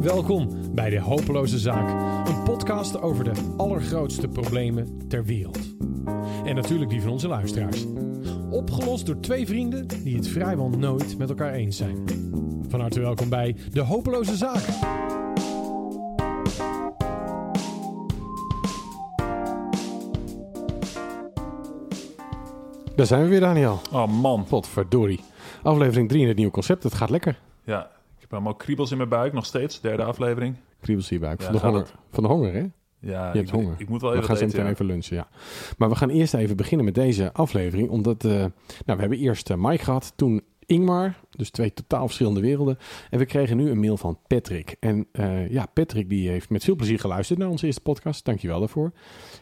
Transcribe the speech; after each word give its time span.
Welkom 0.00 0.74
bij 0.74 0.90
De 0.90 1.00
Hopeloze 1.00 1.58
Zaak, 1.58 1.88
een 2.28 2.42
podcast 2.42 3.00
over 3.00 3.24
de 3.24 3.54
allergrootste 3.56 4.28
problemen 4.28 5.08
ter 5.08 5.24
wereld. 5.24 5.58
En 6.44 6.54
natuurlijk 6.54 6.90
die 6.90 7.00
van 7.02 7.10
onze 7.10 7.28
luisteraars. 7.28 7.86
Opgelost 8.50 9.06
door 9.06 9.20
twee 9.20 9.46
vrienden 9.46 9.86
die 10.04 10.16
het 10.16 10.28
vrijwel 10.28 10.68
nooit 10.68 11.18
met 11.18 11.28
elkaar 11.28 11.52
eens 11.52 11.76
zijn. 11.76 12.04
Van 12.68 12.80
harte 12.80 13.00
welkom 13.00 13.28
bij 13.28 13.56
De 13.70 13.80
Hopeloze 13.80 14.36
Zaak. 14.36 14.62
Daar 22.98 23.06
zijn 23.06 23.22
we 23.22 23.28
weer, 23.28 23.40
Daniel. 23.40 23.80
Oh 23.92 24.06
man. 24.06 24.44
Potverdorie. 24.44 25.20
Aflevering 25.62 26.08
3 26.08 26.22
in 26.22 26.28
het 26.28 26.36
nieuwe 26.36 26.52
concept. 26.52 26.82
Het 26.82 26.94
gaat 26.94 27.10
lekker. 27.10 27.40
Ja, 27.64 27.84
ik 28.14 28.20
heb 28.20 28.32
allemaal 28.32 28.54
kriebels 28.54 28.90
in 28.90 28.96
mijn 28.96 29.08
buik 29.08 29.32
nog 29.32 29.46
steeds. 29.46 29.80
Derde 29.80 30.04
aflevering. 30.04 30.56
Kriebels 30.80 31.10
in 31.10 31.16
je 31.16 31.22
buik. 31.22 31.40
Ja, 31.40 31.44
van, 31.44 31.54
de 31.54 31.66
honger, 31.66 31.86
van 32.10 32.22
de 32.22 32.28
honger, 32.28 32.52
hè? 32.52 32.66
Ja, 33.00 33.30
Je 33.32 33.36
hebt 33.38 33.48
ik, 33.48 33.54
honger. 33.54 33.72
Ik, 33.72 33.78
ik 33.78 33.88
moet 33.88 34.00
wel 34.00 34.10
We 34.10 34.16
even 34.16 34.28
gaan 34.28 34.36
zo 34.36 34.44
wat 34.44 34.52
meteen 34.52 34.70
eten, 34.70 34.82
even 34.82 34.94
lunchen, 34.94 35.16
ja. 35.16 35.28
Maar 35.78 35.88
we 35.88 35.94
gaan 35.94 36.10
eerst 36.10 36.34
even 36.34 36.56
beginnen 36.56 36.84
met 36.84 36.94
deze 36.94 37.32
aflevering. 37.32 37.88
Omdat, 37.90 38.24
eh, 38.24 38.30
nou, 38.30 38.50
we 38.84 38.96
hebben 38.96 39.18
eerst 39.18 39.50
eh, 39.50 39.56
Mike 39.56 39.84
gehad, 39.84 40.12
toen 40.16 40.42
Ingmar. 40.66 41.14
Dus 41.30 41.50
twee 41.50 41.72
totaal 41.72 42.06
verschillende 42.06 42.40
werelden. 42.40 42.78
En 43.10 43.18
we 43.18 43.26
kregen 43.26 43.56
nu 43.56 43.70
een 43.70 43.80
mail 43.80 43.96
van 43.96 44.18
Patrick. 44.26 44.76
En 44.80 45.06
eh, 45.12 45.50
ja, 45.50 45.66
Patrick 45.66 46.08
die 46.08 46.28
heeft 46.28 46.50
met 46.50 46.64
veel 46.64 46.76
plezier 46.76 46.98
geluisterd 46.98 47.38
naar 47.38 47.48
onze 47.48 47.66
eerste 47.66 47.80
podcast. 47.80 48.24
Dankjewel 48.24 48.58
daarvoor. 48.58 48.92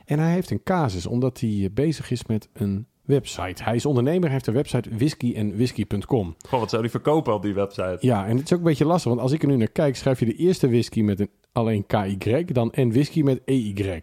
En 0.05 0.19
hij 0.19 0.33
heeft 0.33 0.51
een 0.51 0.63
casus, 0.63 1.07
omdat 1.07 1.41
hij 1.41 1.71
bezig 1.73 2.11
is 2.11 2.27
met 2.27 2.49
een 2.53 2.87
website. 3.07 3.63
Hij 3.63 3.75
is 3.75 3.87
ondernemer, 3.87 4.23
hij 4.23 4.33
heeft 4.33 4.47
een 4.47 4.55
website 4.55 4.97
whiskyenwhisky.com. 4.97 6.35
ja. 6.39 6.49
Goh, 6.49 6.61
wat 6.61 6.71
zou 6.71 6.83
die 6.83 6.91
verkopen 6.91 7.35
op 7.35 7.43
die 7.43 7.55
website? 7.55 7.97
Ja, 8.01 8.27
en 8.27 8.37
het 8.37 8.45
is 8.45 8.53
ook 8.53 8.59
een 8.59 8.65
beetje 8.65 8.85
lastig, 8.85 9.11
want 9.11 9.23
als 9.23 9.33
ik 9.33 9.43
er 9.43 9.49
nu 9.49 9.57
naar 9.57 9.69
kijk, 9.69 9.97
schrijf 9.97 10.19
je 10.19 10.27
de 10.27 10.37
eerste 10.37 10.69
whisky 10.69 11.03
met 11.03 11.21
een 11.21 11.31
alleen 11.53 11.87
KY, 11.87 12.45
dan 12.45 12.73
en 12.73 12.91
whisky 12.93 13.23
met 13.23 13.41
EY. 13.45 14.03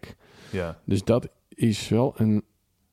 Ja. 0.50 0.78
Dus 0.84 1.04
dat 1.04 1.28
is 1.48 1.88
wel 1.88 2.12
een 2.16 2.44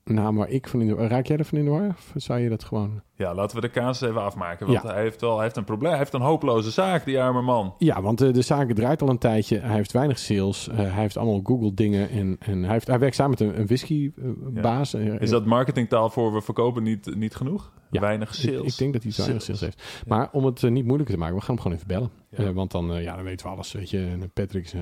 naam 0.04 0.36
waar 0.36 0.50
ik 0.50 0.68
van 0.68 0.82
in 0.82 0.88
de 0.88 0.96
war... 0.96 1.08
Raak 1.08 1.26
jij 1.26 1.38
ervan 1.38 1.58
in 1.60 1.66
de 1.66 1.72
war? 1.72 1.88
Of 1.90 2.12
zou 2.16 2.40
je 2.40 2.50
dat 2.50 2.64
gewoon... 2.64 3.02
ja, 3.16 3.34
laten 3.34 3.56
we 3.56 3.62
de 3.62 3.70
kaas 3.70 4.02
even 4.02 4.22
afmaken. 4.24 4.68
Want 4.68 4.82
Ja. 4.84 4.92
hij 4.94 5.02
heeft 5.02 5.22
wel 5.22 5.34
hij 5.36 5.44
heeft 5.44 5.56
een 5.58 5.64
probleem. 5.64 5.90
Hij 5.90 6.00
heeft 6.00 6.14
een 6.14 6.22
hopeloze 6.22 6.72
zaak, 6.72 7.06
die 7.06 7.22
arme 7.22 7.42
man. 7.42 7.76
Ja, 7.78 8.02
want 8.02 8.22
eh, 8.22 8.34
de 8.34 8.42
zaak 8.42 8.72
draait 8.72 9.02
al 9.02 9.10
een 9.10 9.18
tijdje. 9.18 9.60
Hij 9.60 9.76
heeft 9.76 9.92
weinig 9.92 10.20
sales. 10.20 10.68
eh, 10.68 10.78
hij 10.78 10.88
heeft 11.02 11.18
allemaal 11.18 11.40
Google 11.44 11.74
dingen. 11.74 12.10
En, 12.10 12.36
en 12.40 12.64
hij, 12.64 12.72
heeft, 12.72 12.88
hij 12.88 13.00
werkt 13.00 13.16
samen 13.16 13.32
met 13.32 13.40
een, 13.40 13.60
een 13.60 13.66
whiskybaas. 13.68 14.94
Is 14.94 15.30
dat 15.30 15.46
marketingtaal 15.46 16.10
voor 16.10 16.34
we 16.34 16.42
verkopen 16.42 16.84
niet, 16.84 17.16
niet 17.16 17.36
genoeg? 17.36 17.72
Ja. 17.92 18.00
Weinig 18.02 18.36
sales. 18.36 18.72
ik 18.74 18.78
denk 18.78 18.94
dat 18.94 19.04
hij 19.04 19.12
weinig 19.18 19.42
Sales. 19.44 19.60
heeft. 19.62 20.04
Maar 20.08 20.30
om 20.32 20.46
het 20.46 20.64
eh, 20.64 20.72
niet 20.72 20.86
moeilijker 20.86 21.16
te 21.16 21.22
maken, 21.22 21.36
we 21.36 21.42
gaan 21.42 21.54
hem 21.56 21.64
gewoon 21.64 21.78
even 21.78 21.88
bellen. 21.88 22.12
Eh, 22.30 22.50
want 22.50 22.72
dan, 22.72 22.94
eh, 22.94 23.04
ja, 23.04 23.16
dan 23.16 23.24
weten 23.24 23.46
we 23.46 23.52
alles. 23.52 23.72
Weet 23.72 23.90
je, 23.90 23.98
en 24.06 24.32
Patrick 24.34 24.64
is 24.64 24.74
eh, 24.74 24.82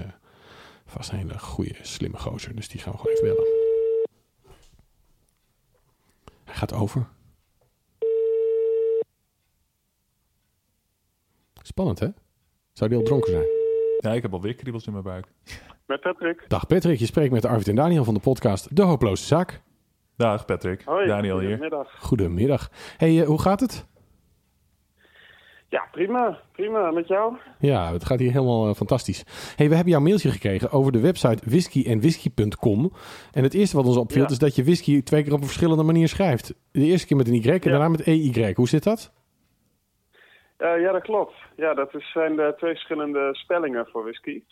vast 0.86 1.11
een 1.11 1.17
hele 1.17 1.39
goede, 1.39 1.76
slimme 1.81 2.17
gozer. 2.17 2.56
Dus 2.56 2.67
die 2.70 2.80
gaan 2.81 2.92
we 2.92 2.98
gewoon 2.98 3.14
even 3.16 3.28
bellen. 3.28 3.48
Hij 6.45 6.48
gaat 6.59 6.73
over. 6.73 7.07
Spannend, 11.61 11.99
hè? 11.99 12.07
Zou 12.73 12.89
die 12.89 12.99
al 12.99 13.05
dronken 13.05 13.31
zijn? 13.31 13.45
Ja, 13.99 14.13
ik 14.13 14.21
heb 14.21 14.33
alweer 14.33 14.55
kriebels 14.55 14.85
in 14.85 14.91
mijn 14.91 15.03
buik. 15.03 15.25
Met 15.85 16.02
Patrick. 16.02 16.45
Dag 16.47 16.67
Patrick, 16.67 16.99
je 16.99 17.05
spreekt 17.05 17.31
met 17.31 17.45
Arvid 17.45 17.67
en 17.67 17.75
Daniel 17.75 18.03
van 18.03 18.13
de 18.13 18.19
podcast 18.19 18.75
De 18.75 18.81
Hopeloze 18.81 19.25
Zaak. 19.25 19.61
Dag 20.15 20.45
Patrick. 20.45 20.81
Hoi. 20.85 21.07
Daniel 21.07 21.39
hier. 21.39 21.49
Goedemiddag. 21.49 21.95
Goedemiddag. 21.99 22.69
hey, 22.97 23.21
eh, 23.21 23.27
hoe 23.27 23.41
gaat 23.41 23.59
het? 23.59 23.85
Ja, 25.70 25.88
prima. 25.92 26.39
Prima. 26.52 26.92
Met 26.92 27.08
jou? 27.08 27.36
Ja, 27.59 27.92
het 27.94 28.06
gaat 28.06 28.20
hier 28.20 28.31
helemaal 28.31 28.67
eh, 28.67 28.73
fantastisch. 28.75 29.23
Hey, 29.56 29.67
we 29.70 29.76
hebben 29.76 29.94
jouw 29.94 30.02
mailtje 30.02 30.30
gekregen 30.31 30.72
over 30.72 30.92
de 30.92 31.00
website 31.00 31.50
whiskyenwhisky.com. 31.50 32.92
En 33.31 33.44
het 33.44 33.54
eerste 33.54 33.76
wat 33.76 33.86
ons 33.86 33.98
opviel 33.98 34.21
Ja. 34.21 34.27
is 34.30 34.38
dat 34.38 34.55
je 34.55 34.64
whisky 34.64 35.04
twee 35.04 35.23
keer 35.23 35.33
op 35.33 35.39
een 35.39 35.45
verschillende 35.45 35.83
manier 35.83 36.08
schrijft. 36.08 36.54
De 36.71 36.80
eerste 36.86 37.08
keer 37.08 37.17
met 37.17 37.27
een 37.27 37.33
Y 37.33 37.48
en 37.48 37.54
Ja. 37.54 37.60
daarna 37.60 37.88
met 37.88 38.02
EY. 38.08 38.54
Hoe 38.55 38.67
zit 38.67 38.83
dat? 38.83 39.14
Eh, 40.58 40.82
ja, 40.82 40.92
dat 40.92 41.02
klopt. 41.02 41.33
Ja, 41.55 41.73
dat 41.73 41.95
is, 41.95 42.11
zijn 42.11 42.36
de 42.36 42.54
twee 42.58 42.72
verschillende 42.72 43.30
spellingen 43.32 43.88
voor 43.92 44.04
whisky. 44.04 44.43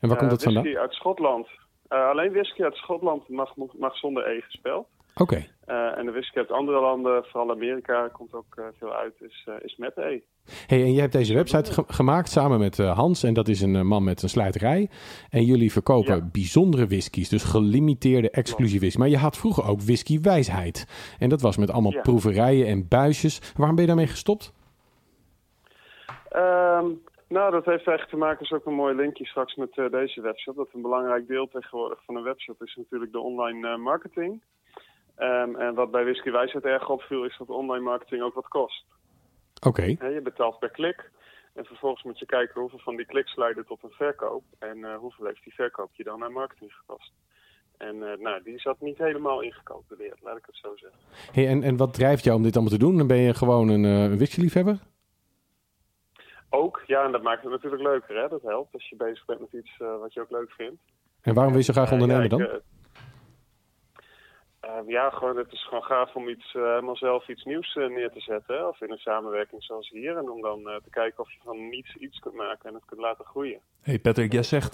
En 0.00 0.08
waar 0.08 0.18
komt 0.18 0.30
Eh, 0.30 0.36
dat 0.36 0.42
vandaan? 0.42 0.62
Whisky 0.62 0.80
uit 0.80 0.92
Schotland. 0.92 1.46
Alleen 1.88 2.32
whisky 2.32 2.62
uit 2.62 2.74
Schotland 2.74 3.28
mag, 3.28 3.52
mag 3.78 3.96
zonder 3.96 4.28
E 4.36 4.40
gespeld. 4.40 4.86
Oké. 5.20 5.46
Eh, 5.64 5.98
en 5.98 6.06
de 6.06 6.12
whisky 6.12 6.38
uit 6.38 6.50
andere 6.50 6.80
landen, 6.80 7.24
vooral 7.24 7.50
Amerika, 7.50 8.08
komt 8.12 8.34
ook 8.34 8.54
eh, 8.56 8.64
veel 8.78 8.92
uit, 8.94 9.14
is, 9.20 9.42
eh, 9.48 9.54
is 9.62 9.76
met 9.76 9.96
E. 9.96 10.20
Hey, 10.66 10.82
en 10.82 10.92
jij 10.92 11.00
hebt 11.00 11.12
deze 11.12 11.34
website 11.34 11.72
ge- 11.72 11.84
gemaakt 11.86 12.28
samen 12.30 12.58
met 12.58 12.76
Hans. 12.76 13.22
En 13.22 13.34
dat 13.34 13.48
is 13.48 13.60
een 13.60 13.86
man 13.86 14.04
met 14.04 14.22
een 14.22 14.28
sluiterij. 14.28 14.90
En 15.30 15.42
jullie 15.44 15.72
verkopen 15.72 16.14
Ja. 16.16 16.28
bijzondere 16.32 16.86
whiskies. 16.86 17.28
Dus 17.28 17.44
gelimiteerde 17.44 18.30
exclusieve 18.30 18.78
whisky. 18.80 18.98
Maar 19.00 19.08
je 19.08 19.16
had 19.16 19.36
vroeger 19.36 19.64
ook 19.68 19.80
whisky 19.80 20.20
wijsheid. 20.20 20.86
En 21.18 21.28
dat 21.28 21.40
was 21.40 21.56
met 21.56 21.70
allemaal 21.70 21.92
Ja. 21.92 22.00
proeverijen 22.00 22.66
en 22.66 22.88
buisjes. 22.88 23.52
Waarom 23.56 23.74
ben 23.74 23.84
je 23.84 23.90
daarmee 23.90 24.10
gestopt? 24.10 24.52
Ehm, 26.28 26.86
nou, 27.28 27.50
dat 27.50 27.64
heeft 27.64 27.86
eigenlijk 27.86 28.08
te 28.08 28.16
maken, 28.16 28.44
is 28.44 28.52
ook 28.52 28.66
een 28.66 28.74
mooi 28.74 28.94
linkje 28.94 29.26
straks 29.26 29.54
met 29.54 29.74
deze 29.90 30.20
webshop. 30.20 30.56
Dat 30.56 30.68
een 30.72 30.82
belangrijk 30.82 31.26
deel 31.28 31.48
tegenwoordig 31.48 32.04
van 32.04 32.16
een 32.16 32.22
webshop 32.22 32.62
is 32.62 32.74
natuurlijk 32.76 33.12
de 33.12 33.20
online 33.20 33.76
marketing. 33.76 34.42
Ehm, 35.16 35.56
en 35.56 35.74
wat 35.74 35.90
bij 35.90 36.04
Whisky 36.04 36.30
Wijsheid 36.30 36.64
erg 36.64 36.88
opviel, 36.88 37.24
is 37.24 37.36
dat 37.38 37.48
online 37.48 37.84
marketing 37.84 38.22
ook 38.22 38.34
wat 38.34 38.48
kost. 38.48 38.84
Oké. 39.66 39.82
Je 39.82 40.20
betaalt 40.22 40.58
per 40.58 40.70
klik. 40.70 41.10
En 41.56 41.64
vervolgens 41.64 42.02
moet 42.02 42.18
je 42.18 42.26
kijken 42.26 42.60
hoeveel 42.60 42.78
van 42.78 42.96
die 42.96 43.06
kliks 43.06 43.36
leiden 43.36 43.66
tot 43.66 43.82
een 43.82 43.90
verkoop. 43.90 44.42
En 44.58 44.84
eh, 44.84 44.96
hoeveel 44.96 45.26
heeft 45.26 45.44
die 45.44 45.54
verkoop 45.54 45.90
je 45.92 46.04
dan 46.04 46.24
aan 46.24 46.32
marketing 46.32 46.72
gekost. 46.72 47.12
En 47.76 48.12
eh, 48.12 48.18
nou, 48.18 48.42
die 48.42 48.58
zat 48.60 48.80
niet 48.80 48.98
helemaal 48.98 49.40
ingecalculeerd, 49.40 50.18
laat 50.22 50.36
ik 50.36 50.46
het 50.46 50.56
zo 50.56 50.76
zeggen. 50.76 51.00
Hey, 51.32 51.48
en, 51.48 51.62
en 51.62 51.76
wat 51.76 51.94
drijft 51.94 52.24
jou 52.24 52.36
om 52.36 52.42
dit 52.42 52.54
allemaal 52.54 52.72
te 52.72 52.84
doen? 52.84 52.96
Dan 52.96 53.06
ben 53.06 53.16
je 53.16 53.34
gewoon 53.34 53.68
een 53.68 53.84
uh, 53.84 54.16
whiskyliefhebber? 54.16 54.78
Ook, 56.50 56.82
ja, 56.86 57.04
en 57.04 57.12
dat 57.12 57.22
maakt 57.22 57.42
het 57.42 57.50
natuurlijk 57.50 57.82
leuker, 57.82 58.16
hè? 58.22 58.28
Dat 58.28 58.42
helpt 58.42 58.74
als 58.74 58.88
je 58.88 58.96
bezig 58.96 59.24
bent 59.24 59.40
met 59.40 59.52
iets 59.52 59.76
wat 59.76 60.12
je 60.12 60.20
ook 60.20 60.30
leuk 60.30 60.50
vindt. 60.50 60.82
En 61.20 61.34
waarom 61.34 61.52
wil 61.52 61.60
je 61.60 61.66
zo 61.66 61.72
graag 61.72 61.92
ondernemen 61.92 62.28
dan? 62.28 62.60
Eh, 64.66 64.88
ja, 64.88 65.10
gewoon, 65.10 65.36
het 65.36 65.52
is 65.52 65.64
gewoon 65.68 65.82
gaaf 65.82 66.14
om 66.14 66.28
iets, 66.28 66.54
eh, 66.54 66.62
helemaal 66.62 66.96
zelf 66.96 67.28
iets 67.28 67.44
nieuws 67.44 67.76
eh, 67.76 67.88
neer 67.88 68.10
te 68.10 68.20
zetten. 68.20 68.56
hè, 68.56 68.66
Of 68.66 68.80
in 68.80 68.90
een 68.90 68.98
samenwerking 68.98 69.62
zoals 69.62 69.88
hier. 69.90 70.16
En 70.16 70.30
om 70.30 70.40
dan 70.42 70.62
te 70.62 70.90
kijken 70.90 71.18
of 71.24 71.32
je 71.32 71.38
van 71.44 71.68
niets 71.68 71.96
iets 71.96 72.18
kunt 72.18 72.34
maken 72.34 72.68
en 72.68 72.74
het 72.74 72.84
kunt 72.86 73.00
laten 73.00 73.24
groeien. 73.24 73.60
Hey 73.80 73.98
Patrick, 73.98 74.32
jij 74.32 74.42
zegt, 74.42 74.72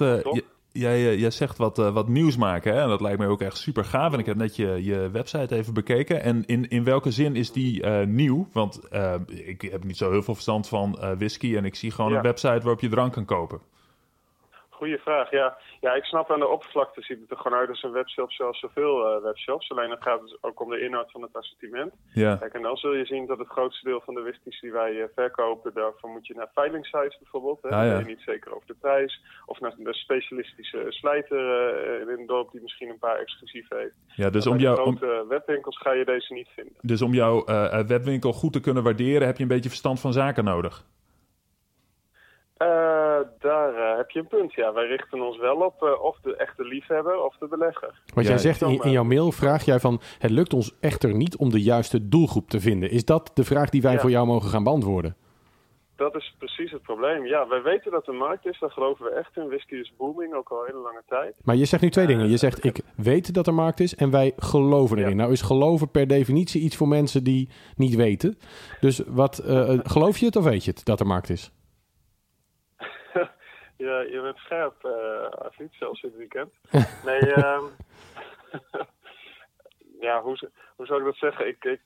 jij, 0.73 1.17
jij 1.17 1.31
zegt 1.31 1.59
wat, 1.59 1.77
wat 1.77 2.09
nieuws 2.09 2.37
maken. 2.37 2.75
Hè? 2.75 2.81
En 2.83 2.89
dat 2.89 3.01
lijkt 3.01 3.19
mij 3.19 3.27
ook 3.29 3.41
echt 3.41 3.57
super 3.57 3.85
gaaf. 3.85 4.13
En 4.13 4.19
ik 4.19 4.27
heb 4.27 4.37
net 4.37 4.57
je, 4.57 4.85
je 4.85 5.11
website 5.11 5.55
even 5.57 5.75
bekeken. 5.75 6.23
En 6.23 6.45
in, 6.47 6.69
in 6.69 6.85
welke 6.85 7.11
zin 7.11 7.37
is 7.37 7.53
die 7.53 7.87
nieuw? 8.07 8.49
Want 8.53 8.81
ik 9.27 9.63
heb 9.63 9.85
niet 9.85 9.97
zo 9.97 10.11
heel 10.11 10.23
veel 10.23 10.35
verstand 10.35 10.69
van 10.69 10.99
whisky. 11.19 11.57
En 11.57 11.65
ik 11.65 11.75
zie 11.75 11.91
gewoon 11.91 12.11
Ja. 12.11 12.17
een 12.17 12.23
website 12.23 12.61
waarop 12.61 12.81
je 12.81 12.89
drank 12.89 13.13
kan 13.13 13.25
kopen. 13.25 13.61
Goeie 14.83 14.99
vraag, 14.99 15.31
ja. 15.31 15.57
Ja, 15.81 15.93
ik 15.95 16.05
snap 16.05 16.31
aan 16.31 16.39
de 16.39 16.49
oppervlakte 16.49 17.03
ziet 17.03 17.21
het 17.21 17.31
er 17.31 17.37
gewoon 17.37 17.59
uit 17.59 17.69
als 17.69 17.83
een 17.83 17.93
webshop 17.93 18.33
zoals 18.33 18.59
zoveel 18.59 19.07
eh, 19.07 19.23
webshops. 19.23 19.71
Alleen 19.71 19.91
het 19.91 20.03
gaat 20.03 20.21
dus 20.21 20.37
ook 20.41 20.61
om 20.61 20.71
de 20.71 20.81
inhoud 20.81 21.11
van 21.11 21.23
het 21.23 21.37
assortiment. 21.37 21.93
Ja. 22.13 22.37
Kijk, 22.37 22.55
en 22.55 22.63
dan 22.63 22.77
zul 22.77 22.95
je 22.95 23.05
zien 23.05 23.27
dat 23.27 23.39
het 23.39 23.49
grootste 23.49 23.89
deel 23.89 24.01
van 24.05 24.15
de 24.15 24.21
whiskies 24.21 24.61
die 24.61 24.73
wij 24.73 25.03
eh, 25.03 25.09
verkopen, 25.15 25.75
daarvoor 25.75 26.11
moet 26.11 26.27
je 26.27 26.35
naar 26.35 26.51
veilingsites 26.55 27.19
bijvoorbeeld. 27.19 27.63
Hè. 27.63 27.69
Ah, 27.69 27.77
Dan 27.77 27.87
ja. 27.87 27.93
ben 27.93 28.01
je 28.01 28.15
niet 28.15 28.25
zeker 28.25 28.55
over 28.55 28.67
de 28.67 28.77
prijs. 28.81 29.21
Of 29.47 29.61
naar 29.61 29.75
de 29.79 29.95
specialistische 29.95 30.87
slijter 30.89 31.39
eh, 31.39 32.01
in 32.01 32.09
een 32.09 32.27
dorp 32.27 32.51
die 32.53 32.63
misschien 32.63 32.89
een 32.89 32.99
paar 32.99 33.19
exclusief 33.19 33.67
heeft. 33.69 33.95
Ja, 34.07 34.31
dus 34.31 34.47
om, 34.47 34.57
de 34.57 34.63
jou, 34.63 34.83
om, 34.83 34.97
grote 34.97 35.27
webwinkels 35.29 35.79
ga 35.79 35.93
je 35.93 36.05
deze 36.05 36.33
niet 36.33 36.49
vinden. 36.55 36.75
dus 36.81 37.03
om 37.03 37.13
jouw 37.13 37.45
webwinkel 37.87 38.33
goed 38.33 38.53
te 38.53 38.61
kunnen 38.61 38.83
waarderen, 38.83 39.27
heb 39.27 39.37
je 39.37 39.43
een 39.43 39.49
beetje 39.49 39.69
verstand 39.69 40.01
van 40.01 40.13
zaken 40.13 40.45
nodig. 40.45 40.85
Eh, 42.63 43.29
daar 43.39 43.75
eh, 43.75 43.97
heb 43.97 44.11
je 44.11 44.19
een 44.19 44.27
punt, 44.27 44.53
ja. 44.55 44.73
Wij 44.73 44.87
richten 44.87 45.21
ons 45.21 45.39
wel 45.39 45.57
op 45.57 45.83
eh, 45.83 46.03
of 46.03 46.19
de 46.23 46.37
echte 46.37 46.65
liefhebber 46.65 47.25
of 47.25 47.37
de 47.39 47.49
belegger. 47.49 48.01
Want 48.15 48.27
Ja, 48.27 48.33
jij 48.33 48.39
zegt 48.43 48.63
in, 48.63 48.81
in 48.83 48.91
jouw 48.91 49.05
mail, 49.05 49.33
vraag 49.33 49.65
jij 49.65 49.81
van... 49.81 50.01
het 50.19 50.31
lukt 50.31 50.55
ons 50.55 50.77
echter 50.81 51.15
niet 51.15 51.37
om 51.37 51.51
de 51.51 51.63
juiste 51.63 52.09
doelgroep 52.09 52.49
te 52.49 52.61
vinden. 52.61 52.91
Is 52.91 53.05
dat 53.05 53.31
de 53.35 53.45
vraag 53.45 53.71
die 53.71 53.83
wij 53.83 53.93
Ja. 53.93 53.99
voor 53.99 54.11
jou 54.11 54.27
mogen 54.27 54.49
gaan 54.51 54.65
beantwoorden? 54.65 55.17
Dat 55.97 56.17
is 56.17 56.35
precies 56.39 56.71
het 56.71 56.83
probleem. 56.83 57.27
Ja, 57.27 57.49
wij 57.49 57.63
weten 57.63 57.91
dat 57.91 58.07
er 58.07 58.15
markt 58.15 58.47
is, 58.47 58.59
daar 58.61 58.71
geloven 58.71 59.05
we 59.05 59.11
echt 59.11 59.37
in. 59.37 59.47
Whisky 59.47 59.75
is 59.75 59.93
booming, 59.97 60.35
ook 60.35 60.49
al 60.49 60.59
een 60.61 60.67
hele 60.67 60.79
lange 60.83 61.03
tijd. 61.07 61.35
Maar 61.45 61.57
je 61.57 61.65
zegt 61.65 61.83
nu 61.83 61.91
twee 61.91 62.07
dingen. 62.07 62.29
Je 62.31 62.37
zegt, 62.37 62.65
ik 62.65 62.81
weet 62.97 63.35
dat 63.35 63.47
er 63.47 63.55
markt 63.55 63.81
is 63.81 63.95
en 63.95 64.11
wij 64.11 64.33
geloven 64.37 64.99
erin. 64.99 65.11
Ja. 65.11 65.17
Nou 65.17 65.33
is 65.33 65.43
geloven 65.43 65.91
per 65.91 66.07
definitie 66.07 66.61
iets 66.63 66.77
voor 66.77 66.89
mensen 66.89 67.25
die 67.25 67.49
niet 67.77 67.95
weten. 67.95 68.39
Dus 68.81 69.03
wat, 69.07 69.39
eh, 69.39 69.79
geloof 69.83 70.19
je 70.19 70.27
het 70.27 70.37
of 70.37 70.45
weet 70.45 70.65
je 70.65 70.71
het 70.71 70.85
dat 70.85 71.01
er 71.01 71.07
markt 71.07 71.31
is? 71.31 71.53
Ja, 73.83 74.01
je 74.01 74.21
bent 74.21 74.37
scherp, 74.37 74.85
eh 74.85 75.47
Afid, 75.47 75.73
zelfs 75.73 76.01
dit 76.01 76.17
weekend. 76.17 76.53
Nee, 77.05 77.21
ehm 77.21 77.65
ja, 80.07 80.23
hoe, 80.23 80.51
hoe 80.77 80.87
zou 80.87 80.99
ik 80.99 81.05
dat 81.05 81.17
zeggen? 81.17 81.47
Ik, 81.47 81.65
ik, 81.65 81.81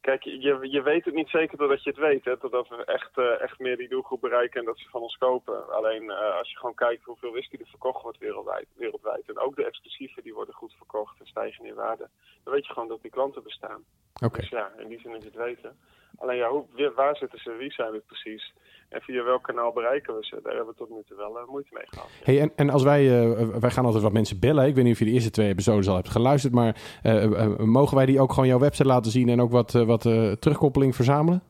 Kijk, 0.00 0.22
je, 0.22 0.58
je 0.70 0.82
weet 0.82 1.04
het 1.04 1.14
niet 1.14 1.28
zeker 1.28 1.58
doordat 1.58 1.82
je 1.82 1.90
het 1.90 1.98
weet. 1.98 2.24
Hè, 2.24 2.38
totdat 2.38 2.68
we 2.68 2.84
echt, 2.84 3.16
uh, 3.16 3.40
echt 3.40 3.58
meer 3.58 3.76
die 3.76 3.88
doelgroep 3.88 4.20
bereiken 4.20 4.60
en 4.60 4.66
dat 4.66 4.78
ze 4.78 4.88
van 4.88 5.00
ons 5.00 5.16
kopen. 5.16 5.72
Alleen 5.72 6.02
uh, 6.02 6.36
als 6.38 6.50
je 6.50 6.56
gewoon 6.56 6.74
kijkt 6.74 7.04
hoeveel 7.04 7.30
whisky 7.30 7.56
er 7.56 7.66
verkocht 7.66 8.02
wordt 8.02 8.18
wereldwijd, 8.18 8.66
wereldwijd. 8.76 9.28
En 9.28 9.38
ook 9.38 9.56
de 9.56 9.64
exclusieve 9.64 10.22
die 10.22 10.34
worden 10.34 10.54
goed 10.54 10.72
verkocht 10.72 11.20
en 11.20 11.26
stijgen 11.26 11.64
in 11.64 11.74
waarde. 11.74 12.08
Dan 12.44 12.52
weet 12.52 12.66
je 12.66 12.72
gewoon 12.72 12.88
dat 12.88 13.02
die 13.02 13.10
klanten 13.10 13.42
bestaan. 13.42 13.84
Oké. 14.24 14.40
Dus 14.40 14.48
ja, 14.48 14.70
in 14.78 14.88
die 14.88 15.00
zin 15.00 15.16
is 15.16 15.24
het 15.24 15.34
weten. 15.34 15.76
Alleen 16.18 16.36
ja, 16.36 16.48
hoe, 16.48 16.92
waar 16.94 17.16
zitten 17.16 17.38
ze, 17.38 17.56
wie 17.58 17.72
zijn 17.72 17.92
het 17.92 18.06
precies? 18.06 18.54
En 18.88 19.00
via 19.00 19.24
welk 19.24 19.42
kanaal 19.42 19.72
bereiken 19.72 20.16
we 20.16 20.24
ze? 20.24 20.40
Daar 20.42 20.54
hebben 20.54 20.72
we 20.72 20.78
tot 20.78 20.90
nu 20.90 21.02
toe 21.06 21.16
wel 21.16 21.38
uh, 21.38 21.48
moeite 21.48 21.70
mee 21.72 21.86
gehad. 21.86 22.08
Ja. 22.18 22.24
Hey, 22.24 22.40
en, 22.40 22.52
en 22.56 22.70
als 22.70 22.82
wij, 22.82 23.04
uh, 23.04 23.56
wij 23.56 23.70
gaan 23.70 23.84
altijd 23.84 24.02
wat 24.02 24.12
mensen 24.12 24.40
bellen. 24.40 24.66
Ik 24.66 24.74
weet 24.74 24.84
niet 24.84 24.92
of 24.92 24.98
je 24.98 25.04
de 25.04 25.10
eerste 25.10 25.30
twee 25.30 25.48
episodes 25.48 25.88
al 25.88 25.94
hebt 25.94 26.08
geluisterd, 26.08 26.54
maar 26.54 26.76
uh, 27.02 27.56
mogen 27.56 27.96
wij 27.96 28.06
die 28.06 28.20
ook 28.20 28.32
gewoon 28.32 28.48
jouw 28.48 28.58
website 28.58 28.88
laten 28.88 29.10
zien 29.10 29.28
en 29.28 29.40
ook 29.40 29.50
wat, 29.50 29.72
wat 29.72 30.02
terugkoppeling 30.40 30.94
verzamelen? 30.94 31.42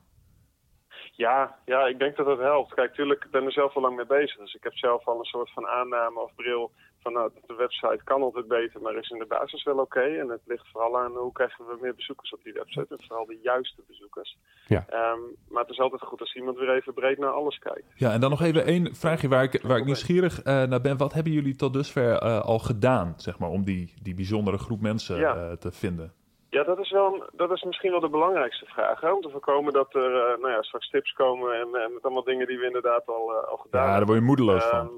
Ja, 1.12 1.56
ja, 1.64 1.86
ik 1.86 1.98
denk 1.98 2.16
dat 2.16 2.26
dat 2.26 2.38
helpt. 2.38 2.74
Kijk, 2.74 2.94
tuurlijk, 2.94 3.24
ik 3.24 3.30
ben 3.30 3.44
er 3.44 3.52
zelf 3.52 3.76
al 3.76 3.82
lang 3.82 3.96
mee 3.96 4.06
bezig. 4.06 4.36
Dus 4.36 4.54
ik 4.54 4.62
heb 4.62 4.76
zelf 4.76 5.06
al 5.06 5.18
een 5.18 5.24
soort 5.24 5.50
van 5.52 5.66
aanname 5.66 6.20
of 6.20 6.34
bril 6.34 6.70
van 7.02 7.12
nou, 7.12 7.30
de 7.46 7.54
website 7.54 8.00
kan 8.04 8.22
altijd 8.22 8.48
beter, 8.48 8.80
maar 8.80 8.96
is 8.96 9.10
in 9.10 9.18
de 9.18 9.26
basis 9.26 9.62
wel 9.64 9.78
oké. 9.78 9.82
Okay. 9.82 10.18
En 10.18 10.28
het 10.28 10.40
ligt 10.44 10.68
vooral 10.72 10.98
aan 10.98 11.16
hoe 11.16 11.32
krijgen 11.32 11.66
we 11.66 11.78
meer 11.80 11.94
bezoekers 11.94 12.32
op 12.32 12.42
die 12.42 12.52
website. 12.52 12.86
En 12.88 13.04
vooral 13.06 13.26
de 13.26 13.38
juiste 13.42 13.82
bezoekers. 13.86 14.36
Ja. 14.66 14.86
Um, 15.12 15.36
maar 15.48 15.62
het 15.62 15.70
is 15.70 15.80
altijd 15.80 16.02
goed 16.02 16.20
als 16.20 16.34
iemand 16.34 16.58
weer 16.58 16.70
even 16.70 16.94
breed 16.94 17.18
naar 17.18 17.30
alles 17.30 17.58
kijkt. 17.58 17.84
Ja, 17.94 18.12
en 18.12 18.20
dan 18.20 18.30
nog 18.30 18.42
even 18.42 18.64
één 18.64 18.94
vraagje 18.94 19.28
waar 19.28 19.42
ik, 19.42 19.62
waar 19.62 19.78
ik 19.78 19.84
nieuwsgierig 19.84 20.38
uh, 20.38 20.62
naar 20.62 20.80
ben. 20.80 20.96
Wat 20.96 21.12
hebben 21.12 21.32
jullie 21.32 21.56
tot 21.56 21.72
dusver 21.72 22.22
uh, 22.22 22.40
al 22.40 22.58
gedaan, 22.58 23.14
zeg 23.16 23.38
maar, 23.38 23.50
om 23.50 23.64
die, 23.64 23.94
die 24.02 24.14
bijzondere 24.14 24.58
groep 24.58 24.80
mensen 24.80 25.16
ja. 25.16 25.36
uh, 25.36 25.52
te 25.52 25.72
vinden? 25.72 26.12
Ja, 26.50 26.64
dat 26.64 26.78
is, 26.78 26.90
wel, 26.90 27.30
dat 27.32 27.50
is 27.50 27.62
misschien 27.62 27.90
wel 27.90 28.00
de 28.00 28.08
belangrijkste 28.08 28.66
vraag. 28.66 29.00
Hè? 29.00 29.12
Om 29.12 29.20
te 29.20 29.30
voorkomen 29.30 29.72
dat 29.72 29.94
er 29.94 30.38
nou 30.40 30.50
ja, 30.50 30.62
straks 30.62 30.90
tips 30.90 31.12
komen 31.12 31.52
en, 31.52 31.74
en 31.74 31.92
met 31.92 32.02
allemaal 32.02 32.24
dingen 32.24 32.46
die 32.46 32.58
we 32.58 32.66
inderdaad 32.66 33.06
al, 33.06 33.32
al 33.32 33.56
gedaan 33.56 33.88
hebben. 33.88 33.90
Ja, 33.90 33.96
daar 33.96 34.06
word 34.06 34.18
je 34.18 34.24
moedeloos 34.24 34.64
van. 34.64 34.90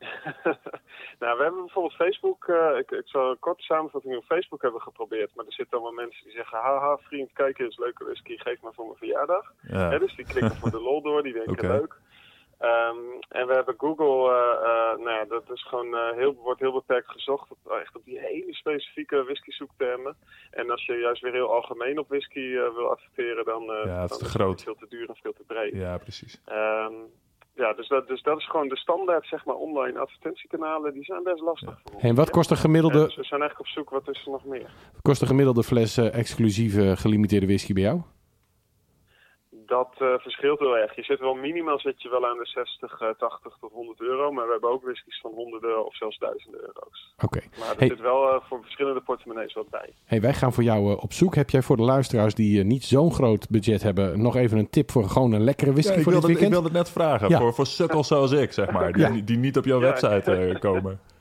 nou, 1.20 1.36
we 1.36 1.42
hebben 1.42 1.60
bijvoorbeeld 1.60 1.94
Facebook. 1.94 2.46
Uh, 2.46 2.78
ik, 2.78 2.90
ik 2.90 3.08
zal 3.08 3.30
een 3.30 3.38
korte 3.38 3.62
samenvatting 3.62 4.16
op 4.16 4.24
Facebook 4.24 4.62
hebben 4.62 4.80
geprobeerd. 4.80 5.34
Maar 5.34 5.46
er 5.46 5.52
zitten 5.52 5.78
allemaal 5.78 6.04
mensen 6.04 6.24
die 6.24 6.32
zeggen: 6.32 6.58
Haha, 6.58 6.96
vriend, 6.96 7.32
kijk 7.32 7.58
eens, 7.58 7.78
leuke 7.78 8.04
whisky, 8.04 8.36
geef 8.36 8.60
maar 8.60 8.74
voor 8.74 8.84
mijn 8.84 8.98
verjaardag. 8.98 9.52
Ja. 9.62 9.90
Hè, 9.90 9.98
dus 9.98 10.16
die 10.16 10.26
klikken 10.26 10.56
voor 10.56 10.70
de 10.70 10.80
lol 10.80 11.02
door, 11.02 11.22
die 11.22 11.32
denken 11.32 11.52
okay. 11.52 11.70
leuk. 11.70 11.98
Um, 12.62 13.18
en 13.28 13.46
we 13.46 13.54
hebben 13.54 13.74
Google, 13.78 14.30
uh, 14.30 14.68
uh, 14.68 15.04
nou 15.04 15.10
ja, 15.10 15.24
dat 15.24 15.50
is 15.50 15.62
gewoon 15.62 15.94
uh, 15.94 16.10
heel, 16.12 16.34
wordt 16.34 16.60
heel 16.60 16.72
beperkt 16.72 17.10
gezocht 17.10 17.50
op, 17.50 17.72
echt 17.72 17.96
op 17.96 18.04
die 18.04 18.18
hele 18.20 18.54
specifieke 18.54 19.24
whisky 19.24 19.50
zoektermen. 19.50 20.16
En 20.50 20.70
als 20.70 20.86
je 20.86 20.94
juist 20.94 21.22
weer 21.22 21.32
heel 21.32 21.54
algemeen 21.54 21.98
op 21.98 22.08
whisky 22.08 22.50
wil 22.50 22.90
adverteren, 22.90 23.44
dan, 23.44 23.62
ja, 23.62 24.06
dan 24.06 24.18
is, 24.18 24.26
is 24.26 24.30
groot. 24.30 24.50
het 24.50 24.62
veel 24.62 24.74
te 24.74 24.86
duur 24.88 25.08
en 25.08 25.16
veel 25.16 25.32
te 25.32 25.42
breed. 25.46 25.74
Ja, 25.74 25.98
precies. 25.98 26.40
Um, 26.48 27.10
ja, 27.60 27.72
dus 27.72 27.88
dat, 27.88 28.08
dus 28.08 28.22
dat 28.22 28.38
is 28.38 28.48
gewoon 28.50 28.68
de 28.68 28.76
standaard, 28.76 29.26
zeg 29.26 29.44
maar, 29.44 29.54
online 29.54 29.98
advertentiekanalen. 29.98 30.92
Die 30.92 31.04
zijn 31.04 31.22
best 31.22 31.40
lastig. 31.40 31.80
Ja. 31.84 31.98
Hey, 31.98 32.10
en 32.10 32.16
wat 32.16 32.30
kost 32.30 32.50
een 32.50 32.56
gemiddelde... 32.56 32.98
Ja, 32.98 33.04
dus 33.04 33.16
we 33.16 33.24
zijn 33.24 33.40
eigenlijk 33.40 33.70
op 33.70 33.74
zoek, 33.76 33.90
wat 33.90 34.08
is 34.08 34.24
er 34.24 34.32
nog 34.32 34.44
meer? 34.44 34.70
Wat 34.92 35.02
kost 35.02 35.20
een 35.20 35.26
gemiddelde 35.26 35.62
fles 35.62 35.96
exclusieve 35.96 36.96
gelimiteerde 36.96 37.46
whisky 37.46 37.72
bij 37.72 37.82
jou? 37.82 38.00
Dat 39.76 39.90
uh, 39.98 40.14
verschilt 40.18 40.58
heel 40.58 40.76
erg. 40.76 40.96
Je 40.96 41.02
zit 41.02 41.20
wel 41.20 41.34
minimaal 41.34 41.78
zit 41.78 42.02
je 42.02 42.08
wel 42.08 42.26
aan 42.26 42.36
de 42.36 42.46
60, 42.46 43.00
uh, 43.00 43.08
80 43.18 43.56
tot 43.60 43.72
100 43.72 44.00
euro. 44.00 44.32
Maar 44.32 44.46
we 44.46 44.52
hebben 44.52 44.70
ook 44.70 44.82
whiskies 44.82 45.20
van 45.20 45.30
honderden 45.34 45.86
of 45.86 45.96
zelfs 45.96 46.18
duizenden 46.18 46.60
euro's. 46.60 47.14
Oké. 47.14 47.24
Okay. 47.24 47.48
Maar 47.58 47.70
er 47.70 47.78
hey. 47.78 47.88
zit 47.88 48.00
wel 48.00 48.34
uh, 48.34 48.40
voor 48.48 48.62
verschillende 48.62 49.00
portemonnees 49.00 49.52
wat 49.52 49.68
bij. 49.68 49.92
Hey, 50.04 50.20
wij 50.20 50.34
gaan 50.34 50.52
voor 50.52 50.62
jou 50.62 50.96
op 51.00 51.12
zoek. 51.12 51.34
Heb 51.34 51.50
jij 51.50 51.62
voor 51.62 51.76
de 51.76 51.82
luisteraars 51.82 52.34
die 52.34 52.64
niet 52.64 52.84
zo'n 52.84 53.12
groot 53.12 53.48
budget 53.50 53.82
hebben... 53.82 54.22
nog 54.22 54.36
even 54.36 54.58
een 54.58 54.70
tip 54.70 54.90
voor 54.90 55.08
gewoon 55.08 55.32
een 55.32 55.44
lekkere 55.44 55.72
whisky 55.72 55.96
ja, 55.96 56.02
voor 56.02 56.12
wilde, 56.12 56.26
dit 56.26 56.36
weekend? 56.36 56.56
Ik 56.56 56.62
wilde 56.62 56.78
het 56.78 56.86
net 56.86 57.04
vragen. 57.04 57.28
Ja. 57.28 57.38
Voor, 57.38 57.54
voor 57.54 57.66
sukkels 57.66 58.08
zoals 58.08 58.32
ik, 58.32 58.52
zeg 58.52 58.70
maar. 58.70 58.92
Die, 58.92 59.02
ja. 59.02 59.20
die 59.24 59.38
niet 59.38 59.56
op 59.56 59.64
jouw 59.64 59.80
website 59.80 60.56
komen. 60.60 61.00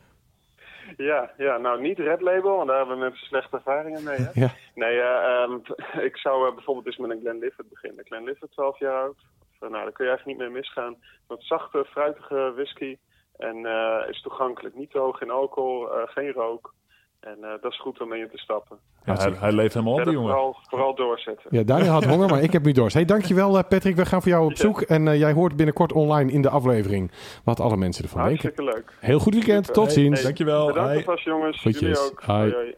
Ja, 1.04 1.32
ja, 1.38 1.58
nou 1.58 1.82
niet 1.82 2.00
Red 2.00 2.22
Label, 2.22 2.56
want 2.56 2.68
daar 2.68 2.78
hebben 2.78 2.98
mensen 2.98 3.28
slechte 3.28 3.56
ervaringen 3.56 4.04
mee. 4.04 4.18
Hè? 4.18 4.32
Ja. 4.42 4.54
Nee, 4.76 4.96
uh, 4.96 5.46
um, 5.50 5.62
ik 6.10 6.18
zou 6.18 6.48
uh, 6.48 6.56
bijvoorbeeld 6.56 6.86
eens 6.86 6.98
met 6.98 7.10
een 7.10 7.20
Glenlivet 7.20 7.70
beginnen. 7.70 8.06
Glenlivet, 8.06 8.52
12 8.52 8.80
jaar 8.80 9.02
oud. 9.02 9.16
Of, 9.42 9.70
nou, 9.70 9.84
daar 9.84 9.92
kun 9.92 10.06
je 10.06 10.12
eigenlijk 10.12 10.26
niet 10.26 10.48
mee 10.48 10.58
misgaan. 10.58 10.96
Wat 11.28 11.44
zachte, 11.44 11.86
fruitige 11.86 12.52
whisky. 12.56 12.98
En 13.38 13.66
is 14.10 14.22
toegankelijk. 14.22 14.76
Niet 14.76 14.92
te 14.92 15.00
hoog 15.00 15.22
in 15.22 15.30
alcohol, 15.30 15.88
geen 16.06 16.32
rook. 16.32 16.74
En 17.20 17.38
dat 17.62 17.72
is 17.72 17.80
goed 17.80 18.02
om 18.02 18.08
mee 18.10 18.22
in 18.22 18.30
te 18.32 18.38
stappen. 18.38 18.78
Ja, 19.06 19.14
hij, 19.14 19.34
hij 19.40 19.52
leeft 19.52 19.74
helemaal 19.74 19.94
op, 19.96 20.04
die 20.04 20.14
jongen. 20.14 20.30
Vooral, 20.32 20.58
vooral 20.70 20.96
doorzetten. 20.96 21.46
Ja, 21.50 21.64
Daniel 21.64 21.92
had 21.92 22.06
honger, 22.06 22.30
maar 22.30 22.42
ik 22.42 22.52
heb 22.54 22.64
nu 22.64 22.72
dorst. 22.72 22.94
Hey, 22.94 23.06
dankjewel 23.06 23.64
Patrick, 23.66 23.96
we 23.96 24.06
gaan 24.06 24.22
voor 24.22 24.32
jou 24.32 24.46
op 24.46 24.58
zoek. 24.58 24.80
Ja. 24.80 24.86
En 24.86 25.06
uh, 25.06 25.20
jij 25.20 25.32
hoort 25.34 25.56
binnenkort 25.56 25.94
online 25.94 26.32
in 26.32 26.42
de 26.42 26.50
aflevering 26.50 27.12
wat 27.44 27.60
alle 27.60 27.78
mensen 27.78 28.04
ervan 28.04 28.22
Hartstikke 28.22 28.56
denken. 28.56 28.76
leuk. 28.76 28.94
Heel 29.00 29.20
goed 29.20 29.34
weekend, 29.34 29.66
Super. 29.66 29.82
tot 29.82 29.92
ziens. 29.92 30.14
Hey, 30.16 30.24
dankjewel. 30.24 30.68
Bedankt 30.68 30.90
Hi. 30.92 30.98
alvast 30.98 31.24
jongens. 31.24 31.64
Jullie 31.64 32.00
ook. 32.00 32.22
Hi. 32.26 32.32
Hoi, 32.32 32.54
hoi. 32.54 32.76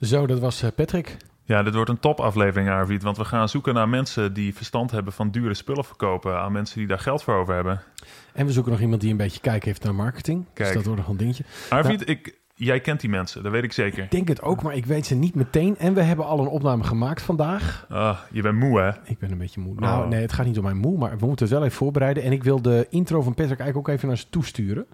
Zo, 0.00 0.26
dat 0.26 0.38
was 0.38 0.64
Patrick. 0.74 1.16
Ja, 1.44 1.62
dit 1.62 1.74
wordt 1.74 1.90
een 1.90 2.00
topaflevering, 2.00 2.70
Arvid. 2.70 3.02
Want 3.02 3.16
we 3.16 3.24
gaan 3.24 3.48
zoeken 3.48 3.74
naar 3.74 3.88
mensen 3.88 4.32
die 4.32 4.54
verstand 4.54 4.90
hebben 4.90 5.12
van 5.12 5.30
dure 5.30 5.54
spullen 5.54 5.84
verkopen. 5.84 6.38
Aan 6.38 6.52
mensen 6.52 6.78
die 6.78 6.86
daar 6.88 6.98
geld 6.98 7.22
voor 7.22 7.34
over 7.34 7.54
hebben. 7.54 7.80
En 8.32 8.46
we 8.46 8.52
zoeken 8.52 8.72
nog 8.72 8.80
iemand 8.80 9.00
die 9.00 9.10
een 9.10 9.16
beetje 9.16 9.40
kijken 9.40 9.68
heeft 9.68 9.84
naar 9.84 9.94
marketing. 9.94 10.44
Kijk. 10.52 10.66
Dus 10.68 10.76
dat 10.76 10.84
wordt 10.84 11.00
nog 11.00 11.08
een 11.10 11.16
dingetje. 11.16 11.44
Arvid, 11.70 11.98
Nou, 12.06 12.10
ik, 12.10 12.38
jij 12.58 12.80
kent 12.80 13.00
die 13.00 13.10
mensen, 13.10 13.42
dat 13.42 13.52
weet 13.52 13.64
ik 13.64 13.72
zeker. 13.72 14.02
Ik 14.02 14.10
denk 14.10 14.28
het 14.28 14.42
ook, 14.42 14.62
maar 14.62 14.74
ik 14.74 14.86
weet 14.86 15.06
ze 15.06 15.14
niet 15.14 15.34
meteen. 15.34 15.76
En 15.78 15.94
we 15.94 16.02
hebben 16.02 16.26
al 16.26 16.40
een 16.40 16.46
opname 16.46 16.84
gemaakt 16.84 17.22
vandaag. 17.22 17.86
Ah, 17.88 18.18
je 18.30 18.42
bent 18.42 18.58
moe, 18.58 18.80
hè? 18.80 18.90
Ik 19.04 19.18
ben 19.18 19.30
een 19.30 19.38
beetje 19.38 19.60
moe. 19.60 19.74
Oh. 19.74 19.80
Nou, 19.80 20.08
nee, 20.08 20.20
het 20.20 20.32
gaat 20.32 20.46
niet 20.46 20.58
om 20.58 20.64
mijn 20.64 20.76
moe, 20.76 20.98
maar 20.98 21.18
we 21.18 21.26
moeten 21.26 21.46
het 21.46 21.54
wel 21.54 21.64
even 21.64 21.76
voorbereiden. 21.76 22.22
En 22.22 22.32
ik 22.32 22.44
wil 22.44 22.62
de 22.62 22.86
intro 22.90 23.22
van 23.22 23.34
Patrick 23.34 23.58
eigenlijk 23.58 23.88
ook 23.88 23.94
even 23.94 24.08
naar 24.08 24.18
ze 24.18 24.30
toesturen. 24.30 24.86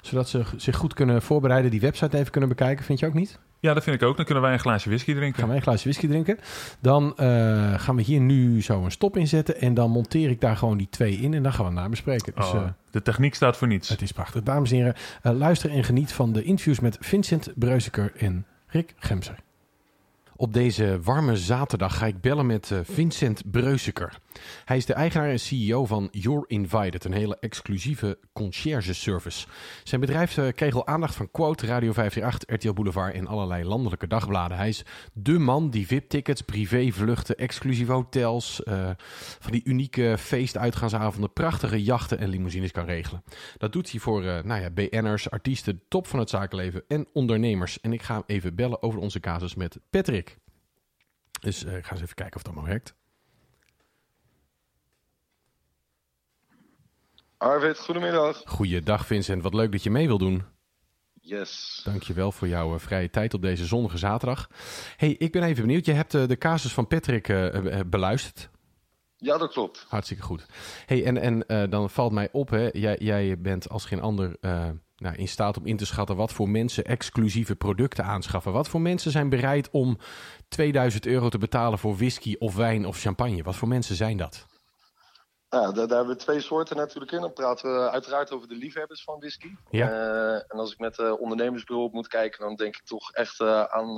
Zodat 0.00 0.28
ze 0.28 0.42
zich 0.56 0.76
goed 0.76 0.94
kunnen 0.94 1.22
voorbereiden, 1.22 1.70
die 1.70 1.80
website 1.80 2.18
even 2.18 2.30
kunnen 2.30 2.48
bekijken. 2.48 2.84
Vind 2.84 2.98
je 2.98 3.06
ook 3.06 3.14
niet? 3.14 3.38
Ja, 3.60 3.74
dat 3.74 3.82
vind 3.82 4.02
ik 4.02 4.08
ook. 4.08 4.16
Dan 4.16 4.24
kunnen 4.24 4.42
wij 4.42 4.52
een 4.52 4.58
glaasje 4.58 4.88
whisky 4.88 5.14
drinken. 5.14 5.38
Gaan 5.38 5.48
wij 5.48 5.56
een 5.56 5.62
glaasje 5.62 5.82
whisky 5.82 6.06
drinken. 6.06 6.38
Dan 6.80 7.04
uh, 7.20 7.74
gaan 7.80 7.96
we 7.96 8.02
hier 8.02 8.20
nu 8.20 8.62
zo 8.62 8.84
een 8.84 8.90
stop 8.90 9.16
in 9.16 9.28
zetten. 9.28 9.60
En 9.60 9.74
dan 9.74 9.90
monteer 9.90 10.30
ik 10.30 10.40
daar 10.40 10.56
gewoon 10.56 10.76
die 10.78 10.88
twee 10.90 11.16
in. 11.16 11.34
En 11.34 11.42
dan 11.42 11.52
gaan 11.52 11.64
we 11.64 11.70
het 11.70 11.80
nabespreken. 11.80 12.32
Dus, 12.34 12.50
oh, 12.50 12.54
uh, 12.54 12.68
de 12.90 13.02
techniek 13.02 13.34
staat 13.34 13.56
voor 13.56 13.68
niets. 13.68 13.88
Het 13.88 14.02
is 14.02 14.12
prachtig. 14.12 14.42
Dames 14.42 14.70
en 14.70 14.76
heren, 14.76 14.94
uh, 15.22 15.32
luister 15.32 15.70
en 15.70 15.84
geniet 15.84 16.12
van 16.12 16.32
de 16.32 16.42
interviews 16.42 16.80
met 16.80 16.96
Vincent 17.00 17.52
Breuziker 17.54 18.12
en 18.16 18.46
Rick 18.66 18.94
Gemser. 18.98 19.36
Op 20.36 20.52
deze 20.52 21.00
warme 21.02 21.36
zaterdag 21.36 21.98
ga 21.98 22.06
ik 22.06 22.20
bellen 22.20 22.46
met 22.46 22.70
uh, 22.70 22.78
Vincent 22.82 23.50
Breuziker. 23.50 24.18
Hij 24.64 24.76
is 24.76 24.86
de 24.86 24.92
eigenaar 24.92 25.28
en 25.28 25.40
CEO 25.40 25.86
van 25.86 26.08
You're 26.10 26.44
Invited, 26.46 27.04
een 27.04 27.12
hele 27.12 27.36
exclusieve 27.40 28.18
concierge 28.32 28.94
service. 28.94 29.46
Zijn 29.84 30.00
bedrijf 30.00 30.36
uh, 30.36 30.48
kreeg 30.54 30.74
al 30.74 30.86
aandacht 30.86 31.14
van 31.14 31.30
Quote, 31.30 31.66
Radio 31.66 31.92
538, 31.92 32.56
RTL 32.56 32.72
Boulevard 32.72 33.14
en 33.14 33.26
allerlei 33.26 33.64
landelijke 33.64 34.06
dagbladen. 34.06 34.56
Hij 34.56 34.68
is 34.68 34.84
dé 35.12 35.38
man 35.38 35.70
die 35.70 35.86
VIP-tickets, 35.86 36.40
privévluchten, 36.40 37.36
exclusieve 37.36 37.92
hotels, 37.92 38.60
uh, 38.64 38.90
van 39.38 39.52
die 39.52 39.64
unieke 39.64 40.16
feestuitgaansavonden, 40.18 41.32
prachtige 41.32 41.82
jachten 41.82 42.18
en 42.18 42.28
limousines 42.28 42.70
kan 42.70 42.84
regelen. 42.84 43.22
Dat 43.56 43.72
doet 43.72 43.90
hij 43.90 44.00
voor 44.00 44.22
nou 44.22 44.60
ja, 44.60 44.70
BN'ers, 44.70 45.30
artiesten, 45.30 45.82
top 45.88 46.06
van 46.06 46.18
het 46.18 46.30
zakenleven 46.30 46.82
en 46.88 47.06
ondernemers. 47.12 47.80
En 47.80 47.92
ik 47.92 48.02
ga 48.02 48.14
hem 48.14 48.22
even 48.26 48.54
bellen 48.54 48.82
over 48.82 49.00
onze 49.00 49.20
casus 49.20 49.54
met 49.54 49.78
Patrick. 49.90 50.38
Dus 51.40 51.64
uh, 51.64 51.76
ik 51.76 51.84
ga 51.84 51.92
eens 51.92 52.02
even 52.02 52.14
kijken 52.14 52.36
of 52.36 52.42
dat 52.42 52.54
maar 52.54 52.64
werkt. 52.64 52.94
Arvid, 57.40 57.78
goedemiddag. 57.78 58.42
Goeiedag 58.44 59.06
Vincent, 59.06 59.42
wat 59.42 59.54
leuk 59.54 59.72
dat 59.72 59.82
je 59.82 59.90
mee 59.90 60.06
wil 60.06 60.18
doen. 60.18 60.42
Yes. 61.20 61.80
Dankjewel 61.84 62.32
voor 62.32 62.48
jouw 62.48 62.74
uh, 62.74 62.80
vrije 62.80 63.10
tijd 63.10 63.34
op 63.34 63.42
deze 63.42 63.64
zonnige 63.64 63.98
zaterdag. 63.98 64.48
hey, 64.96 65.10
ik 65.10 65.32
ben 65.32 65.42
even 65.42 65.62
benieuwd. 65.66 65.86
Je 65.86 65.92
hebt 65.92 66.14
uh, 66.14 66.26
de 66.26 66.38
casus 66.38 66.72
van 66.72 66.86
Patrick 66.86 67.28
uh, 67.28 67.80
beluisterd. 67.86 68.50
Ja, 69.16 69.38
dat 69.38 69.52
klopt. 69.52 69.86
Hartstikke 69.88 70.22
goed. 70.22 70.46
hey, 70.86 71.04
en, 71.04 71.46
en 71.48 71.70
dan 71.70 71.90
valt 71.90 72.12
mij 72.12 72.28
op, 72.32 72.50
hè, 72.50 72.68
jij, 72.72 72.96
jij 72.98 73.40
bent 73.40 73.68
als 73.68 73.84
geen 73.84 74.00
ander 74.00 74.36
nou, 74.96 75.16
in 75.16 75.28
staat 75.28 75.58
om 75.58 75.66
in 75.66 75.76
te 75.76 75.86
schatten 75.86 76.16
wat 76.16 76.32
voor 76.32 76.48
mensen 76.48 76.84
exclusieve 76.84 77.56
producten 77.56 78.04
aanschaffen. 78.04 78.52
Wat 78.52 78.68
voor 78.68 78.80
mensen 78.80 79.10
zijn 79.10 79.28
bereid 79.28 79.70
om 79.70 79.98
2000 80.48 81.06
euro 81.06 81.28
te 81.28 81.38
betalen 81.38 81.78
voor 81.78 81.96
whisky 81.96 82.36
of 82.38 82.54
wijn 82.54 82.86
of 82.86 83.00
champagne? 83.00 83.42
Wat 83.42 83.56
voor 83.56 83.68
mensen 83.68 83.96
zijn 83.96 84.16
dat? 84.16 84.46
Ja, 85.50 85.72
daar, 85.72 85.86
daar 85.86 85.96
hebben 85.96 86.16
we 86.16 86.22
twee 86.22 86.40
soorten 86.40 86.76
natuurlijk 86.76 87.12
in. 87.12 87.20
Dan 87.20 87.32
praten 87.32 87.72
we 87.72 87.90
uiteraard 87.90 88.32
over 88.32 88.48
de 88.48 88.54
liefhebbers 88.54 89.02
van 89.02 89.18
whisky. 89.18 89.54
Ja. 89.70 89.90
Uh, 89.90 90.34
en 90.34 90.58
als 90.58 90.72
ik 90.72 90.78
met 90.78 90.94
de 90.94 91.02
uh, 91.02 91.20
ondernemersbureau 91.20 91.86
op 91.86 91.92
moet 91.92 92.08
kijken, 92.08 92.40
dan 92.40 92.56
denk 92.56 92.76
ik 92.76 92.84
toch 92.84 93.12
echt 93.12 93.40
uh, 93.40 93.62
aan 93.62 93.88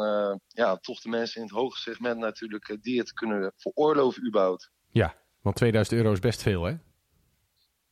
ja, 0.49 0.77
toch 0.77 1.01
de 1.01 1.09
mensen 1.09 1.41
in 1.41 1.47
het 1.47 1.57
hoge 1.57 1.79
segment 1.79 2.19
natuurlijk 2.19 2.79
die 2.81 2.99
het 2.99 3.13
kunnen 3.13 3.53
veroorloven 3.57 4.27
überhaupt. 4.27 4.71
Ja, 4.91 5.15
want 5.43 5.57
2000 5.57 5.97
euro 5.97 6.13
is 6.13 6.19
best 6.21 6.43
veel 6.43 6.65
hè? 6.65 6.75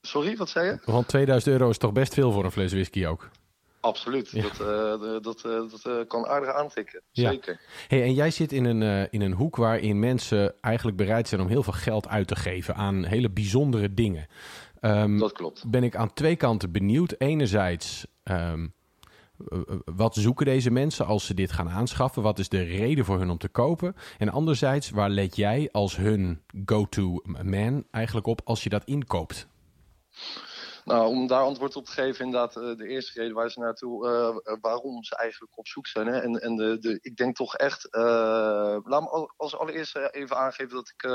Sorry, 0.01 0.37
wat 0.37 0.49
zei 0.49 0.67
je? 0.67 0.79
Want 0.85 1.09
2000 1.09 1.53
euro 1.53 1.71
is 1.71 1.79
toch 1.79 1.93
best 1.93 2.15
veel 2.15 2.33
voor 2.33 2.45
een 2.45 2.51
fles 2.51 2.73
whisky 2.73 3.07
ook? 3.07 3.31
Absoluut. 3.81 4.43
Dat, 4.43 4.61
uh, 4.61 5.23
dat, 5.23 5.43
uh, 5.47 5.71
dat 5.71 6.07
kan 6.07 6.27
aardig 6.27 6.55
aantikken. 6.55 7.03
Ja. 7.11 7.31
Zeker. 7.31 7.61
Hey, 7.89 8.03
en 8.03 8.15
jij 8.15 8.31
zit 8.31 8.53
in 8.53 8.65
een, 8.65 9.11
in 9.11 9.21
een 9.21 9.33
hoek 9.33 9.57
waarin 9.57 9.99
mensen 9.99 10.55
eigenlijk 10.61 10.97
bereid 10.97 11.29
zijn 11.29 11.41
om 11.41 11.49
heel 11.49 11.63
veel 11.63 11.73
geld 11.73 12.09
uit 12.09 12.29
te 12.29 12.37
geven 12.37 12.75
aan 12.75 13.05
hele 13.05 13.31
bijzondere 13.31 13.95
dingen. 13.95 14.27
Um, 14.81 15.19
dat 15.19 15.33
klopt. 15.33 15.71
Ben 15.71 15.83
ik 15.83 15.97
aan 15.97 16.13
twee 16.13 16.37
kanten 16.37 16.73
benieuwd. 16.73 17.15
Enerzijds, 17.19 18.07
um, 18.25 18.75
wat 19.85 20.15
zoeken 20.15 20.47
deze 20.47 20.71
mensen 20.71 21.07
als 21.07 21.27
ze 21.27 21.35
dit 21.35 21.53
gaan 21.53 21.69
aanschaffen? 21.69 22.23
Wat 22.23 22.39
is 22.39 22.49
de 22.49 22.63
reden 22.63 23.05
voor 23.05 23.19
hun 23.19 23.31
om 23.31 23.39
te 23.39 23.49
kopen? 23.49 23.97
En 24.19 24.29
anderzijds, 24.29 24.91
waar 24.91 25.11
let 25.11 25.37
jij 25.37 25.69
als 25.73 25.97
hun 25.97 26.43
go-to 26.65 27.23
man 27.43 27.85
eigenlijk 27.91 28.27
op 28.27 28.41
als 28.45 28.63
je 28.63 28.69
dat 28.69 28.85
inkoopt? 28.85 29.49
Nou, 30.85 31.07
om 31.07 31.27
daar 31.27 31.43
antwoord 31.43 31.77
op 31.77 31.85
te 31.85 31.93
geven, 31.93 32.25
inderdaad, 32.25 32.57
uh, 32.57 32.77
de 32.77 32.89
eerste 32.89 33.21
reden 33.21 33.35
waar 33.35 33.51
ze 33.51 33.61
naartoe, 33.61 34.09
uh, 34.09 34.57
waarom 34.61 35.05
ze 35.05 35.17
eigenlijk 35.17 35.59
op 35.59 35.69
zoek 35.69 35.87
zijn. 35.87 36.07
Hè? 36.07 36.21
En, 36.21 36.41
en 36.41 36.57
de, 36.57 36.79
de, 36.79 36.99
ik 37.01 37.17
denk 37.17 37.37
toch 37.37 37.57
echt, 37.57 37.89
uh, 37.91 38.77
laat 38.85 39.01
me 39.01 39.31
als 39.37 39.57
allereerst 39.57 39.97
even 39.97 40.37
aangeven 40.37 40.75
dat 40.75 40.89
ik 40.89 41.09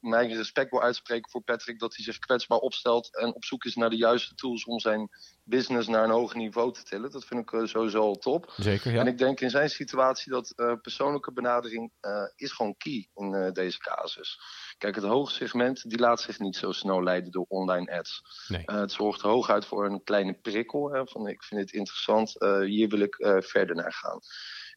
mijn 0.00 0.36
respect 0.36 0.70
wil 0.70 0.82
uitspreken 0.82 1.30
voor 1.30 1.42
Patrick, 1.42 1.78
dat 1.78 1.96
hij 1.96 2.04
zich 2.04 2.18
kwetsbaar 2.18 2.58
opstelt 2.58 3.16
en 3.16 3.34
op 3.34 3.44
zoek 3.44 3.64
is 3.64 3.74
naar 3.74 3.90
de 3.90 3.96
juiste 3.96 4.34
tools 4.34 4.64
om 4.64 4.80
zijn 4.80 5.08
business 5.44 5.88
naar 5.88 6.04
een 6.04 6.10
hoger 6.10 6.36
niveau 6.36 6.72
te 6.72 6.82
tillen. 6.82 7.10
Dat 7.10 7.24
vind 7.24 7.40
ik 7.52 7.68
sowieso 7.68 8.00
al 8.00 8.16
top. 8.16 8.52
Zeker, 8.56 8.92
ja. 8.92 9.00
En 9.00 9.06
ik 9.06 9.18
denk 9.18 9.40
in 9.40 9.50
zijn 9.50 9.70
situatie 9.70 10.32
dat 10.32 10.78
persoonlijke 10.82 11.32
benadering 11.32 11.92
is 12.36 12.52
gewoon 12.52 12.76
key 12.76 13.08
in 13.14 13.50
deze 13.52 13.78
casus. 13.78 14.40
Kijk, 14.82 14.94
het 14.94 15.04
hoogsegment 15.04 15.90
die 15.90 15.98
laat 15.98 16.20
zich 16.20 16.38
niet 16.38 16.56
zo 16.56 16.72
snel 16.72 17.02
leiden 17.02 17.30
door 17.30 17.44
online 17.48 17.98
ads. 17.98 18.22
Nee. 18.48 18.62
Uh, 18.66 18.80
het 18.80 18.92
zorgt 18.92 19.20
hooguit 19.20 19.66
voor 19.66 19.84
een 19.86 20.02
kleine 20.04 20.32
prikkel. 20.34 20.92
Hè, 20.92 21.06
van 21.06 21.28
ik 21.28 21.42
vind 21.42 21.60
het 21.60 21.72
interessant, 21.72 22.42
uh, 22.42 22.60
hier 22.60 22.88
wil 22.88 22.98
ik 23.00 23.18
uh, 23.18 23.36
verder 23.40 23.76
naar 23.76 23.92
gaan. 23.92 24.20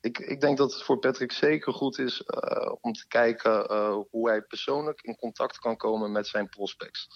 Ik, 0.01 0.17
ik, 0.19 0.41
denk 0.41 0.57
dat 0.57 0.73
het 0.73 0.83
voor 0.83 0.99
Patrick 0.99 1.31
zeker 1.31 1.73
goed 1.73 1.99
is 1.99 2.23
om 2.81 2.93
te 2.93 3.07
kijken 3.07 3.75
hoe 4.09 4.29
hij 4.29 4.41
persoonlijk 4.41 5.01
in 5.01 5.15
contact 5.15 5.57
kan 5.57 5.77
komen 5.77 6.11
met 6.11 6.27
zijn 6.27 6.49
prospects. 6.49 7.07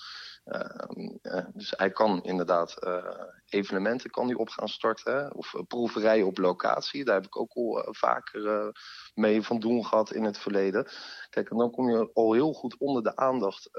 Uh, 0.50 1.46
dus 1.54 1.74
hij 1.78 1.92
kan 1.92 2.24
inderdaad 2.24 2.76
uh, 2.80 3.04
evenementen 3.46 4.10
kan 4.10 4.26
hij 4.26 4.36
op 4.36 4.50
gaan 4.50 4.68
starten. 4.68 5.36
Of 5.36 5.54
uh, 5.54 5.62
proeverijen 5.68 6.26
op 6.26 6.38
locatie. 6.38 7.06
Daar 7.06 7.16
heb 7.16 7.26
ik 7.26 7.40
ook 7.40 7.54
al 7.54 7.88
vaker 7.90 8.72
mee 9.14 9.42
van 9.42 9.60
doen 9.60 9.86
gehad 9.86 10.12
in 10.12 10.24
het 10.24 10.38
verleden. 10.38 10.88
Kijk, 11.30 11.50
en 11.50 11.58
dan 11.58 11.72
kom 11.72 11.90
je 11.90 12.10
al 12.14 12.34
heel 12.34 12.54
goed 12.54 12.78
onder 12.78 13.04
de 13.04 13.16
aandacht 13.16 13.70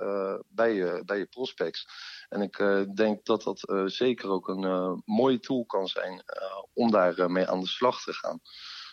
bij, 0.49 0.75
je, 0.75 1.03
bij 1.05 1.19
je 1.19 1.27
prospects. 1.27 1.87
En 2.29 2.41
ik 2.41 2.87
denk 2.95 3.25
dat 3.25 3.43
dat 3.43 3.73
zeker 3.85 4.31
ook 4.31 4.49
een 4.49 5.03
mooie 5.05 5.41
tool 5.41 5.65
kan 5.67 5.87
zijn 5.87 6.25
om 6.73 6.91
daar 6.91 7.31
mee 7.31 7.49
aan 7.49 7.61
de 7.61 7.67
slag 7.67 8.03
te 8.03 8.13
gaan. 8.13 8.41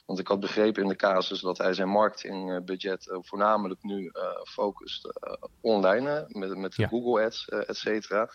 Want 0.08 0.20
ik 0.20 0.28
had 0.28 0.40
begrepen 0.40 0.84
in 0.84 0.90
de 0.90 0.96
casus 0.96 1.42
dat 1.42 1.58
hij 1.58 1.74
zijn 1.74 1.90
marketingbudget 1.90 3.08
uh, 3.08 3.18
voornamelijk 3.22 3.84
nu 3.84 4.04
uh, 4.04 4.24
focust 4.44 5.06
uh, 5.06 5.34
online, 5.62 6.26
met, 6.28 6.58
met 6.58 6.76
Ja. 6.76 6.88
Google 6.88 7.26
Ads, 7.26 7.48
et 7.48 7.78
cetera. 7.78 8.30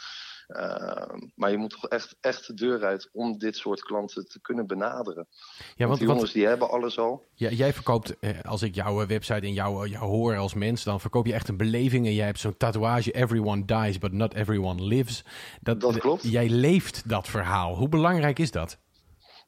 maar 1.34 1.50
je 1.50 1.56
moet 1.56 1.70
toch 1.70 1.88
echt, 1.88 2.16
echt 2.20 2.46
de 2.46 2.54
deur 2.54 2.84
uit 2.84 3.08
om 3.12 3.38
dit 3.38 3.56
soort 3.56 3.82
klanten 3.82 4.28
te 4.28 4.40
kunnen 4.40 4.66
benaderen. 4.66 5.26
Ja, 5.28 5.86
want 5.86 5.88
want, 5.88 5.98
die 5.98 6.06
want 6.06 6.18
jongens 6.18 6.32
die 6.32 6.46
hebben 6.46 6.70
alles 6.70 6.98
al. 6.98 7.24
ja, 7.34 7.50
jij 7.50 7.72
verkoopt, 7.72 8.18
eh, 8.18 8.30
als 8.44 8.62
ik 8.62 8.74
jouw 8.74 9.02
eh, 9.02 9.08
website 9.08 9.46
en 9.46 9.52
jou, 9.52 9.88
jou 9.88 10.04
hoor 10.04 10.36
als 10.36 10.54
mens, 10.54 10.84
dan 10.84 11.00
verkoop 11.00 11.26
je 11.26 11.32
echt 11.32 11.48
een 11.48 11.56
beleving. 11.56 12.06
En 12.06 12.14
jij 12.14 12.26
hebt 12.26 12.40
zo'n 12.40 12.56
tatoeage, 12.56 13.10
everyone 13.12 13.64
dies, 13.64 13.98
but 13.98 14.12
not 14.12 14.34
everyone 14.34 14.82
lives. 14.82 15.24
Dat 15.60 15.98
klopt. 15.98 16.22
Jij 16.30 16.48
leeft 16.48 17.08
dat 17.08 17.28
verhaal. 17.28 17.76
Hoe 17.76 17.88
belangrijk 17.88 18.38
is 18.38 18.50
dat? 18.50 18.78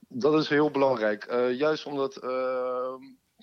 Dat 0.09 0.35
is 0.35 0.49
heel 0.49 0.71
belangrijk. 0.71 1.33
Uh, 1.33 1.53
juist 1.53 1.87
omdat 1.87 2.25
uh, 2.25 2.95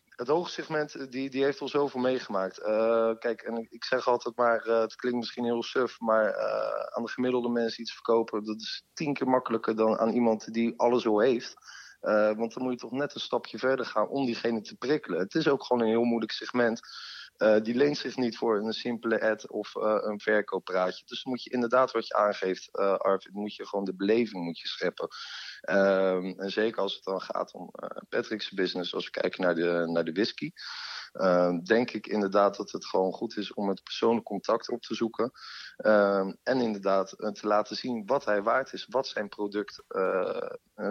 het 0.09 0.27
hoogsegment, 0.27 1.11
die, 1.11 1.29
die 1.29 1.43
heeft 1.43 1.61
al 1.61 1.67
zoveel 1.67 2.01
meegemaakt. 2.01 2.59
Uh, 2.59 3.11
kijk, 3.19 3.41
en 3.41 3.67
ik 3.69 3.83
zeg 3.83 4.07
altijd 4.07 4.35
maar, 4.35 4.61
het 4.63 4.95
klinkt 4.95 5.19
misschien 5.19 5.43
heel 5.43 5.63
suf, 5.63 5.99
maar 5.99 6.37
aan 6.91 7.03
de 7.03 7.09
gemiddelde 7.09 7.49
mensen 7.49 7.81
iets 7.81 7.93
verkopen, 7.93 8.45
dat 8.45 8.59
is 8.59 8.83
tien 8.93 9.13
keer 9.13 9.27
makkelijker 9.27 9.75
dan 9.75 9.97
aan 9.97 10.13
iemand 10.13 10.53
die 10.53 10.79
alles 10.79 11.07
al 11.07 11.19
heeft. 11.19 11.53
want 12.35 12.53
dan 12.53 12.63
moet 12.63 12.71
je 12.71 12.77
toch 12.77 12.91
net 12.91 13.15
een 13.15 13.21
stapje 13.21 13.57
verder 13.57 13.85
gaan 13.85 14.07
om 14.07 14.25
diegene 14.25 14.61
te 14.61 14.75
prikkelen. 14.75 15.19
Het 15.19 15.35
is 15.35 15.47
ook 15.47 15.63
gewoon 15.63 15.81
een 15.81 15.89
heel 15.89 16.03
moeilijk 16.03 16.31
segment. 16.31 16.79
Uh, 17.41 17.61
die 17.61 17.75
leent 17.75 17.97
zich 17.97 18.15
niet 18.15 18.37
voor 18.37 18.57
een 18.57 18.73
simpele 18.73 19.21
ad 19.21 19.49
of 19.49 19.75
uh, 19.75 19.97
een 20.01 20.19
verkooppraatje. 20.19 21.05
Dus 21.05 21.23
moet 21.23 21.43
je 21.43 21.49
inderdaad 21.49 21.91
wat 21.91 22.07
je 22.07 22.13
aangeeft, 22.13 22.69
uh, 22.71 22.95
Arvid, 22.95 23.33
moet 23.33 23.55
je 23.55 23.67
gewoon 23.67 23.85
de 23.85 23.95
beleving 23.95 24.43
moet 24.43 24.59
je 24.59 24.67
scheppen. 24.67 25.07
Ehm, 25.61 26.39
en 26.39 26.51
zeker 26.51 26.81
als 26.81 26.93
het 26.93 27.03
dan 27.03 27.21
gaat 27.21 27.53
om 27.53 27.71
Patrick's 28.09 28.51
business, 28.51 28.93
als 28.93 29.05
we 29.05 29.11
kijken 29.11 29.41
naar 29.41 29.55
de, 29.55 29.83
naar 29.87 30.03
de 30.03 30.11
whisky. 30.11 30.51
Ehm, 31.11 31.59
denk 31.59 31.91
ik 31.91 32.07
inderdaad 32.07 32.57
dat 32.57 32.71
het 32.71 32.85
gewoon 32.85 33.11
goed 33.11 33.37
is 33.37 33.53
om 33.53 33.69
het 33.69 33.83
persoonlijk 33.83 34.25
contact 34.25 34.69
op 34.69 34.81
te 34.81 34.95
zoeken. 34.95 35.31
Ehm, 35.77 36.33
en 36.43 36.61
inderdaad 36.61 37.09
te 37.09 37.47
laten 37.47 37.75
zien 37.75 38.05
wat 38.05 38.25
hij 38.25 38.43
waard 38.43 38.73
is, 38.73 38.85
wat 38.89 39.07
zijn 39.07 39.29
product 39.29 39.83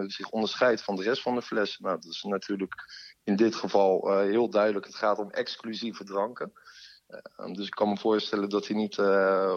zich 0.06 0.30
onderscheidt 0.30 0.82
van 0.82 0.96
de 0.96 1.02
rest 1.02 1.22
van 1.22 1.34
de 1.34 1.42
flessen. 1.42 1.84
Nou, 1.84 2.00
dat 2.00 2.10
is 2.10 2.22
natuurlijk 2.22 2.74
in 3.22 3.36
dit 3.36 3.54
geval 3.54 4.18
heel 4.18 4.50
duidelijk. 4.50 4.86
Het 4.86 4.94
gaat 4.94 5.18
om 5.18 5.30
exclusieve 5.30 6.04
dranken. 6.04 6.52
Uh, 7.10 7.52
dus 7.54 7.66
ik 7.66 7.74
kan 7.74 7.88
me 7.88 7.96
voorstellen 7.96 8.48
dat 8.48 8.66
hij 8.66 8.76
niet 8.76 8.96
uh, 8.96 9.54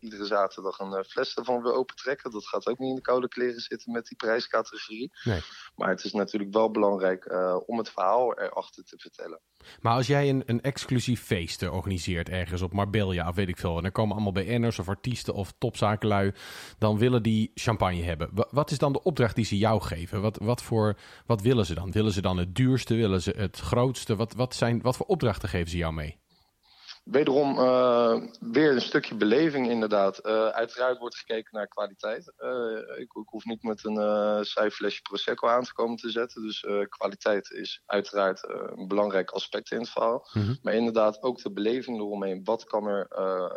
iedere 0.00 0.24
zaterdag 0.24 0.78
een 0.78 1.04
fles 1.04 1.34
ervan 1.34 1.62
wil 1.62 1.74
opentrekken. 1.74 2.30
Dat 2.30 2.46
gaat 2.46 2.66
ook 2.66 2.78
niet 2.78 2.88
in 2.88 2.94
de 2.94 3.00
koude 3.00 3.28
kleren 3.28 3.60
zitten 3.60 3.92
met 3.92 4.06
die 4.06 4.16
prijscategorie. 4.16 5.12
Nee. 5.24 5.40
Maar 5.76 5.88
het 5.88 6.04
is 6.04 6.12
natuurlijk 6.12 6.52
wel 6.52 6.70
belangrijk 6.70 7.32
om 7.66 7.78
het 7.78 7.90
verhaal 7.90 8.38
erachter 8.38 8.84
te 8.84 8.98
vertellen. 8.98 9.40
Maar 9.80 9.94
als 9.94 10.06
jij 10.06 10.28
een, 10.28 10.42
een 10.46 10.60
exclusief 10.60 11.22
feest 11.22 11.68
organiseert 11.68 12.28
ergens 12.28 12.62
op 12.62 12.72
Marbella 12.72 13.28
of 13.28 13.34
weet 13.34 13.48
ik 13.48 13.58
veel... 13.58 13.78
en 13.78 13.84
er 13.84 13.92
komen 13.92 14.14
allemaal 14.14 14.32
BN'ers 14.32 14.78
of 14.78 14.88
artiesten 14.88 15.34
of 15.34 15.52
topzakenlui... 15.58 16.32
dan 16.78 16.98
willen 16.98 17.22
die 17.22 17.50
champagne 17.54 18.02
hebben. 18.02 18.30
Wat 18.50 18.70
is 18.70 18.78
dan 18.78 18.92
de 18.92 19.02
opdracht 19.02 19.36
die 19.36 19.44
ze 19.44 19.58
jou 19.58 19.80
geven? 19.80 20.20
Wat, 20.20 20.38
wat, 20.38 20.62
voor, 20.62 20.96
wat 21.26 21.42
willen 21.42 21.66
ze 21.66 21.74
dan? 21.74 21.92
Willen 21.92 22.12
ze 22.12 22.20
dan 22.20 22.36
het 22.38 22.54
duurste? 22.54 22.94
Willen 22.94 23.22
ze 23.22 23.34
het 23.36 23.58
grootste? 23.58 24.16
Wat, 24.16 24.34
wat, 24.34 24.54
zijn, 24.54 24.82
wat 24.82 24.96
voor 24.96 25.06
opdrachten 25.06 25.48
geven 25.48 25.70
ze 25.70 25.76
jou 25.76 25.92
mee? 25.92 26.19
Wederom 27.02 27.58
uh, 27.58 28.22
weer 28.40 28.72
een 28.72 28.80
stukje 28.80 29.14
beleving 29.14 29.68
inderdaad. 29.68 30.26
Uh, 30.26 30.48
uiteraard 30.48 30.98
wordt 30.98 31.16
gekeken 31.16 31.50
naar 31.52 31.68
kwaliteit. 31.68 32.32
Uh, 32.38 32.78
ik, 32.98 33.12
ik, 33.12 33.28
hoef 33.28 33.44
niet 33.44 33.62
met 33.62 33.84
een 33.84 34.44
saai 34.44 34.70
flesje 34.70 35.02
Prosecco 35.02 35.48
aan 35.48 35.64
te 35.64 35.72
komen 35.72 35.96
te 35.96 36.10
zetten. 36.10 36.42
Dus 36.42 36.66
kwaliteit 36.88 37.50
is 37.50 37.82
uiteraard 37.86 38.48
een 38.76 38.88
belangrijk 38.88 39.30
aspect 39.30 39.70
in 39.70 39.78
het 39.78 39.90
verhaal. 39.90 40.28
Mm 40.32 40.42
-hmm. 40.42 40.58
Maar 40.62 40.74
inderdaad 40.74 41.22
ook 41.22 41.42
de 41.42 41.52
beleving 41.52 41.98
eromheen. 41.98 42.44
Wat 42.44 42.64
kan 42.64 42.86
er 42.86 43.08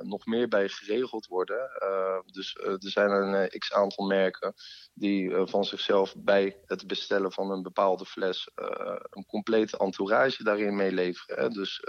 nog 0.01 0.25
meer 0.25 0.47
bij 0.47 0.69
geregeld 0.69 1.27
worden? 1.27 1.69
dus 2.25 2.55
er 2.55 2.77
zijn 2.79 3.11
een 3.11 3.49
x-aantal 3.49 4.05
merken 4.05 4.53
die 4.93 5.35
van 5.45 5.65
zichzelf 5.65 6.15
bij 6.17 6.57
het 6.65 6.87
bestellen 6.87 7.31
van 7.31 7.51
een 7.51 7.63
bepaalde 7.63 8.05
fles... 8.05 8.49
een 9.09 9.25
complete 9.25 9.77
entourage 9.77 10.43
daarin 10.43 10.75
meeleveren. 10.75 11.51
Dus 11.51 11.81